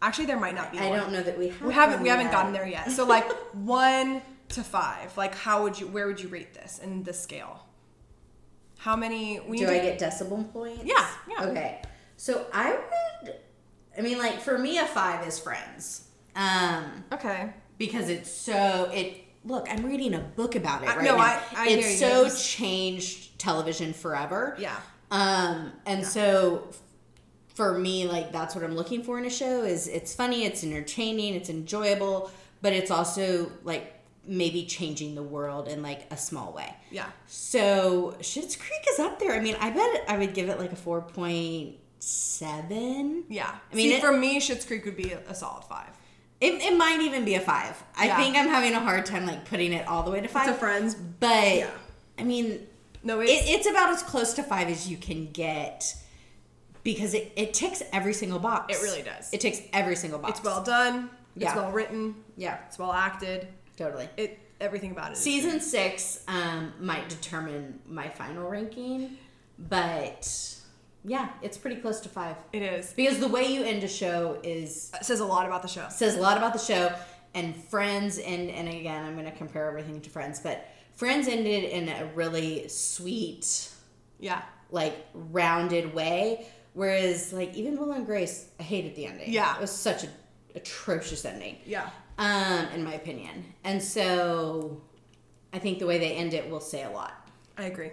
Actually, 0.00 0.26
there 0.26 0.38
might 0.38 0.54
not 0.54 0.70
be. 0.72 0.78
I 0.78 0.88
one. 0.88 0.98
don't 1.00 1.12
know 1.12 1.22
that 1.22 1.38
we 1.38 1.48
have. 1.48 1.60
We 1.62 1.72
haven't. 1.74 2.02
We 2.02 2.08
haven't 2.08 2.26
yet. 2.26 2.32
gotten 2.32 2.52
there 2.52 2.66
yet. 2.68 2.90
So 2.90 3.04
like 3.04 3.28
one 3.54 4.22
to 4.50 4.62
five. 4.62 5.16
Like 5.16 5.34
how 5.34 5.62
would 5.64 5.78
you? 5.80 5.86
Where 5.88 6.06
would 6.06 6.20
you 6.20 6.28
rate 6.28 6.54
this 6.54 6.78
in 6.78 7.02
the 7.02 7.12
scale? 7.12 7.64
How 8.78 8.94
many? 8.96 9.40
We 9.40 9.58
Do 9.58 9.68
I 9.68 9.78
get 9.80 9.98
decibel 9.98 10.52
points? 10.52 10.84
Yeah, 10.84 11.06
yeah. 11.28 11.46
Okay. 11.46 11.82
So 12.16 12.46
I 12.52 12.78
would. 13.22 13.34
I 13.96 14.00
mean, 14.02 14.18
like 14.18 14.40
for 14.40 14.56
me, 14.58 14.78
a 14.78 14.86
five 14.86 15.26
is 15.26 15.38
Friends. 15.38 16.04
Um, 16.36 17.02
Okay. 17.12 17.52
because 17.78 18.08
it's 18.08 18.30
so 18.30 18.88
it 18.94 19.24
look 19.44 19.66
i'm 19.70 19.84
reading 19.84 20.14
a 20.14 20.20
book 20.20 20.54
about 20.56 20.82
it 20.82 20.88
I- 20.88 20.96
right 20.96 21.04
no, 21.04 21.16
now 21.16 21.22
I- 21.22 21.42
I 21.56 21.68
it's 21.68 21.92
you. 21.92 21.96
so 21.96 22.20
It's- 22.26 22.46
changed 22.48 23.38
television 23.38 23.92
forever 23.92 24.56
Yeah. 24.58 24.76
um 25.10 25.72
and 25.86 26.04
so 26.06 26.66
f- 26.68 26.78
for 27.58 27.76
me 27.76 28.06
like 28.06 28.30
that's 28.32 28.54
what 28.54 28.62
i'm 28.64 28.76
looking 28.76 29.02
for 29.02 29.18
in 29.18 29.24
a 29.24 29.30
show 29.30 29.64
is 29.64 29.88
it's 29.88 30.14
funny 30.14 30.44
it's 30.44 30.62
entertaining 30.62 31.34
it's 31.34 31.50
enjoyable 31.50 32.30
but 32.62 32.72
it's 32.72 32.90
also 32.90 33.50
like 33.64 33.84
maybe 34.24 34.64
changing 34.66 35.14
the 35.16 35.22
world 35.22 35.66
in 35.68 35.82
like 35.82 36.02
a 36.12 36.16
small 36.16 36.52
way 36.52 36.72
Yeah. 36.90 37.06
so 37.26 38.14
Schitt's 38.20 38.56
Creek 38.56 38.84
is 38.92 38.98
up 39.00 39.18
there. 39.18 39.32
I 39.32 39.40
mean, 39.40 39.56
I 39.58 39.70
bet 39.70 40.04
I 40.06 40.18
would 40.18 40.34
give 40.34 40.48
it 40.50 40.58
like 40.58 40.70
a 40.72 40.76
four 40.76 41.00
point 41.00 41.76
seven. 41.98 43.24
Yeah. 43.28 43.50
I 43.72 43.74
mean, 43.74 43.88
See, 43.90 43.94
it- 43.96 44.00
for 44.00 44.12
me, 44.12 44.38
Schitt's 44.40 44.64
Creek 44.66 44.84
would 44.84 44.96
be 44.96 45.12
a, 45.12 45.20
a 45.28 45.34
solid 45.34 45.64
five. 45.64 45.90
It, 46.40 46.54
it 46.62 46.76
might 46.76 47.00
even 47.00 47.24
be 47.24 47.34
a 47.34 47.40
five. 47.40 47.82
I 47.96 48.06
Yeah. 48.06 48.16
think 48.18 48.36
I'm 48.36 48.48
having 48.48 48.74
a 48.74 48.80
hard 48.80 49.06
time 49.06 49.26
like 49.26 49.44
putting 49.48 49.72
it 49.72 49.86
all 49.88 50.02
the 50.04 50.10
way 50.10 50.20
to 50.20 50.28
five. 50.28 50.46
To 50.46 50.54
Friends. 50.54 50.94
but 50.94 51.56
Yeah. 51.56 51.70
I 52.18 52.22
mean, 52.24 52.66
No, 53.02 53.20
it, 53.20 53.30
it's, 53.30 53.48
it's 53.50 53.66
about 53.68 53.90
as 53.90 54.02
close 54.02 54.34
to 54.34 54.42
five 54.42 54.68
as 54.68 54.88
you 54.90 54.96
can 54.98 55.30
get 55.32 55.94
because 56.94 57.12
it, 57.12 57.30
it 57.36 57.52
ticks 57.52 57.82
every 57.92 58.14
single 58.14 58.38
box. 58.38 58.74
It 58.74 58.82
really 58.82 59.02
does. 59.02 59.30
It 59.30 59.42
ticks 59.42 59.60
every 59.74 59.94
single 59.94 60.18
box. 60.18 60.38
it's 60.38 60.42
well 60.46 60.62
done. 60.62 61.10
Yeah. 61.36 61.48
It's 61.48 61.56
well 61.56 61.70
written. 61.70 62.14
Yeah, 62.38 62.56
It's 62.66 62.78
well 62.78 62.92
acted. 62.94 63.46
totally. 63.76 64.08
It 64.16 64.38
everything 64.58 64.90
about 64.92 65.12
it. 65.12 65.18
Season 65.18 65.60
six 65.60 66.24
um, 66.28 66.72
might 66.80 67.06
determine 67.10 67.78
my 67.86 68.08
final 68.08 68.48
ranking, 68.48 69.18
but 69.58 70.22
yeah, 71.04 71.28
it's 71.42 71.58
pretty 71.58 71.76
close 71.76 72.00
to 72.00 72.08
five. 72.08 72.36
It 72.54 72.62
is. 72.62 72.94
Because 72.94 73.18
the 73.18 73.28
way 73.28 73.44
you 73.52 73.62
end 73.64 73.84
a 73.84 73.88
show 73.88 74.40
is 74.42 74.90
It 74.98 75.04
says 75.04 75.20
a 75.20 75.26
lot 75.26 75.44
about 75.46 75.60
the 75.60 75.68
show. 75.68 75.86
says 75.90 76.16
a 76.16 76.20
lot 76.20 76.38
about 76.38 76.54
the 76.54 76.58
show 76.58 76.90
and 77.34 77.54
Friends 77.64 78.16
and 78.18 78.48
and 78.50 78.66
again 78.66 79.04
I'm 79.04 79.14
gonna 79.14 79.30
compare 79.30 79.68
everything 79.68 80.00
to 80.00 80.08
Friends, 80.10 80.40
but 80.40 80.66
Friends 80.94 81.28
ended 81.28 81.64
in 81.64 81.90
a 81.90 82.06
really 82.14 82.66
sweet, 82.68 83.70
Yeah. 84.18 84.40
like 84.70 84.96
rounded 85.14 85.92
way. 85.94 86.46
Whereas 86.78 87.32
like 87.32 87.56
even 87.56 87.76
Will 87.76 87.90
and 87.90 88.06
Grace, 88.06 88.50
I 88.60 88.62
hated 88.62 88.94
the 88.94 89.06
ending. 89.06 89.32
Yeah. 89.32 89.56
It 89.56 89.60
was 89.60 89.72
such 89.72 90.04
a 90.04 90.08
atrocious 90.54 91.24
ending. 91.24 91.56
Yeah. 91.66 91.90
Um, 92.18 92.68
in 92.72 92.84
my 92.84 92.94
opinion. 92.94 93.46
And 93.64 93.82
so 93.82 94.80
I 95.52 95.58
think 95.58 95.80
the 95.80 95.86
way 95.86 95.98
they 95.98 96.12
end 96.12 96.34
it 96.34 96.48
will 96.48 96.60
say 96.60 96.84
a 96.84 96.90
lot. 96.90 97.28
I 97.56 97.64
agree. 97.64 97.90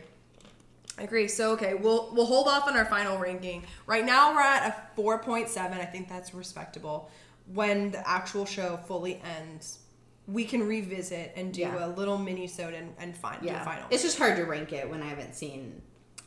I 1.00 1.02
agree. 1.02 1.28
So 1.28 1.54
okay, 1.54 1.74
we'll 1.74 2.12
we'll 2.14 2.28
hold 2.28 2.48
off 2.48 2.68
on 2.68 2.78
our 2.78 2.86
final 2.86 3.18
ranking. 3.18 3.64
Right 3.88 4.06
now 4.06 4.36
we're 4.36 4.42
at 4.42 4.68
a 4.70 4.76
four 4.96 5.18
point 5.18 5.50
seven. 5.50 5.80
I 5.80 5.86
think 5.86 6.08
that's 6.08 6.36
respectable. 6.36 7.10
When 7.56 7.90
the 7.90 8.08
actual 8.08 8.46
show 8.46 8.78
fully 8.86 9.20
ends, 9.40 9.80
we 10.28 10.46
can 10.46 10.62
revisit 10.62 11.34
and 11.36 11.52
do 11.52 11.62
Yeah. 11.62 11.88
a 11.88 11.90
little 11.90 12.20
mini 12.20 12.46
sode 12.46 12.76
and, 12.76 12.94
and 13.00 13.18
find 13.18 13.44
a 13.50 13.64
final. 13.66 13.88
It's 13.90 14.04
just 14.04 14.20
hard 14.20 14.38
to 14.38 14.44
rank 14.44 14.74
it 14.74 14.88
when 14.88 15.02
I 15.02 15.08
haven't 15.08 15.34
seen 15.34 15.82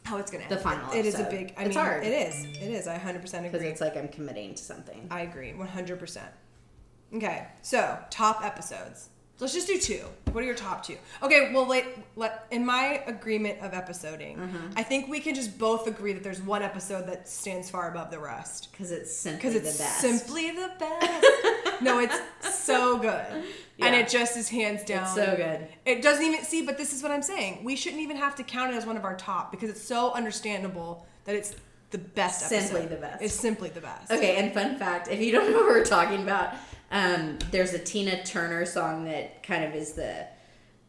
how 0.08 0.16
it's 0.18 0.30
gonna 0.30 0.44
end. 0.44 0.52
the 0.52 0.56
final 0.58 0.92
It 0.92 1.06
is 1.06 1.18
a 1.18 1.24
big. 1.24 1.54
I 1.56 1.64
It's 1.64 1.76
mean, 1.76 1.84
hard. 1.84 2.04
It 2.04 2.10
is. 2.28 2.44
It 2.44 2.70
is. 2.70 2.86
I 2.88 2.96
hundred 2.98 3.22
percent 3.22 3.46
agree. 3.46 3.58
because 3.58 3.72
it's 3.72 3.80
like 3.80 3.96
I'm 3.96 4.08
committing 4.08 4.54
to 4.54 4.62
something. 4.62 5.06
I 5.10 5.20
agree, 5.20 5.52
one 5.54 5.68
hundred 5.68 5.98
percent. 5.98 6.30
Okay, 7.14 7.46
so 7.62 7.98
top 8.10 8.44
episodes. 8.44 9.08
Let's 9.40 9.54
just 9.54 9.66
do 9.68 9.78
two. 9.78 10.04
What 10.32 10.42
are 10.42 10.46
your 10.46 10.54
top 10.56 10.84
two? 10.84 10.96
Okay, 11.22 11.52
well, 11.54 11.66
let, 11.66 11.84
let 12.16 12.46
in 12.50 12.66
my 12.66 13.02
agreement 13.06 13.60
of 13.62 13.72
episoding, 13.72 14.36
Mm-hmm. 14.36 14.72
I 14.76 14.82
think 14.82 15.08
we 15.08 15.20
can 15.20 15.34
just 15.34 15.58
both 15.58 15.86
agree 15.86 16.12
that 16.12 16.22
there's 16.24 16.40
one 16.42 16.62
episode 16.62 17.06
that 17.06 17.28
stands 17.28 17.70
far 17.70 17.88
above 17.90 18.10
the 18.10 18.18
rest 18.18 18.68
Because 18.72 18.90
it's 18.90 19.14
simply 19.16 19.38
because 19.38 19.54
it's 19.54 19.78
the 19.78 19.84
best. 19.84 20.00
simply 20.00 20.50
the 20.50 20.70
best. 20.78 21.82
no, 21.82 22.00
it's 22.00 22.18
so 22.64 22.98
good, 22.98 23.24
and 23.80 23.94
it 23.94 24.08
just 24.08 24.36
is 24.36 24.48
hands 24.48 24.82
down. 24.84 25.04
It's 25.04 25.14
so 25.14 25.36
good. 25.36 25.68
It 25.86 26.02
doesn't 26.02 26.24
even 26.24 26.44
see, 26.44 26.62
but 26.66 26.76
this 26.76 26.92
is 26.92 27.02
what 27.02 27.12
I'm 27.12 27.22
saying. 27.22 27.62
We 27.62 27.76
shouldn't 27.76 28.02
even 28.02 28.16
have 28.16 28.34
to 28.36 28.42
count 28.42 28.72
it 28.74 28.76
as 28.76 28.84
one 28.86 28.96
of 28.96 29.04
our 29.04 29.16
top 29.16 29.52
because 29.52 29.70
it's 29.70 29.82
so 29.82 30.12
understandable 30.12 31.06
that 31.24 31.36
it's 31.36 31.54
the 31.90 31.98
best. 31.98 32.48
Simply 32.48 32.80
episode. 32.80 32.88
the 32.90 32.96
best. 33.00 33.22
It's 33.22 33.34
simply 33.34 33.68
the 33.70 33.80
best. 33.80 34.10
Okay, 34.10 34.36
and 34.36 34.52
fun 34.52 34.76
fact, 34.78 35.08
if 35.08 35.20
you 35.20 35.30
don't 35.32 35.50
know 35.50 35.58
what 35.58 35.66
we're 35.66 35.84
talking 35.84 36.22
about, 36.22 36.54
Um, 36.90 37.38
there's 37.50 37.74
a 37.74 37.78
Tina 37.78 38.24
Turner 38.24 38.64
song 38.64 39.04
that 39.04 39.42
kind 39.42 39.64
of 39.64 39.74
is 39.74 39.92
the 39.92 40.26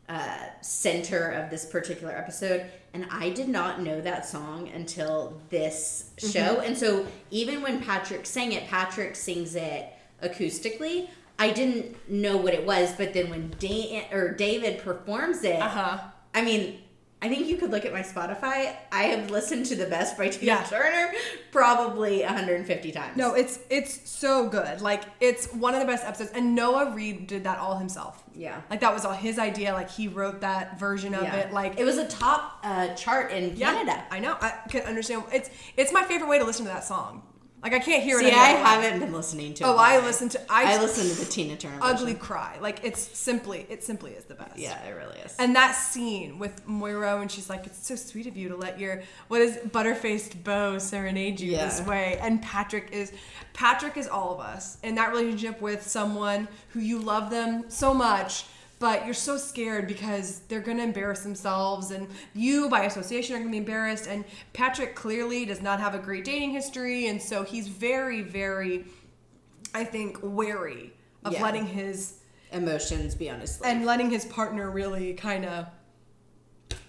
uh, 0.08 0.38
center 0.62 1.30
of 1.32 1.50
this 1.50 1.66
particular 1.66 2.14
episode, 2.14 2.66
and 2.93 3.06
I 3.12 3.30
did 3.30 3.47
not 3.50 3.82
know 3.82 4.02
that 4.02 4.26
song 4.26 4.70
until 4.70 5.39
this 5.50 6.12
show. 6.18 6.62
And 6.62 6.78
so 6.78 7.06
even 7.32 7.62
when 7.62 7.82
Patrick 7.82 8.26
sang 8.26 8.54
it, 8.54 8.68
Patrick 8.68 9.16
sings 9.16 9.56
it 9.56 9.88
acoustically. 10.24 11.10
I 11.38 11.52
didn't 11.52 12.10
know 12.10 12.38
what 12.38 12.54
it 12.54 12.66
was, 12.66 12.93
but 12.93 13.14
then 13.14 13.30
when 13.30 13.54
da- 13.60 14.08
or 14.12 14.32
David 14.32 14.80
performs 14.82 15.43
it, 15.43 15.62
Uh 15.62 15.70
huh. 15.70 15.97
I 16.34 16.41
mean, 16.43 16.80
I 17.22 17.28
think 17.28 17.47
you 17.47 17.57
could 17.57 17.70
look 17.70 17.84
at 17.86 17.91
my 17.91 18.01
Spotify. 18.01 18.74
I 18.93 19.03
have 19.03 19.30
listened 19.30 19.65
to 19.65 19.76
the 19.76 19.86
best 19.88 20.17
by 20.17 20.30
Tina 20.30 20.45
Yeah. 20.45 20.63
Turner 20.63 21.11
probably 21.51 22.22
150 22.22 22.91
times. 22.93 23.17
No, 23.17 23.34
it's 23.34 23.59
it's 23.70 24.09
so 24.09 24.47
good. 24.47 24.80
Like 24.82 25.03
it's 25.20 25.47
one 25.51 25.74
of 25.74 25.82
the 25.82 25.86
best 25.86 26.05
episodes. 26.05 26.32
And 26.34 26.55
Noah 26.55 26.91
Reid 26.95 27.28
did 27.28 27.43
that 27.43 27.57
all 27.59 27.78
himself. 27.78 28.24
yeah. 28.34 28.61
Like 28.70 28.80
that 28.80 28.93
was 28.93 29.03
all 29.03 29.11
his 29.13 29.38
idea. 29.38 29.74
Like 29.74 29.89
he 29.89 30.07
wrote 30.07 30.39
that 30.41 30.80
version 30.80 31.13
of 31.13 31.24
Yeah. 31.24 31.36
it. 31.36 31.51
Like 31.53 31.78
it 31.78 31.84
was 31.84 31.97
a 31.97 32.07
top 32.07 32.59
uh, 32.63 32.93
chart 32.95 33.32
in 33.34 33.55
yeah, 33.57 33.74
Canada. 33.74 34.05
I 34.09 34.20
know. 34.20 34.38
I 34.39 34.53
can 34.70 34.84
understand. 34.84 35.24
It's 35.34 35.49
it's 35.76 35.91
my 35.91 36.03
favorite 36.03 36.30
way 36.30 36.39
to 36.39 36.45
listen 36.45 36.65
to 36.65 36.72
that 36.72 36.86
song. 36.86 37.24
Like 37.62 37.74
I 37.74 37.80
can't 37.80 38.01
hear 38.01 38.20
it. 38.20 38.24
See, 38.26 38.32
I 38.32 38.49
haven't 38.51 38.99
been 39.01 39.12
listening 39.12 39.53
to. 39.55 39.64
it 39.64 39.68
Oh, 39.68 39.76
I 39.76 39.97
way. 39.99 40.05
listen 40.05 40.30
to. 40.30 40.41
I, 40.49 40.76
I 40.76 40.82
listened 40.82 41.10
to 41.12 41.26
the 41.26 41.30
Tina 41.30 41.57
Turner. 41.57 41.78
ugly 41.82 42.14
version. 42.14 42.20
cry. 42.20 42.57
Like 42.62 42.80
it's 42.84 43.01
simply 43.18 43.66
it 43.70 43.84
simply 43.84 44.12
is 44.12 44.24
the 44.26 44.36
best. 44.36 44.57
Yeah, 44.57 44.82
it 44.86 44.91
really 44.91 45.18
is. 45.20 45.36
And 45.39 45.55
that 45.55 45.74
scene 45.74 46.39
with 46.39 46.66
Moira 46.68 47.18
when 47.20 47.28
she's 47.28 47.49
like, 47.49 47.66
"It's 47.66 47.86
so 47.86 47.95
sweet 47.95 48.28
of 48.28 48.38
you 48.38 48.47
to 48.49 48.55
let 48.55 48.80
your 48.80 49.01
what 49.28 49.41
is 49.41 49.57
butterfaced 49.72 50.43
beau 50.43 50.78
serenade 50.80 51.39
you 51.41 51.51
Yeah. 51.51 51.66
this 51.66 51.82
way." 51.82 52.18
And 52.22 52.41
Patrick 52.41 52.89
is 52.91 53.12
Patrick 53.53 53.97
is 53.97 54.07
all 54.07 54.34
of 54.34 54.39
us 54.39 54.78
in 54.84 54.95
that 54.95 55.10
relationship 55.12 55.62
with 55.62 55.86
someone 55.86 56.47
who 56.70 56.80
you 56.80 56.99
love 56.99 57.30
them 57.30 57.66
so 57.68 57.93
much, 57.93 58.45
but 58.80 59.05
you're 59.05 59.13
so 59.13 59.38
scared 59.38 59.88
because 59.88 60.39
they're 60.47 60.61
gonna 60.61 60.84
embarrass 60.84 61.19
themselves, 61.21 61.91
and 61.91 62.07
you 62.34 62.69
by 62.69 62.86
association 62.86 63.36
are 63.36 63.39
gonna 63.39 63.51
be 63.51 63.57
embarrassed. 63.57 64.07
And 64.07 64.23
Patrick 64.53 64.95
clearly 64.95 65.45
does 65.45 65.61
not 65.61 65.80
have 65.80 65.93
a 65.93 65.99
great 65.99 66.23
dating 66.25 66.51
history, 66.51 67.07
and 67.07 67.21
so 67.21 67.43
he's 67.43 67.67
very, 67.67 68.21
very, 68.21 68.86
I 69.73 69.84
think, 69.84 70.17
wary 70.23 70.93
of 71.25 71.34
Yeah. 71.34 71.43
letting 71.43 71.67
his 71.67 72.13
Emotions 72.51 73.13
be 73.13 73.30
on 73.30 73.41
his 73.41 73.55
sleeve. 73.55 73.69
and 73.71 73.86
letting 73.86 74.09
his 74.09 74.25
partner 74.25 74.71
really 74.71 75.13
kind 75.13 75.45
of 75.45 75.67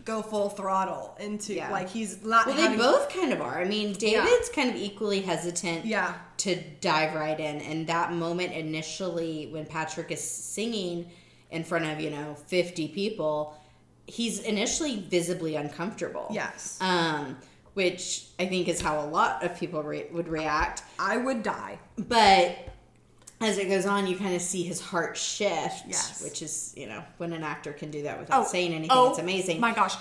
go 0.05 0.23
full 0.23 0.49
throttle 0.49 1.15
into 1.21 1.55
Yeah. 1.55 1.71
like 1.71 1.91
he's 1.91 2.25
not 2.25 2.47
well, 2.47 2.57
they 2.57 2.77
both 2.77 3.11
kind 3.13 3.33
of 3.33 3.41
are. 3.43 3.61
I 3.61 3.65
mean, 3.65 3.93
David's 3.93 4.49
kind 4.49 4.71
of 4.71 4.77
equally 4.77 5.21
hesitant. 5.23 5.85
yeah 5.85 6.15
to 6.39 6.57
dive 6.81 7.15
right 7.15 7.39
in 7.39 7.61
and 7.61 7.87
that 7.87 8.13
moment 8.15 8.51
initially 8.55 9.47
when 9.53 9.67
patrick 9.67 10.11
is 10.11 10.23
singing 10.23 11.11
in 11.51 11.65
front 11.65 11.85
of 11.87 12.01
you 12.01 12.11
know 12.11 12.35
50 12.47 12.89
people 12.89 13.55
he's 14.07 14.41
initially 14.41 14.97
visibly 15.01 15.55
uncomfortable. 15.57 16.27
Yes. 16.33 16.79
Um 16.81 17.37
which 17.75 18.27
i 18.41 18.47
think 18.47 18.67
is 18.67 18.81
how 18.81 18.99
a 19.01 19.07
lot 19.07 19.45
of 19.45 19.57
people 19.57 19.83
re- 19.83 20.07
would 20.13 20.29
react. 20.29 20.83
I 20.99 21.17
would 21.17 21.43
die. 21.43 21.79
But 21.97 22.57
as 23.41 23.57
it 23.59 23.69
goes 23.69 23.87
on 23.87 24.07
you 24.07 24.17
kind 24.17 24.35
of 24.35 24.43
see 24.43 24.63
his 24.65 24.81
heart 24.81 25.17
shift 25.17 25.85
Yes. 25.87 26.23
which 26.23 26.43
is 26.43 26.75
you 26.77 26.87
know 26.87 27.03
when 27.19 27.33
an 27.33 27.43
actor 27.45 27.73
can 27.73 27.91
do 27.91 28.03
that 28.03 28.19
without 28.19 28.49
saying 28.49 28.73
anything 28.75 28.91
oh 28.91 29.11
it's 29.11 29.19
amazing. 29.21 29.61
my 29.61 29.73
gosh. 29.73 29.95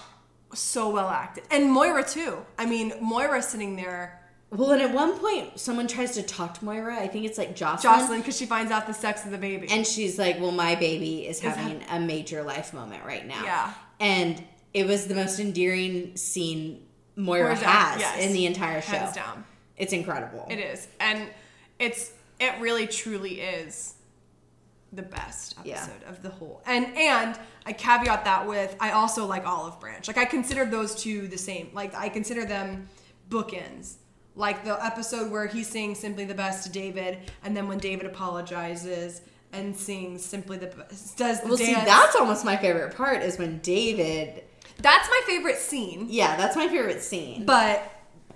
So 0.56 0.89
well 0.89 1.10
acted. 1.10 1.43
And 1.52 1.72
moira 1.72 2.04
too. 2.04 2.38
I 2.58 2.66
mean 2.66 2.93
moira 3.02 3.41
sitting 3.43 3.76
there 3.76 4.20
well 4.52 4.72
and 4.72 4.82
at 4.82 4.91
one 4.93 5.18
point 5.20 5.60
someone 5.60 5.88
tries 5.88 6.12
to 6.16 6.24
talk 6.24 6.56
to 6.58 6.66
moira 6.66 6.95
i 7.00 7.08
think 7.08 7.26
it's 7.26 7.38
like 7.38 7.56
jocelyn 7.56 7.93
jocelyn 8.00 8.20
because 8.20 8.38
she 8.38 8.45
finds 8.45 8.72
out 8.72 8.88
the 8.88 8.93
sex 8.93 9.24
of 9.26 9.32
the 9.32 9.38
baby 9.38 9.68
And 9.70 9.86
she's 9.86 10.18
like, 10.18 10.39
"Well, 10.39 10.52
my 10.52 10.76
baby 10.76 11.28
is 11.28 11.39
ha- 11.41 11.50
having 11.52 11.84
a 11.89 12.00
major 12.00 12.41
life 12.43 12.74
moment 12.74 13.04
right 13.06 13.26
now." 13.28 13.43
Yeah. 13.43 13.74
And 14.00 14.43
it 14.74 14.88
was 14.88 15.08
the 15.08 15.16
most 15.16 15.39
endearing 15.39 16.16
scene 16.16 16.86
Moira 17.16 17.43
Moira's 17.56 17.62
has 17.62 18.00
yes. 18.00 18.26
in 18.26 18.34
the 18.34 18.45
entire 18.45 18.82
show. 18.82 18.97
hands 18.97 19.16
down 19.16 19.43
It's 19.78 19.93
incredible. 19.93 20.47
it 20.50 20.58
is 20.60 20.88
and 21.00 21.28
it's 21.80 22.12
it 22.39 22.54
really 22.60 22.88
truly 22.88 23.41
is 23.41 23.95
the 24.93 25.04
best 25.04 25.56
Yeah. 25.64 25.76
episode 25.84 26.04
of 26.08 26.22
the 26.24 26.30
whole 26.30 26.64
and 26.66 26.86
and 26.97 27.38
i 27.68 27.74
caveat 27.74 28.24
that 28.26 28.47
with 28.47 28.76
i 28.80 28.91
also 28.91 29.26
like 29.28 29.45
olive 29.45 29.80
branch 29.80 30.08
like 30.08 30.18
i 30.18 30.26
consider 30.26 30.66
those 30.66 30.95
two 30.95 31.28
the 31.28 31.38
same 31.38 31.70
like 31.74 31.93
i 31.93 32.10
consider 32.10 32.43
them 32.45 32.88
bookends 33.30 33.95
like 34.39 34.63
the 34.63 34.83
episode 34.83 35.29
where 35.31 35.45
he 35.45 35.63
sings 35.63 35.99
simply 35.99 36.25
the 36.25 36.33
best 36.33 36.63
to 36.65 36.71
david 36.71 37.17
and 37.43 37.55
then 37.55 37.67
when 37.67 37.77
david 37.77 38.05
apologizes 38.05 39.21
and 39.53 39.75
sings 39.75 40.23
simply 40.23 40.57
the 40.57 40.67
best 40.67 41.17
does 41.17 41.41
the 41.41 41.47
well, 41.47 41.57
see, 41.57 41.73
that's 41.73 42.15
almost 42.15 42.45
my 42.45 42.55
favorite 42.57 42.95
part 42.95 43.21
is 43.21 43.37
when 43.37 43.59
David. 43.59 44.43
that's 44.77 45.09
my 45.09 45.21
favorite 45.25 45.57
scene 45.57 46.05
Yeah, 46.09 46.37
that's 46.37 46.55
my 46.55 46.67
favorite 46.67 47.01
scene. 47.01 47.45
but 47.45 47.91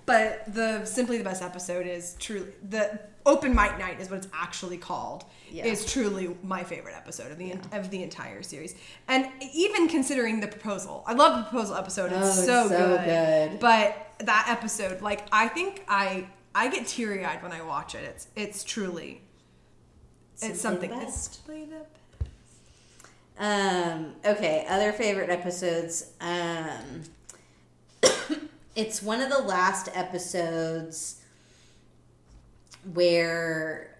but 0.06 0.42
the 0.52 0.84
simply 0.84 1.16
the 1.18 1.24
best 1.24 1.42
episode 1.42 1.86
is 1.86 2.16
truly 2.18 2.52
the 2.68 3.00
open 3.26 3.54
mic 3.54 3.78
night 3.78 4.00
is 4.00 4.10
what 4.10 4.18
it's 4.18 4.28
actually 4.34 4.76
called 4.76 5.24
Yeah. 5.50 5.64
is 5.64 5.84
truly 5.86 6.36
my 6.42 6.62
favorite 6.64 6.94
episode 6.94 7.32
of 7.32 7.38
the 7.38 7.54
of 7.72 7.90
the 7.90 8.02
entire 8.02 8.42
series 8.42 8.74
and 9.08 9.26
even 9.54 9.88
considering 9.88 10.40
the 10.40 10.46
proposal 10.48 11.04
i 11.06 11.14
love 11.14 11.38
the 11.38 11.42
proposal 11.50 11.76
episode 11.76 12.12
it's 12.12 12.20
Oh, 12.22 12.28
it's 12.28 12.44
so, 12.46 12.68
so 12.68 12.96
good. 12.98 13.04
good. 13.50 13.60
but 13.60 13.96
that 14.20 14.46
episode 14.48 15.00
like 15.00 15.26
i 15.32 15.48
think 15.48 15.84
i 15.88 16.26
i 16.54 16.68
get 16.68 16.86
teary-eyed 16.86 17.42
when 17.42 17.52
i 17.52 17.62
watch 17.62 17.94
it 17.94 18.04
it's 18.04 18.26
it's 18.36 18.62
truly 18.64 19.22
Simply 20.36 20.52
it's 20.52 20.60
something 20.60 20.90
the 20.90 21.00
it's 21.00 21.28
best. 21.28 21.40
Um, 23.38 24.14
okay, 24.24 24.64
other 24.68 24.92
favorite 24.92 25.28
episodes. 25.30 26.12
Um, 26.20 27.02
it's 28.76 29.02
one 29.02 29.20
of 29.20 29.28
the 29.30 29.40
last 29.40 29.88
episodes 29.94 31.20
where 32.92 33.96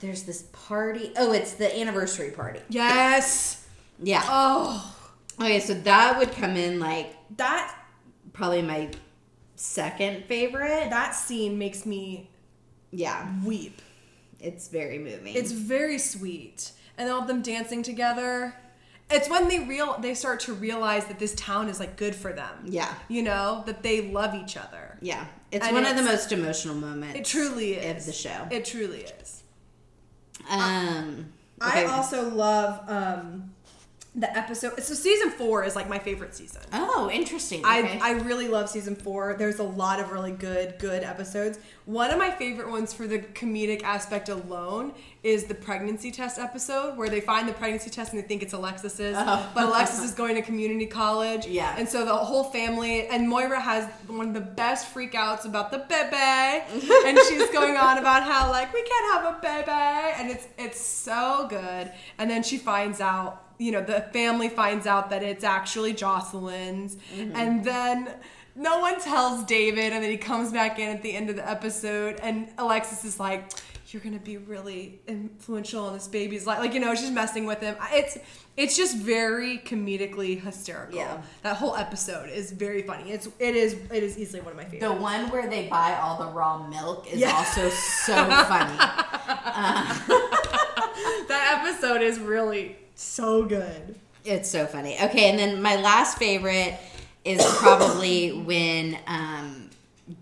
there's 0.00 0.22
this 0.24 0.42
party. 0.52 1.12
Oh, 1.16 1.32
it's 1.32 1.52
the 1.54 1.78
anniversary 1.78 2.30
party. 2.30 2.60
yes 2.68 3.66
Yeah. 4.02 4.22
oh 4.26 4.96
Okay, 5.40 5.60
so 5.60 5.74
that 5.74 6.18
would 6.18 6.32
come 6.32 6.56
in 6.56 6.78
like 6.78 7.14
that 7.36 7.74
probably 8.32 8.62
my 8.62 8.90
second 9.56 10.24
favorite. 10.24 10.90
that 10.90 11.14
scene 11.14 11.58
makes 11.58 11.86
me 11.86 12.28
Yeah, 12.90 13.32
weep 13.44 13.80
it's 14.40 14.66
very 14.68 14.98
moving. 14.98 15.36
It's 15.36 15.52
very 15.52 15.98
sweet, 15.98 16.72
and 16.98 17.08
all 17.08 17.20
of 17.22 17.28
them 17.28 17.42
dancing 17.42 17.84
together. 17.84 18.56
It's 19.12 19.28
when 19.28 19.48
they 19.48 19.60
real 19.60 19.96
they 20.00 20.14
start 20.14 20.40
to 20.40 20.54
realize 20.54 21.04
that 21.06 21.18
this 21.18 21.34
town 21.34 21.68
is 21.68 21.78
like 21.80 21.96
good 21.96 22.14
for 22.14 22.32
them. 22.32 22.54
yeah, 22.64 22.92
You 23.08 23.22
know 23.22 23.62
that 23.66 23.82
they 23.82 24.10
love 24.10 24.34
each 24.34 24.56
other. 24.56 24.98
yeah. 25.00 25.26
It's 25.50 25.66
And 25.66 25.74
one 25.76 25.84
of 25.84 25.96
the 25.96 26.02
most 26.02 26.32
emotional 26.32 26.74
moments. 26.74 27.18
It 27.18 27.24
truly 27.26 27.74
is 27.74 28.02
of 28.02 28.06
the 28.06 28.12
show. 28.12 28.48
It 28.50 28.64
truly 28.64 29.02
is. 29.20 29.42
um, 30.50 31.32
I 31.60 31.82
okay. 31.82 31.84
also 31.84 32.30
love 32.30 32.80
um, 32.88 33.52
the 34.14 34.36
episode. 34.36 34.78
So 34.82 34.92
season 34.92 35.30
four 35.30 35.64
is 35.64 35.74
like 35.74 35.88
my 35.88 35.98
favorite 35.98 36.34
season. 36.34 36.60
oh, 36.74 37.08
interesting. 37.10 37.60
Okay. 37.64 37.98
I, 37.98 38.10
I 38.10 38.12
really 38.20 38.46
love 38.46 38.68
season 38.68 38.94
four. 38.94 39.34
There's 39.38 39.58
a 39.58 39.62
lot 39.64 40.00
of 40.00 40.12
really 40.12 40.32
good, 40.32 40.74
good 40.78 41.02
episodes. 41.02 41.58
One 41.86 42.10
of 42.10 42.18
my 42.18 42.30
favorite 42.30 42.68
ones 42.68 42.92
for 42.92 43.06
the 43.06 43.20
comedic 43.20 43.82
aspect 43.82 44.28
alone 44.28 44.92
is 45.22 45.44
the 45.44 45.54
pregnancy 45.54 46.10
test 46.12 46.38
episode 46.38 46.98
where 46.98 47.08
they 47.08 47.20
find 47.22 47.48
the 47.48 47.54
pregnancy 47.54 47.88
test 47.88 48.12
and 48.12 48.22
they 48.22 48.26
think 48.26 48.42
it's 48.42 48.52
Alexis's, 48.52 49.16
Oh. 49.18 49.50
but 49.54 49.64
Alexis 49.64 50.00
is 50.04 50.12
going 50.12 50.34
to 50.34 50.42
community 50.42 50.86
college. 50.86 51.46
Yeah. 51.46 51.74
And 51.78 51.88
so 51.88 52.04
the 52.04 52.14
whole 52.14 52.44
family, 52.44 53.06
and 53.08 53.26
Moira 53.28 53.60
has 53.60 53.88
one 54.08 54.28
of 54.28 54.34
the 54.34 54.40
best 54.42 54.94
freakouts 54.94 55.46
about 55.46 55.70
the 55.70 55.78
bebe, 55.78 56.92
and 57.06 57.18
she's 57.28 57.48
going 57.50 57.76
on 57.78 57.96
about 57.98 58.24
how, 58.24 58.50
like, 58.50 58.74
we 58.74 58.82
can't 58.82 59.12
have 59.14 59.34
a 59.34 59.38
bebe, 59.40 59.70
and 60.20 60.30
it's, 60.30 60.46
it's 60.58 60.80
so 60.80 61.46
good. 61.48 61.90
And 62.18 62.30
then 62.30 62.42
she 62.42 62.58
finds 62.58 63.00
out 63.00 63.41
you 63.62 63.72
know, 63.72 63.82
the 63.82 64.00
family 64.12 64.48
finds 64.48 64.86
out 64.86 65.10
that 65.10 65.22
it's 65.22 65.44
actually 65.44 65.92
Jocelyn's, 65.92 66.96
mm-hmm. 67.14 67.36
and 67.36 67.64
then 67.64 68.08
no 68.54 68.80
one 68.80 69.00
tells 69.00 69.44
David, 69.44 69.92
and 69.92 70.02
then 70.02 70.10
he 70.10 70.16
comes 70.16 70.52
back 70.52 70.78
in 70.78 70.88
at 70.88 71.02
the 71.02 71.14
end 71.14 71.30
of 71.30 71.36
the 71.36 71.48
episode, 71.48 72.18
and 72.22 72.48
Alexis 72.58 73.04
is 73.04 73.18
like, 73.20 73.50
"You're 73.88 74.02
gonna 74.02 74.18
be 74.18 74.36
really 74.36 75.00
influential 75.06 75.86
in 75.88 75.94
this 75.94 76.08
baby's 76.08 76.46
life," 76.46 76.58
like 76.58 76.74
you 76.74 76.80
know, 76.80 76.94
she's 76.94 77.10
messing 77.10 77.46
with 77.46 77.60
him. 77.60 77.76
It's 77.92 78.18
it's 78.54 78.76
just 78.76 78.96
very 78.98 79.58
comedically 79.58 80.38
hysterical. 80.38 80.96
Yeah. 80.98 81.22
that 81.42 81.56
whole 81.56 81.74
episode 81.74 82.28
is 82.28 82.52
very 82.52 82.82
funny. 82.82 83.10
It's 83.10 83.26
it 83.38 83.56
is 83.56 83.74
it 83.90 84.02
is 84.02 84.18
easily 84.18 84.42
one 84.42 84.50
of 84.52 84.56
my 84.58 84.64
favorites. 84.64 84.84
The 84.84 85.00
one 85.00 85.30
where 85.30 85.48
they 85.48 85.68
buy 85.68 85.98
all 86.02 86.18
the 86.18 86.30
raw 86.32 86.66
milk 86.68 87.10
is 87.10 87.18
Yeah. 87.20 87.32
also 87.34 87.70
so 87.70 88.14
funny. 88.52 88.78
Uh. 89.54 89.94
that 91.28 91.60
episode 91.64 92.02
is 92.02 92.18
really 92.18 92.76
so 92.94 93.44
good. 93.44 93.94
It's 94.24 94.48
so 94.50 94.66
funny. 94.66 94.96
Okay, 95.02 95.30
and 95.30 95.38
then 95.38 95.60
my 95.62 95.76
last 95.76 96.18
favorite 96.18 96.78
is 97.24 97.44
probably 97.58 98.30
when 98.32 98.98
um, 99.06 99.70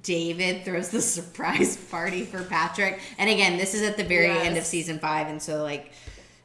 David 0.02 0.64
throws 0.64 0.88
the 0.88 1.00
surprise 1.16 1.76
party 1.76 2.24
for 2.24 2.42
Patrick. 2.44 3.00
And 3.18 3.28
again, 3.28 3.56
this 3.58 3.74
is 3.74 3.82
at 3.82 3.96
the 3.96 4.04
very 4.04 4.26
Yes. 4.26 4.46
end 4.46 4.56
of 4.58 4.64
season 4.64 4.98
five, 4.98 5.26
and 5.28 5.40
so 5.42 5.62
like 5.62 5.92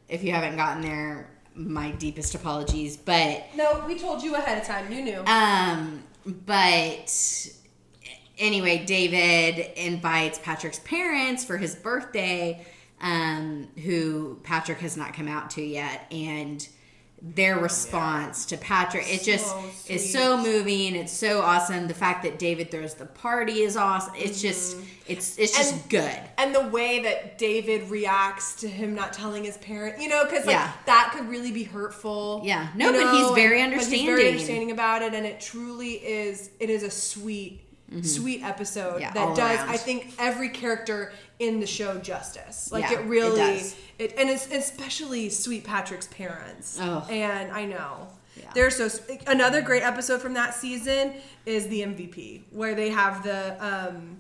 if 0.10 0.24
you 0.24 0.32
haven't 0.32 0.56
gotten 0.58 0.82
there, 0.84 1.30
my 1.56 1.92
deepest 1.92 2.36
apologies. 2.36 2.98
But 2.98 3.44
No, 3.56 3.84
we 3.88 3.98
told 3.98 4.22
you 4.22 4.36
ahead 4.36 4.58
of 4.62 4.68
time. 4.68 4.92
You 4.92 5.02
knew. 5.02 5.24
um, 5.26 6.04
but 6.46 7.48
anyway, 8.38 8.84
David 8.86 9.72
invites 9.78 10.40
Patrick's 10.40 10.80
parents 10.80 11.44
for 11.46 11.58
his 11.58 11.76
birthday, 11.76 12.66
um, 13.02 13.68
who 13.84 14.40
Patrick 14.44 14.80
has 14.80 14.96
not 14.98 15.14
come 15.14 15.28
out 15.28 15.50
to 15.52 15.62
yet, 15.64 16.08
and 16.12 16.68
their 17.22 17.58
response 17.58 18.46
to 18.48 18.58
Patrick, 18.58 19.06
it 19.12 19.24
just 19.24 19.48
So 19.48 19.64
is 19.88 20.12
so 20.14 20.38
moving. 20.38 20.96
It's 20.96 21.12
so 21.14 21.42
awesome. 21.42 21.88
The 21.88 21.94
fact 21.94 22.22
that 22.24 22.38
David 22.38 22.70
throws 22.70 22.94
the 22.94 23.06
party 23.06 23.62
is 23.62 23.76
awesome. 23.78 24.14
It's 24.16 24.40
just, 24.42 24.78
it's 25.08 25.36
it's 25.40 25.58
just 25.58 25.74
And- 25.74 25.90
good. 25.90 26.20
and 26.38 26.54
the 26.54 26.68
way 26.68 27.02
that 27.04 27.38
David 27.40 27.90
reacts 27.90 28.56
to 28.58 28.68
him 28.68 28.94
not 28.94 29.12
telling 29.14 29.44
his 29.44 29.58
parent, 29.58 30.00
you 30.00 30.08
know, 30.08 30.24
because 30.26 30.46
like 30.46 30.54
Yeah. 30.56 30.72
that 30.86 31.14
could 31.16 31.28
really 31.28 31.52
be 31.52 31.64
hurtful. 31.64 32.42
Yeah. 32.44 32.68
No, 32.76 32.92
you 32.92 33.04
but 33.04 33.16
he's 33.16 33.32
very 33.32 33.62
and- 33.62 33.72
but 33.72 33.80
he's 33.80 33.88
understanding. 33.88 34.16
very 34.16 34.28
understanding 34.30 34.72
about 34.72 35.02
it, 35.02 35.14
and 35.16 35.26
it 35.26 35.40
truly 35.40 35.94
is. 35.94 36.52
It 36.60 36.70
is 36.70 36.84
a 36.84 36.92
sweet, 36.92 37.62
sweet 38.04 38.44
episode 38.44 38.94
Mm-hmm. 38.96 39.02
Yeah, 39.02 39.14
that 39.14 39.36
does. 39.36 39.60
around. 39.60 39.70
I 39.70 39.78
think 39.78 40.14
every 40.20 40.50
character 40.50 41.12
in 41.40 41.60
the 41.60 41.68
show 41.68 41.98
justice. 41.98 42.72
Like 42.72 42.84
Yeah, 42.84 42.94
it 42.94 43.00
it 43.02 43.08
really, 43.08 43.38
does. 43.58 43.76
it, 44.00 44.14
and 44.18 44.30
it's 44.30 44.50
especially 44.52 45.30
sweet 45.30 45.64
Patrick's 45.64 46.08
parents. 46.08 46.78
Oh. 46.82 47.06
And 47.10 47.52
I 47.52 47.66
know. 47.66 48.08
Yeah. 48.40 48.52
They're 48.54 48.70
so 48.70 48.90
another 49.28 49.62
great 49.62 49.84
episode 49.84 50.22
from 50.22 50.34
that 50.34 50.54
season 50.54 51.14
is 51.46 51.68
the 51.70 51.82
MVP 51.82 52.42
where 52.52 52.76
they 52.76 52.90
have 52.90 53.24
the 53.24 53.56
um 53.66 54.18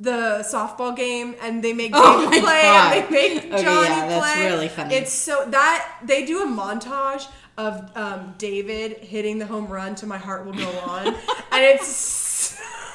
the 0.00 0.44
softball 0.50 0.96
game 0.96 1.34
and 1.42 1.62
they 1.62 1.72
make 1.72 1.92
Oh 1.94 2.28
David 2.30 2.42
my 2.42 2.50
play 2.50 2.62
God. 2.62 2.96
and 2.96 3.04
they 3.04 3.10
make 3.10 3.44
Okay, 3.52 3.62
Johnny 3.62 3.88
yeah, 3.88 4.08
that's 4.08 4.32
play. 4.34 4.46
really 4.46 4.68
funny. 4.68 4.94
It's 4.94 5.12
so 5.12 5.44
that 5.50 5.98
they 6.04 6.24
do 6.24 6.42
a 6.42 6.46
montage 6.46 7.28
of 7.58 7.90
um, 7.94 8.34
David 8.38 8.96
hitting 8.98 9.38
the 9.38 9.46
home 9.46 9.68
run 9.68 9.94
to 9.96 10.06
"My 10.06 10.16
Heart 10.18 10.46
Will 10.46 10.54
Go 10.54 10.70
On," 10.86 11.06
and 11.06 11.16
it's 11.52 11.86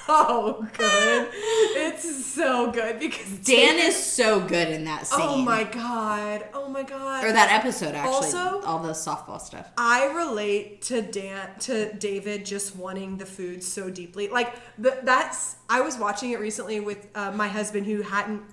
so 0.07 0.67
good. 0.77 1.27
It's 1.33 2.25
so 2.25 2.71
good 2.71 2.99
because 2.99 3.39
Dan 3.39 3.77
is 3.77 3.95
so 3.95 4.39
good 4.39 4.69
in 4.69 4.85
that 4.85 5.05
scene. 5.05 5.19
Oh 5.21 5.37
my 5.37 5.63
god! 5.63 6.45
Oh 6.53 6.69
my 6.69 6.83
god! 6.83 7.23
Or 7.23 7.31
that 7.31 7.51
episode, 7.51 7.93
actually. 7.93 8.13
Also- 8.13 8.61
all 8.61 8.79
the 8.79 8.91
softball 8.91 9.39
stuff. 9.39 9.69
I 9.77 10.05
relate 10.07 10.81
to 10.83 11.01
Dan 11.01 11.49
to 11.61 11.93
David 11.93 12.45
just 12.45 12.75
wanting 12.75 13.17
the 13.17 13.25
food 13.25 13.63
so 13.63 13.89
deeply. 13.89 14.27
Like 14.27 14.55
the, 14.77 14.99
that's 15.03 15.57
I 15.69 15.81
was 15.81 15.97
watching 15.97 16.31
it 16.31 16.39
recently 16.39 16.79
with 16.79 17.07
uh, 17.15 17.31
my 17.31 17.47
husband 17.47 17.85
who 17.85 18.01
hadn't 18.01 18.43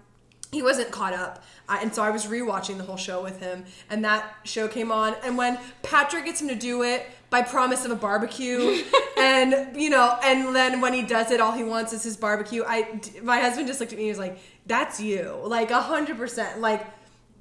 he 0.55 0.63
wasn't 0.63 0.91
caught 0.91 1.13
up. 1.13 1.45
Uh, 1.69 1.79
and 1.83 1.95
so 1.95 2.03
I 2.03 2.11
was 2.11 2.27
rewatching 2.27 2.77
the 2.79 2.85
whole 2.85 2.97
show 2.97 3.23
with 3.23 3.41
him 3.41 3.65
and 3.91 4.05
that 4.05 4.23
show 4.45 4.69
came 4.69 4.93
on 4.93 5.15
and 5.25 5.37
when 5.37 5.59
Patrick 5.83 6.25
gets 6.27 6.41
him 6.43 6.49
to 6.49 6.55
do 6.55 6.83
it 6.83 7.07
by 7.31 7.41
promise 7.43 7.85
of 7.87 7.91
a 7.91 7.97
barbecue 7.97 8.83
and 9.19 9.75
you 9.75 9.89
know 9.91 10.19
and 10.23 10.55
then 10.55 10.81
when 10.83 10.93
he 10.93 11.03
does 11.03 11.31
it 11.31 11.41
all 11.41 11.53
he 11.53 11.65
wants 11.65 11.93
is 11.93 12.03
his 12.03 12.17
barbecue. 12.17 12.63
I 12.67 13.01
my 13.23 13.41
husband 13.41 13.67
just 13.67 13.81
looked 13.81 13.93
at 13.93 13.99
me 13.99 14.05
and 14.05 14.11
was 14.11 14.19
like 14.27 14.39
that's 14.67 15.01
you. 15.01 15.39
Like 15.43 15.71
a 15.71 15.81
100% 15.81 16.59
like 16.59 16.87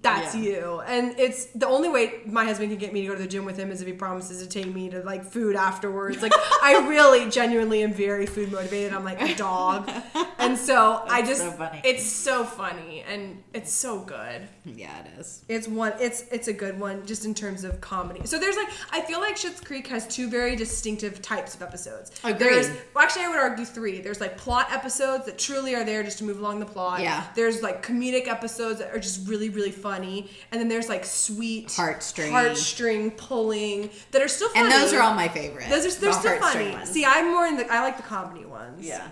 that's 0.02 0.36
Yeah. 0.36 0.42
you. 0.42 0.82
And 0.86 1.18
it's 1.18 1.46
the 1.46 1.66
only 1.68 1.88
way 1.90 2.22
my 2.26 2.44
husband 2.44 2.70
can 2.72 2.78
get 2.78 2.92
me 2.92 3.02
to 3.04 3.08
go 3.08 3.16
to 3.16 3.22
the 3.22 3.28
gym 3.28 3.46
with 3.46 3.58
him 3.58 3.72
is 3.72 3.80
if 3.82 3.88
he 3.88 3.94
promises 3.94 4.42
to 4.46 4.48
take 4.50 4.74
me 4.74 4.90
to 4.90 5.02
like 5.02 5.24
food 5.24 5.56
afterwards. 5.56 6.22
Like 6.22 6.34
I 6.62 6.86
really 6.90 7.30
genuinely 7.30 7.84
am 7.84 7.94
very 7.94 8.26
food 8.26 8.52
motivated. 8.52 8.94
I'm 8.94 9.06
like 9.06 9.22
a 9.22 9.34
dog. 9.36 9.90
And 10.44 10.58
so 10.58 11.04
I 11.08 11.22
just 11.22 11.42
so 11.42 11.52
funny. 11.52 11.82
it's 11.84 12.06
so 12.06 12.44
funny 12.44 13.02
and 13.08 13.42
it's 13.54 13.72
so 13.72 14.00
good. 14.00 14.48
Yeah, 14.66 14.92
it 15.02 15.20
is. 15.20 15.44
It's 15.50 15.68
one 15.68 15.94
it's 16.00 16.22
it's 16.32 16.48
a 16.48 16.54
good 16.54 16.80
one 16.80 17.06
just 17.06 17.26
in 17.26 17.34
terms 17.34 17.64
of 17.64 17.82
comedy. 17.82 18.22
So 18.26 18.40
there's 18.40 18.56
like 18.56 18.70
I 18.92 19.02
feel 19.02 19.20
like 19.20 19.36
Schitt's 19.36 19.62
Creek 19.62 19.88
has 19.88 20.08
two 20.08 20.30
very 20.30 20.56
distinctive 20.56 21.22
types 21.22 21.56
of 21.56 21.62
episodes. 21.62 22.12
Agreed. 22.24 22.40
There's 22.40 22.68
well 22.94 23.04
actually 23.04 23.26
I 23.26 23.30
would 23.30 23.40
argue 23.40 23.66
three. 23.66 24.00
There's 24.02 24.22
like 24.22 24.38
plot 24.38 24.68
episodes 24.72 25.26
that 25.26 25.38
truly 25.38 25.76
are 25.76 25.84
there 25.84 26.04
just 26.04 26.18
to 26.20 26.24
move 26.24 26.40
along 26.40 26.60
the 26.60 26.66
plot. 26.66 27.02
Yeah. 27.02 27.24
There's 27.36 27.62
like 27.62 27.86
comedic 27.86 28.28
episodes 28.28 28.80
that 28.80 28.94
are 28.94 29.00
just 29.00 29.28
really 29.28 29.50
really 29.50 29.72
funny, 29.72 30.30
and 30.52 30.60
then 30.62 30.68
there's 30.70 30.90
like 30.90 31.06
sweet 31.06 31.68
Heartstring. 31.70 32.30
heartstring 32.32 33.16
pulling 33.18 33.90
that 34.12 34.22
are 34.22 34.28
still 34.28 34.50
funny. 34.50 34.72
And 34.72 34.72
those 34.82 34.94
are 34.94 35.02
all 35.02 35.14
my 35.14 35.28
favorites. 35.28 35.70
Those 35.70 35.86
are 35.86 36.00
they're 36.00 36.12
the 36.12 36.20
still 36.20 36.40
funny. 36.40 36.72
ones. 36.72 36.90
See, 36.90 37.06
I'm 37.06 37.32
more 37.32 37.46
in 37.48 37.58
the 37.58 37.72
I 37.72 37.82
like 37.82 37.98
the 37.98 38.04
comedy 38.04 38.46
ones. 38.46 38.86
yeah. 38.86 39.08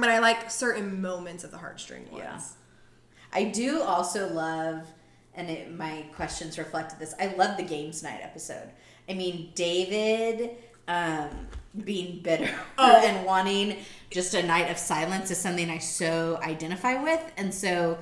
But 0.00 0.08
I 0.10 0.18
like 0.20 0.50
certain 0.50 1.00
moments 1.00 1.44
of 1.44 1.50
the 1.50 1.56
heartstring 1.58 2.10
ones. 2.10 2.24
Yeah. 2.24 2.40
I 3.32 3.44
do 3.44 3.82
also 3.82 4.28
love, 4.32 4.86
and 5.34 5.50
it, 5.50 5.74
my 5.74 6.04
questions 6.14 6.58
reflected 6.58 6.98
this. 6.98 7.14
I 7.20 7.34
love 7.34 7.56
the 7.56 7.62
games 7.62 8.02
night 8.02 8.20
episode. 8.22 8.70
I 9.08 9.14
mean, 9.14 9.50
David 9.54 10.50
um, 10.86 11.28
being 11.84 12.20
bitter 12.20 12.50
Oh. 12.78 13.02
and 13.04 13.26
wanting 13.26 13.76
just 14.10 14.32
a 14.34 14.42
night 14.42 14.70
of 14.70 14.78
silence 14.78 15.30
is 15.30 15.38
something 15.38 15.68
I 15.68 15.78
so 15.78 16.38
identify 16.42 17.02
with, 17.02 17.20
and 17.36 17.52
so. 17.52 17.98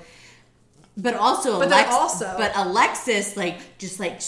But 0.99 1.15
also, 1.15 1.59
But 1.59 1.73
Alex- 1.73 1.91
also- 1.93 2.35
but 2.39 2.53
Alexis, 2.57 3.37
like 3.37 3.77
just 3.79 4.01
like 4.01 4.21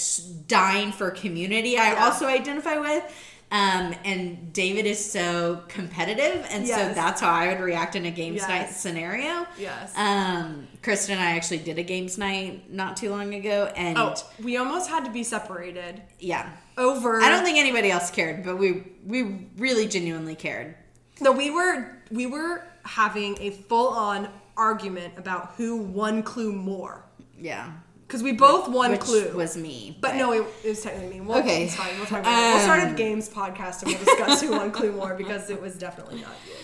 dying 0.49 0.93
for 0.93 1.11
community, 1.11 1.79
I 1.79 1.93
Yeah. 1.93 2.05
also 2.05 2.27
identify 2.27 2.77
with. 2.79 3.05
Um, 3.51 3.95
and 4.05 4.53
David 4.53 4.85
is 4.85 5.11
so 5.11 5.63
competitive, 5.69 6.47
and 6.51 6.67
so 6.69 6.93
that's 6.93 7.23
how 7.23 7.31
I 7.31 7.49
would 7.49 7.61
react 7.61 7.97
in 7.97 8.05
a 8.05 8.11
games 8.11 8.47
night 8.47 8.69
scenario. 8.71 9.47
Yes. 9.59 9.97
Um, 9.97 10.69
Kristen 10.83 11.15
and 11.15 11.25
I 11.25 11.33
actually 11.33 11.59
did 11.59 11.79
a 11.79 11.83
games 11.83 12.19
night 12.19 12.71
not 12.71 12.99
too 12.99 13.11
long 13.11 13.33
ago, 13.35 13.73
and 13.75 13.97
Oh, 13.97 14.15
we 14.43 14.59
almost 14.59 14.91
had 14.91 15.05
to 15.07 15.11
be 15.11 15.25
separated 15.25 16.03
yeah, 16.19 16.51
over. 16.77 17.23
I 17.23 17.31
don't 17.31 17.43
think 17.43 17.57
anybody 17.57 17.91
else 17.91 18.11
cared, 18.11 18.45
but 18.45 18.57
we 18.59 18.85
we 19.07 19.47
really 19.57 19.89
genuinely 19.89 20.35
cared. 20.35 20.75
No, 21.21 21.33
we 21.33 21.51
were 21.51 21.97
we 22.11 22.27
were 22.27 22.65
having 22.85 23.39
a 23.41 23.51
full 23.51 23.89
on 23.89 24.29
argument 24.59 25.15
about 25.17 25.55
who 25.57 25.77
won 25.79 26.23
Clue 26.23 26.53
more 26.53 27.05
Yeah, 27.39 27.73
because 28.09 28.23
we 28.23 28.33
both 28.33 28.69
won 28.69 28.91
which 28.91 29.01
Clue. 29.01 29.31
was 29.37 29.57
me, 29.57 29.97
but 30.01 30.17
no, 30.17 30.33
it, 30.33 30.45
it 30.65 30.69
was 30.71 30.81
technically 30.83 31.21
me. 31.21 31.27
We'll, 31.27 31.39
Okay. 31.39 31.65
it's 31.67 31.77
fine. 31.77 31.95
We'll 31.99 32.07
talk 32.07 32.21
about 32.21 32.33
it. 32.33 32.55
We'll 32.55 32.61
start 32.65 32.81
a 32.81 32.87
Um, 32.89 32.97
games 32.97 33.29
podcast 33.29 33.83
and 33.83 33.93
we'll 33.93 34.05
discuss 34.05 34.41
who 34.41 34.51
won 34.53 34.71
Clue 34.73 34.93
more 34.93 35.15
because 35.15 35.51
it 35.51 35.61
was 35.61 35.75
definitely 35.77 36.23
not 36.23 36.33
you. 36.47 36.55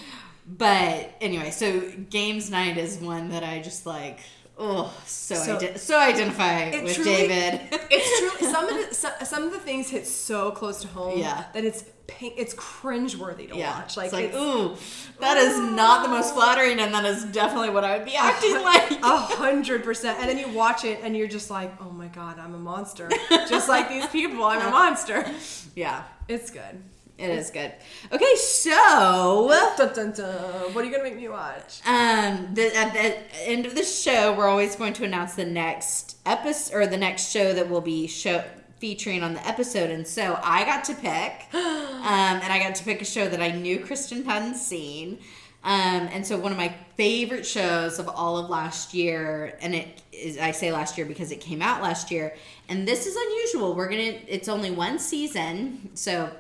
But 0.47 1.15
anyway, 1.21 1.51
so 1.51 1.81
games 2.11 2.51
night 2.51 2.77
is 2.77 2.99
one 2.99 3.29
that 3.31 3.43
I 3.45 3.61
just 3.61 3.87
like. 3.87 4.21
Oh, 4.59 4.95
so 5.05 5.35
So- 5.35 5.57
ide- 5.57 5.81
so 5.81 5.99
identify 5.99 6.71
with 6.83 7.03
David. 7.03 7.61
It's 7.91 8.39
true. 8.39 8.49
Some 8.51 8.69
of 8.69 8.75
the 9.21 9.25
some 9.25 9.43
of 9.45 9.53
the 9.53 9.59
things 9.59 9.89
hit 9.91 10.07
so 10.07 10.51
close 10.53 10.81
to 10.83 10.89
home 10.89 11.19
Yeah. 11.19 11.45
that 11.55 11.65
it's 11.65 11.85
pain, 12.07 12.33
it's 12.37 12.55
cringeworthy 12.55 13.49
to 13.51 13.57
yeah, 13.57 13.79
watch. 13.79 13.97
Like, 13.97 14.07
it's 14.07 14.13
like 14.15 14.25
it's, 14.27 14.37
ooh, 14.37 14.77
that 15.21 15.37
is 15.37 15.59
not 15.59 16.03
the 16.03 16.09
most 16.09 16.35
flattering, 16.35 16.79
and 16.81 16.93
that 16.95 17.05
is 17.05 17.25
definitely 17.25 17.71
what 17.71 17.85
I 17.85 17.97
would 17.97 18.07
be 18.07 18.17
acting 18.17 18.55
like. 18.63 18.91
A 19.03 19.17
hundred 19.17 19.85
percent. 19.85 20.19
And 20.21 20.29
then 20.29 20.39
you 20.39 20.49
watch 20.55 20.85
it 20.85 21.01
and 21.03 21.17
you're 21.17 21.29
just 21.29 21.51
like, 21.51 21.73
oh 21.81 21.91
my 21.91 22.09
god, 22.09 22.39
I'm 22.39 22.55
a 22.55 22.59
monster. 22.59 23.11
just 23.49 23.69
like 23.69 23.89
these 23.89 24.07
people, 24.07 24.45
I'm 24.45 24.67
a 24.67 24.71
monster. 24.71 25.27
yeah, 25.75 26.05
It's 26.29 26.51
good. 26.51 26.83
it 27.19 27.31
is 27.31 27.51
good. 27.51 27.73
Okay, 28.13 28.35
so 28.37 29.49
Dun, 29.77 29.95
dun, 29.95 30.13
dun. 30.13 30.75
What 30.75 30.83
are 30.83 30.85
you 30.85 30.91
gonna 30.91 31.05
make 31.05 31.17
me 31.17 31.29
watch? 31.29 31.81
Um, 31.87 32.51
the, 32.55 32.75
at 32.77 32.93
the 32.93 33.49
end 33.49 33.67
of 33.67 33.75
the 33.75 33.85
show, 33.85 34.35
we're 34.35 34.49
always 34.49 34.77
going 34.77 34.93
to 34.95 35.05
announce 35.05 35.35
the 35.35 35.45
next 35.45 36.17
episode 36.27 36.75
or 36.77 36.87
the 36.87 36.97
next 36.97 37.31
show 37.31 37.53
that 37.53 37.69
will 37.69 37.81
be 37.81 38.07
show 38.07 38.45
featuring 38.85 39.23
on 39.23 39.33
the 39.33 39.49
episode. 39.49 39.89
And 39.89 40.07
so 40.07 40.39
I 40.43 40.63
got 40.67 40.85
to 40.85 40.95
pick, 40.95 41.47
um, 41.55 42.37
and 42.43 42.53
I 42.53 42.59
got 42.63 42.75
to 42.75 42.85
pick 42.85 43.01
a 43.01 43.05
show 43.07 43.27
that 43.27 43.41
I 43.41 43.51
knew 43.51 43.81
Kristen 43.81 44.23
hadn't 44.27 44.57
seen. 44.57 45.21
Um, 45.65 46.07
and 46.13 46.27
so 46.27 46.37
one 46.37 46.53
of 46.53 46.59
my 46.59 46.75
favorite 46.95 47.47
shows 47.47 47.99
of 47.99 48.11
all 48.11 48.37
of 48.37 48.51
last 48.51 48.93
year, 48.93 49.57
and 49.63 49.75
it 49.75 50.03
is 50.13 50.37
I 50.37 50.51
say 50.51 50.71
last 50.71 50.99
year 50.99 51.07
because 51.07 51.33
it 51.33 51.41
came 51.41 51.63
out 51.63 51.83
last 51.83 52.11
year, 52.11 52.37
and 52.69 52.87
this 52.87 53.07
is 53.07 53.17
unusual. 53.17 53.75
We're 53.75 53.89
gonna 53.89 54.19
it's 54.29 54.51
only 54.51 54.71
one 54.71 54.99
season, 54.99 55.89
so 55.95 56.31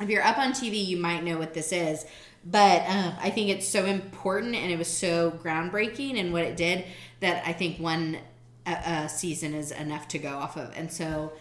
if 0.00 0.08
you're 0.08 0.24
up 0.24 0.38
on 0.38 0.52
TV, 0.52 0.82
you 0.82 0.96
might 0.96 1.24
know 1.24 1.36
what 1.36 1.52
this 1.52 1.72
is. 1.72 2.06
But 2.42 2.88
um, 2.88 3.12
I 3.20 3.28
think 3.28 3.50
it's 3.50 3.68
so 3.68 3.84
important 3.84 4.54
and 4.54 4.72
it 4.72 4.78
was 4.78 4.88
so 4.88 5.32
groundbreaking 5.32 6.14
in 6.14 6.32
what 6.32 6.44
it 6.44 6.56
did 6.56 6.86
that 7.20 7.46
I 7.46 7.52
think 7.52 7.78
one 7.78 8.16
uh, 8.64 8.70
uh, 8.70 9.06
season 9.08 9.52
is 9.52 9.72
enough 9.72 10.08
to 10.08 10.18
go 10.18 10.30
off 10.30 10.56
of. 10.56 10.72
And 10.74 10.90
so 10.90 11.32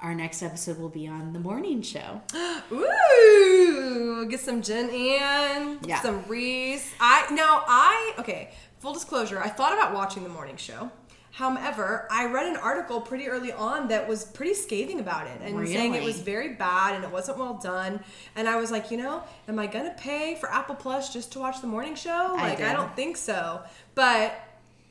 our 0.00 0.14
next 0.14 0.42
episode 0.42 0.78
will 0.78 0.88
be 0.90 1.06
on 1.08 1.32
the 1.32 1.38
morning 1.40 1.82
show. 1.82 2.20
Ooh, 2.72 4.26
get 4.28 4.40
some 4.40 4.62
Jen 4.62 4.90
Ann, 4.90 5.78
Yeah. 5.84 6.00
some 6.00 6.24
Reese. 6.28 6.92
I 7.00 7.26
now 7.32 7.62
I 7.66 8.14
okay. 8.18 8.50
Full 8.80 8.92
disclosure, 8.92 9.40
I 9.40 9.48
thought 9.48 9.72
about 9.72 9.94
watching 9.94 10.22
the 10.22 10.28
morning 10.28 10.56
show. 10.56 10.90
However, 11.32 12.06
I 12.10 12.26
read 12.26 12.46
an 12.46 12.56
article 12.56 13.00
pretty 13.00 13.28
early 13.28 13.52
on 13.52 13.88
that 13.88 14.08
was 14.08 14.24
pretty 14.24 14.54
scathing 14.54 15.00
about 15.00 15.26
it 15.26 15.38
and 15.42 15.68
saying 15.68 15.94
it 15.94 16.02
was 16.02 16.18
very 16.20 16.54
bad 16.54 16.94
and 16.94 17.04
it 17.04 17.10
wasn't 17.10 17.36
well 17.38 17.54
done. 17.62 18.00
And 18.34 18.48
I 18.48 18.56
was 18.56 18.70
like, 18.70 18.90
you 18.90 18.96
know, 18.96 19.22
am 19.46 19.58
I 19.58 19.66
gonna 19.66 19.94
pay 19.98 20.36
for 20.40 20.50
Apple 20.50 20.74
Plus 20.76 21.12
just 21.12 21.32
to 21.32 21.38
watch 21.40 21.60
the 21.60 21.66
morning 21.66 21.94
show? 21.94 22.34
I 22.36 22.48
Like, 22.50 22.60
I, 22.60 22.68
did. 22.68 22.72
don't 22.76 22.96
think 22.96 23.16
so. 23.18 23.60
But 23.94 24.34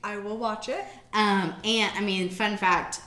I 0.04 0.18
will 0.18 0.38
watch 0.38 0.70
it. 0.70 0.86
Um, 1.14 1.54
and 1.64 1.92
I 1.96 2.02
mean, 2.02 2.30
fun 2.30 2.58
fact: 2.58 3.02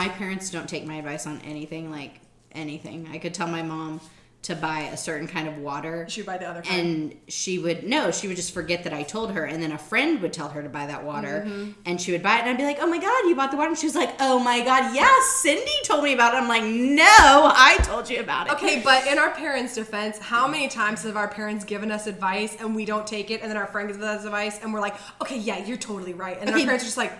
my 0.00 0.08
parents 0.08 0.48
don't 0.50 0.68
take 0.68 0.86
my 0.86 0.96
advice 0.96 1.26
on 1.26 1.40
anything. 1.42 1.90
Like 1.90 2.20
anything, 2.52 3.08
I 3.12 3.18
could 3.18 3.34
tell 3.34 3.46
my 3.48 3.62
mom 3.62 4.00
to 4.42 4.56
buy 4.56 4.80
a 4.92 4.96
certain 4.96 5.28
kind 5.28 5.46
of 5.46 5.56
water, 5.58 6.04
Should 6.08 6.26
buy 6.26 6.36
the 6.36 6.48
other 6.48 6.62
kind. 6.62 6.80
and 6.80 7.14
she 7.28 7.60
would 7.60 7.84
no, 7.86 8.10
she 8.10 8.26
would 8.26 8.34
just 8.36 8.52
forget 8.52 8.82
that 8.84 8.92
I 8.92 9.04
told 9.04 9.30
her, 9.34 9.44
and 9.44 9.62
then 9.62 9.70
a 9.70 9.78
friend 9.78 10.20
would 10.20 10.32
tell 10.32 10.48
her 10.48 10.62
to 10.64 10.68
buy 10.68 10.86
that 10.86 11.04
water, 11.04 11.44
Mm-hmm. 11.46 11.70
and 11.86 12.00
she 12.00 12.10
would 12.10 12.24
buy 12.24 12.38
it, 12.38 12.40
and 12.40 12.48
I'd 12.50 12.56
be 12.56 12.64
like, 12.64 12.78
"Oh 12.80 12.88
my 12.88 12.98
god, 12.98 13.28
you 13.28 13.36
bought 13.36 13.52
the 13.52 13.56
water!" 13.56 13.68
And 13.68 13.78
she 13.78 13.86
was 13.86 13.94
like, 13.94 14.14
"Oh 14.18 14.40
my 14.40 14.58
god, 14.64 14.94
yes, 14.96 15.26
Cindy 15.42 15.70
told 15.84 16.02
me 16.02 16.12
about 16.14 16.34
it." 16.34 16.38
I'm 16.38 16.48
like, 16.48 16.64
"No, 16.64 17.04
I 17.06 17.76
told 17.84 18.10
you 18.10 18.18
about 18.18 18.48
it." 18.48 18.54
Okay, 18.54 18.80
but 18.82 19.06
in 19.06 19.16
our 19.24 19.30
parents' 19.30 19.76
defense, 19.76 20.18
how 20.18 20.48
many 20.48 20.66
times 20.68 21.04
have 21.04 21.16
our 21.16 21.28
parents 21.28 21.64
given 21.64 21.92
us 21.92 22.08
advice 22.08 22.56
and 22.58 22.74
we 22.74 22.84
don't 22.84 23.06
take 23.06 23.30
it, 23.30 23.42
and 23.42 23.48
then 23.50 23.56
our 23.56 23.68
friend 23.68 23.88
gives 23.90 24.02
us 24.02 24.24
advice 24.24 24.58
and 24.60 24.74
we're 24.74 24.80
like, 24.80 24.96
okay, 25.20 25.38
yeah, 25.38 25.64
you're 25.64 25.76
totally 25.76 26.14
right, 26.14 26.36
and 26.40 26.48
then 26.48 26.54
Okay. 26.54 26.62
our 26.62 26.66
parents 26.66 26.82
are 26.84 26.88
just 26.88 26.96
like, 26.96 27.12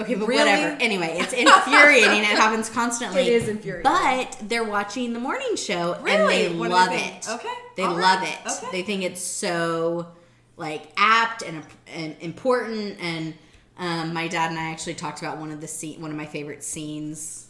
Okay, 0.00 0.14
but 0.14 0.26
Really? 0.28 0.50
whatever. 0.50 0.76
Anyway, 0.80 1.16
it's 1.18 1.32
infuriating. 1.34 2.20
it 2.20 2.24
happens 2.26 2.68
constantly. 2.70 3.22
It 3.22 3.28
is 3.42 3.48
infuriating. 3.48 3.90
But 3.90 4.36
they're 4.42 4.64
watching 4.64 5.12
the 5.12 5.20
morning 5.20 5.56
show 5.56 5.98
Really? 6.02 6.46
and 6.46 6.54
they 6.54 6.58
What 6.58 6.70
love 6.70 6.88
it. 6.92 7.28
Okay. 7.28 7.52
They 7.76 7.82
All 7.84 7.92
love 7.96 8.20
right. 8.20 8.38
it. 8.46 8.50
Okay. 8.50 8.66
They 8.72 8.82
think 8.82 9.02
it's 9.02 9.20
so 9.22 10.08
like 10.56 10.90
apt 10.96 11.42
and, 11.42 11.62
and 11.92 12.16
important. 12.20 12.98
And 13.00 13.34
um, 13.78 14.12
my 14.14 14.28
dad 14.28 14.50
and 14.50 14.58
I 14.58 14.70
actually 14.70 14.94
talked 14.94 15.20
about 15.20 15.38
one 15.38 15.50
of 15.50 15.60
the 15.60 15.68
scene, 15.68 16.00
one 16.02 16.10
of 16.10 16.16
my 16.16 16.26
favorite 16.26 16.62
scenes 16.64 17.46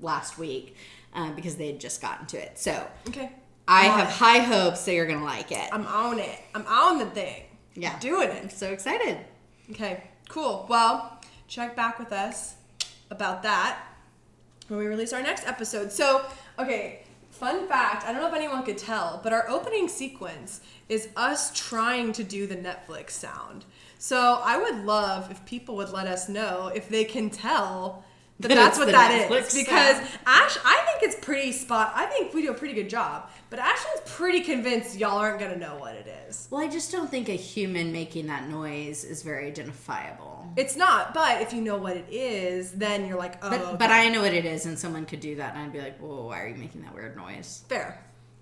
last 0.00 0.38
week 0.38 0.76
uh, 1.14 1.32
because 1.32 1.56
they 1.56 1.66
had 1.68 1.80
just 1.80 2.00
gotten 2.00 2.26
to 2.26 2.38
it. 2.42 2.58
So 2.58 2.86
okay, 3.08 3.32
I 3.66 3.84
have 3.84 4.08
it. 4.08 4.12
high 4.14 4.38
hopes 4.38 4.84
that 4.84 4.94
you're 4.94 5.06
gonna 5.06 5.24
like 5.24 5.52
it. 5.52 5.68
I'm 5.72 5.86
on 5.86 6.18
it. 6.18 6.38
I'm 6.54 6.66
on 6.66 6.98
the 6.98 7.06
thing. 7.06 7.42
yeah, 7.74 7.98
doing 7.98 8.28
it. 8.30 8.42
I'm 8.42 8.50
so 8.50 8.70
excited. 8.70 9.18
Okay, 9.70 10.04
cool. 10.28 10.66
Well, 10.70 11.17
check 11.48 11.74
back 11.74 11.98
with 11.98 12.12
us 12.12 12.54
about 13.10 13.42
that 13.42 13.78
when 14.68 14.78
we 14.78 14.86
release 14.86 15.12
our 15.12 15.22
next 15.22 15.46
episode. 15.46 15.90
So, 15.90 16.24
okay, 16.58 17.00
fun 17.30 17.66
fact 17.66 18.04
I 18.04 18.12
don't 18.12 18.20
know 18.20 18.28
if 18.28 18.34
anyone 18.34 18.62
could 18.62 18.78
tell, 18.78 19.20
but 19.22 19.32
our 19.32 19.48
opening 19.48 19.88
sequence 19.88 20.60
is 20.88 21.08
us 21.16 21.50
trying 21.58 22.12
to 22.12 22.22
do 22.22 22.46
the 22.46 22.56
Netflix 22.56 23.10
sound. 23.10 23.64
So, 23.98 24.40
I 24.44 24.58
would 24.58 24.84
love 24.84 25.30
if 25.30 25.44
people 25.46 25.74
would 25.76 25.90
let 25.90 26.06
us 26.06 26.28
know 26.28 26.70
if 26.72 26.88
they 26.88 27.04
can 27.04 27.30
tell. 27.30 28.04
That 28.40 28.48
That 28.48 28.54
that's 28.54 28.78
what 28.78 28.86
that 28.88 29.28
Netflix 29.28 29.48
is 29.48 29.54
because 29.54 29.96
sound. 29.96 30.08
Ash, 30.26 30.58
I 30.64 30.80
think 30.86 31.12
it's 31.12 31.24
pretty 31.24 31.50
spot. 31.50 31.92
I 31.96 32.06
think 32.06 32.32
we 32.32 32.42
do 32.42 32.50
a 32.52 32.54
pretty 32.54 32.74
good 32.74 32.88
job, 32.88 33.28
but 33.50 33.58
Ashlyn's 33.58 34.02
pretty 34.06 34.42
convinced 34.42 34.96
y'all 34.96 35.18
aren't 35.18 35.40
gonna 35.40 35.56
know 35.56 35.76
what 35.76 35.96
it 35.96 36.06
is. 36.28 36.46
Well, 36.48 36.60
I 36.60 36.68
just 36.68 36.92
don't 36.92 37.10
think 37.10 37.28
a 37.28 37.32
human 37.32 37.90
making 37.92 38.28
that 38.28 38.48
noise 38.48 39.02
is 39.02 39.22
very 39.24 39.48
identifiable. 39.48 40.46
It's 40.56 40.76
not, 40.76 41.14
but 41.14 41.42
if 41.42 41.52
you 41.52 41.60
know 41.60 41.76
what 41.78 41.96
it 41.96 42.06
is, 42.10 42.70
then 42.72 43.06
you're 43.08 43.18
like, 43.18 43.44
oh, 43.44 43.50
But, 43.50 43.60
okay. 43.60 43.76
but 43.76 43.90
I 43.90 44.08
know 44.08 44.22
what 44.22 44.34
it 44.34 44.44
is, 44.44 44.66
and 44.66 44.78
someone 44.78 45.04
could 45.04 45.20
do 45.20 45.34
that, 45.36 45.54
and 45.54 45.64
I'd 45.64 45.72
be 45.72 45.80
like, 45.80 45.98
"Whoa, 45.98 46.26
why 46.26 46.42
are 46.42 46.48
you 46.48 46.54
making 46.56 46.82
that 46.82 46.94
weird 46.94 47.16
noise?" 47.16 47.64
fair, 47.68 48.00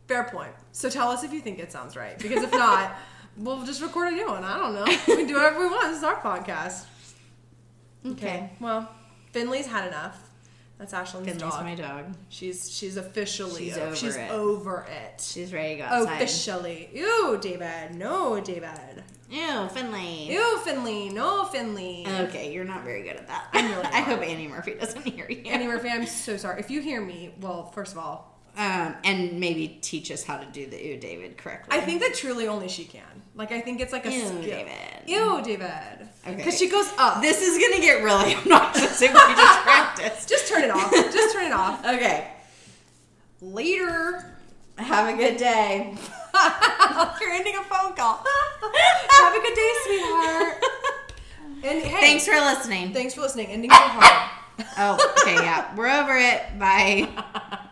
fair 0.08 0.24
point. 0.24 0.52
So 0.72 0.90
tell 0.90 1.08
us 1.08 1.24
if 1.24 1.32
you 1.32 1.40
think 1.40 1.58
it 1.58 1.72
sounds 1.72 1.96
right, 1.96 2.18
because 2.18 2.42
if 2.44 2.52
not, 2.52 2.94
we'll 3.38 3.64
just 3.64 3.80
record 3.80 4.12
a 4.12 4.16
new 4.16 4.28
one. 4.28 4.44
I 4.44 4.58
don't 4.58 4.74
know. 4.74 4.84
We 4.84 5.16
can 5.16 5.26
do 5.26 5.36
whatever 5.36 5.60
we 5.60 5.66
want. 5.68 5.88
This 5.88 5.98
is 5.98 6.04
our 6.04 6.16
podcast. 6.20 6.84
Okay, 8.06 8.50
Well, 8.60 8.88
Finley's 9.36 9.66
had 9.66 9.86
enough. 9.88 10.18
That's 10.78 10.94
Ashlyn's 10.94 11.26
Finley's 11.26 11.36
dog. 11.38 11.62
my 11.64 11.74
dog. 11.74 12.14
She's 12.30 12.70
she's 12.70 12.96
officially 12.96 13.64
She's 13.66 13.76
over 13.78 13.94
she's 13.96 14.16
it. 14.16 14.30
over 14.30 14.86
it. 14.90 15.20
She's 15.20 15.52
ready 15.52 15.74
to 15.76 15.82
go 15.82 15.84
outside. 15.84 16.14
Officially. 16.22 16.88
Ew, 16.94 17.38
David. 17.40 17.94
No, 17.96 18.40
David. 18.40 19.02
Ew, 19.30 19.68
Finley. 19.74 20.30
Ew, 20.32 20.58
Finley. 20.64 21.08
No, 21.10 21.44
Finley. 21.44 22.06
Okay, 22.06 22.50
you're 22.52 22.64
not 22.64 22.82
very 22.84 23.02
good 23.02 23.16
at 23.16 23.26
that. 23.28 23.48
I'm 23.52 23.70
really 23.70 23.84
I 23.92 24.00
hope 24.00 24.20
Annie 24.22 24.48
Murphy 24.48 24.74
doesn't 24.74 25.02
hear 25.06 25.26
you. 25.28 25.42
Annie 25.46 25.66
Murphy, 25.66 25.88
I'm 25.90 26.06
so 26.06 26.36
sorry. 26.38 26.60
If 26.60 26.70
you 26.70 26.80
hear 26.80 27.00
me, 27.02 27.34
well, 27.40 27.66
first 27.72 27.92
of 27.92 27.98
all, 27.98 28.38
um, 28.56 28.94
and 29.04 29.38
maybe 29.38 29.68
teach 29.82 30.10
us 30.10 30.24
how 30.24 30.38
to 30.38 30.46
do 30.46 30.66
the 30.66 30.82
Ew 30.82 30.96
David 30.96 31.36
correctly. 31.36 31.76
I 31.76 31.80
think 31.82 32.00
that 32.00 32.14
truly 32.14 32.48
only 32.48 32.68
she 32.68 32.84
can. 32.84 33.02
Like 33.36 33.52
I 33.52 33.60
think 33.60 33.80
it's 33.80 33.92
like 33.92 34.06
a 34.06 34.10
Ew, 34.12 34.26
skill. 34.26 34.42
David. 34.42 34.72
Ew, 35.06 35.40
David. 35.44 36.08
Okay. 36.26 36.36
Because 36.36 36.58
she 36.58 36.68
goes 36.68 36.90
up. 36.98 37.20
this 37.20 37.42
is 37.42 37.58
gonna 37.62 37.80
get 37.80 38.02
really 38.02 38.34
obnoxious 38.36 39.00
if 39.02 39.12
we 39.12 39.34
just 39.34 39.60
practice. 39.62 40.26
Just 40.26 40.48
turn 40.48 40.64
it 40.64 40.70
off. 40.70 40.90
Just 40.90 41.34
turn 41.34 41.44
it 41.46 41.52
off. 41.52 41.84
Okay. 41.86 42.30
Later. 43.42 44.32
Have 44.78 45.12
a 45.14 45.16
good 45.16 45.36
day. 45.36 45.94
You're 47.20 47.30
ending 47.32 47.56
a 47.56 47.62
phone 47.64 47.94
call. 47.94 48.24
Have 48.24 49.34
a 49.34 49.40
good 49.40 49.54
day, 49.54 49.72
sweetheart. 49.84 50.64
And 51.64 51.82
hey, 51.82 52.00
Thanks 52.00 52.26
for 52.26 52.34
listening. 52.34 52.92
thanks 52.92 53.14
for 53.14 53.20
listening. 53.22 53.48
Ending 53.48 53.70
so 53.70 53.76
hard. 53.76 54.30
Oh, 54.78 55.14
okay, 55.22 55.34
yeah. 55.34 55.74
We're 55.76 55.88
over 55.88 56.16
it. 56.16 56.58
Bye. 56.58 57.62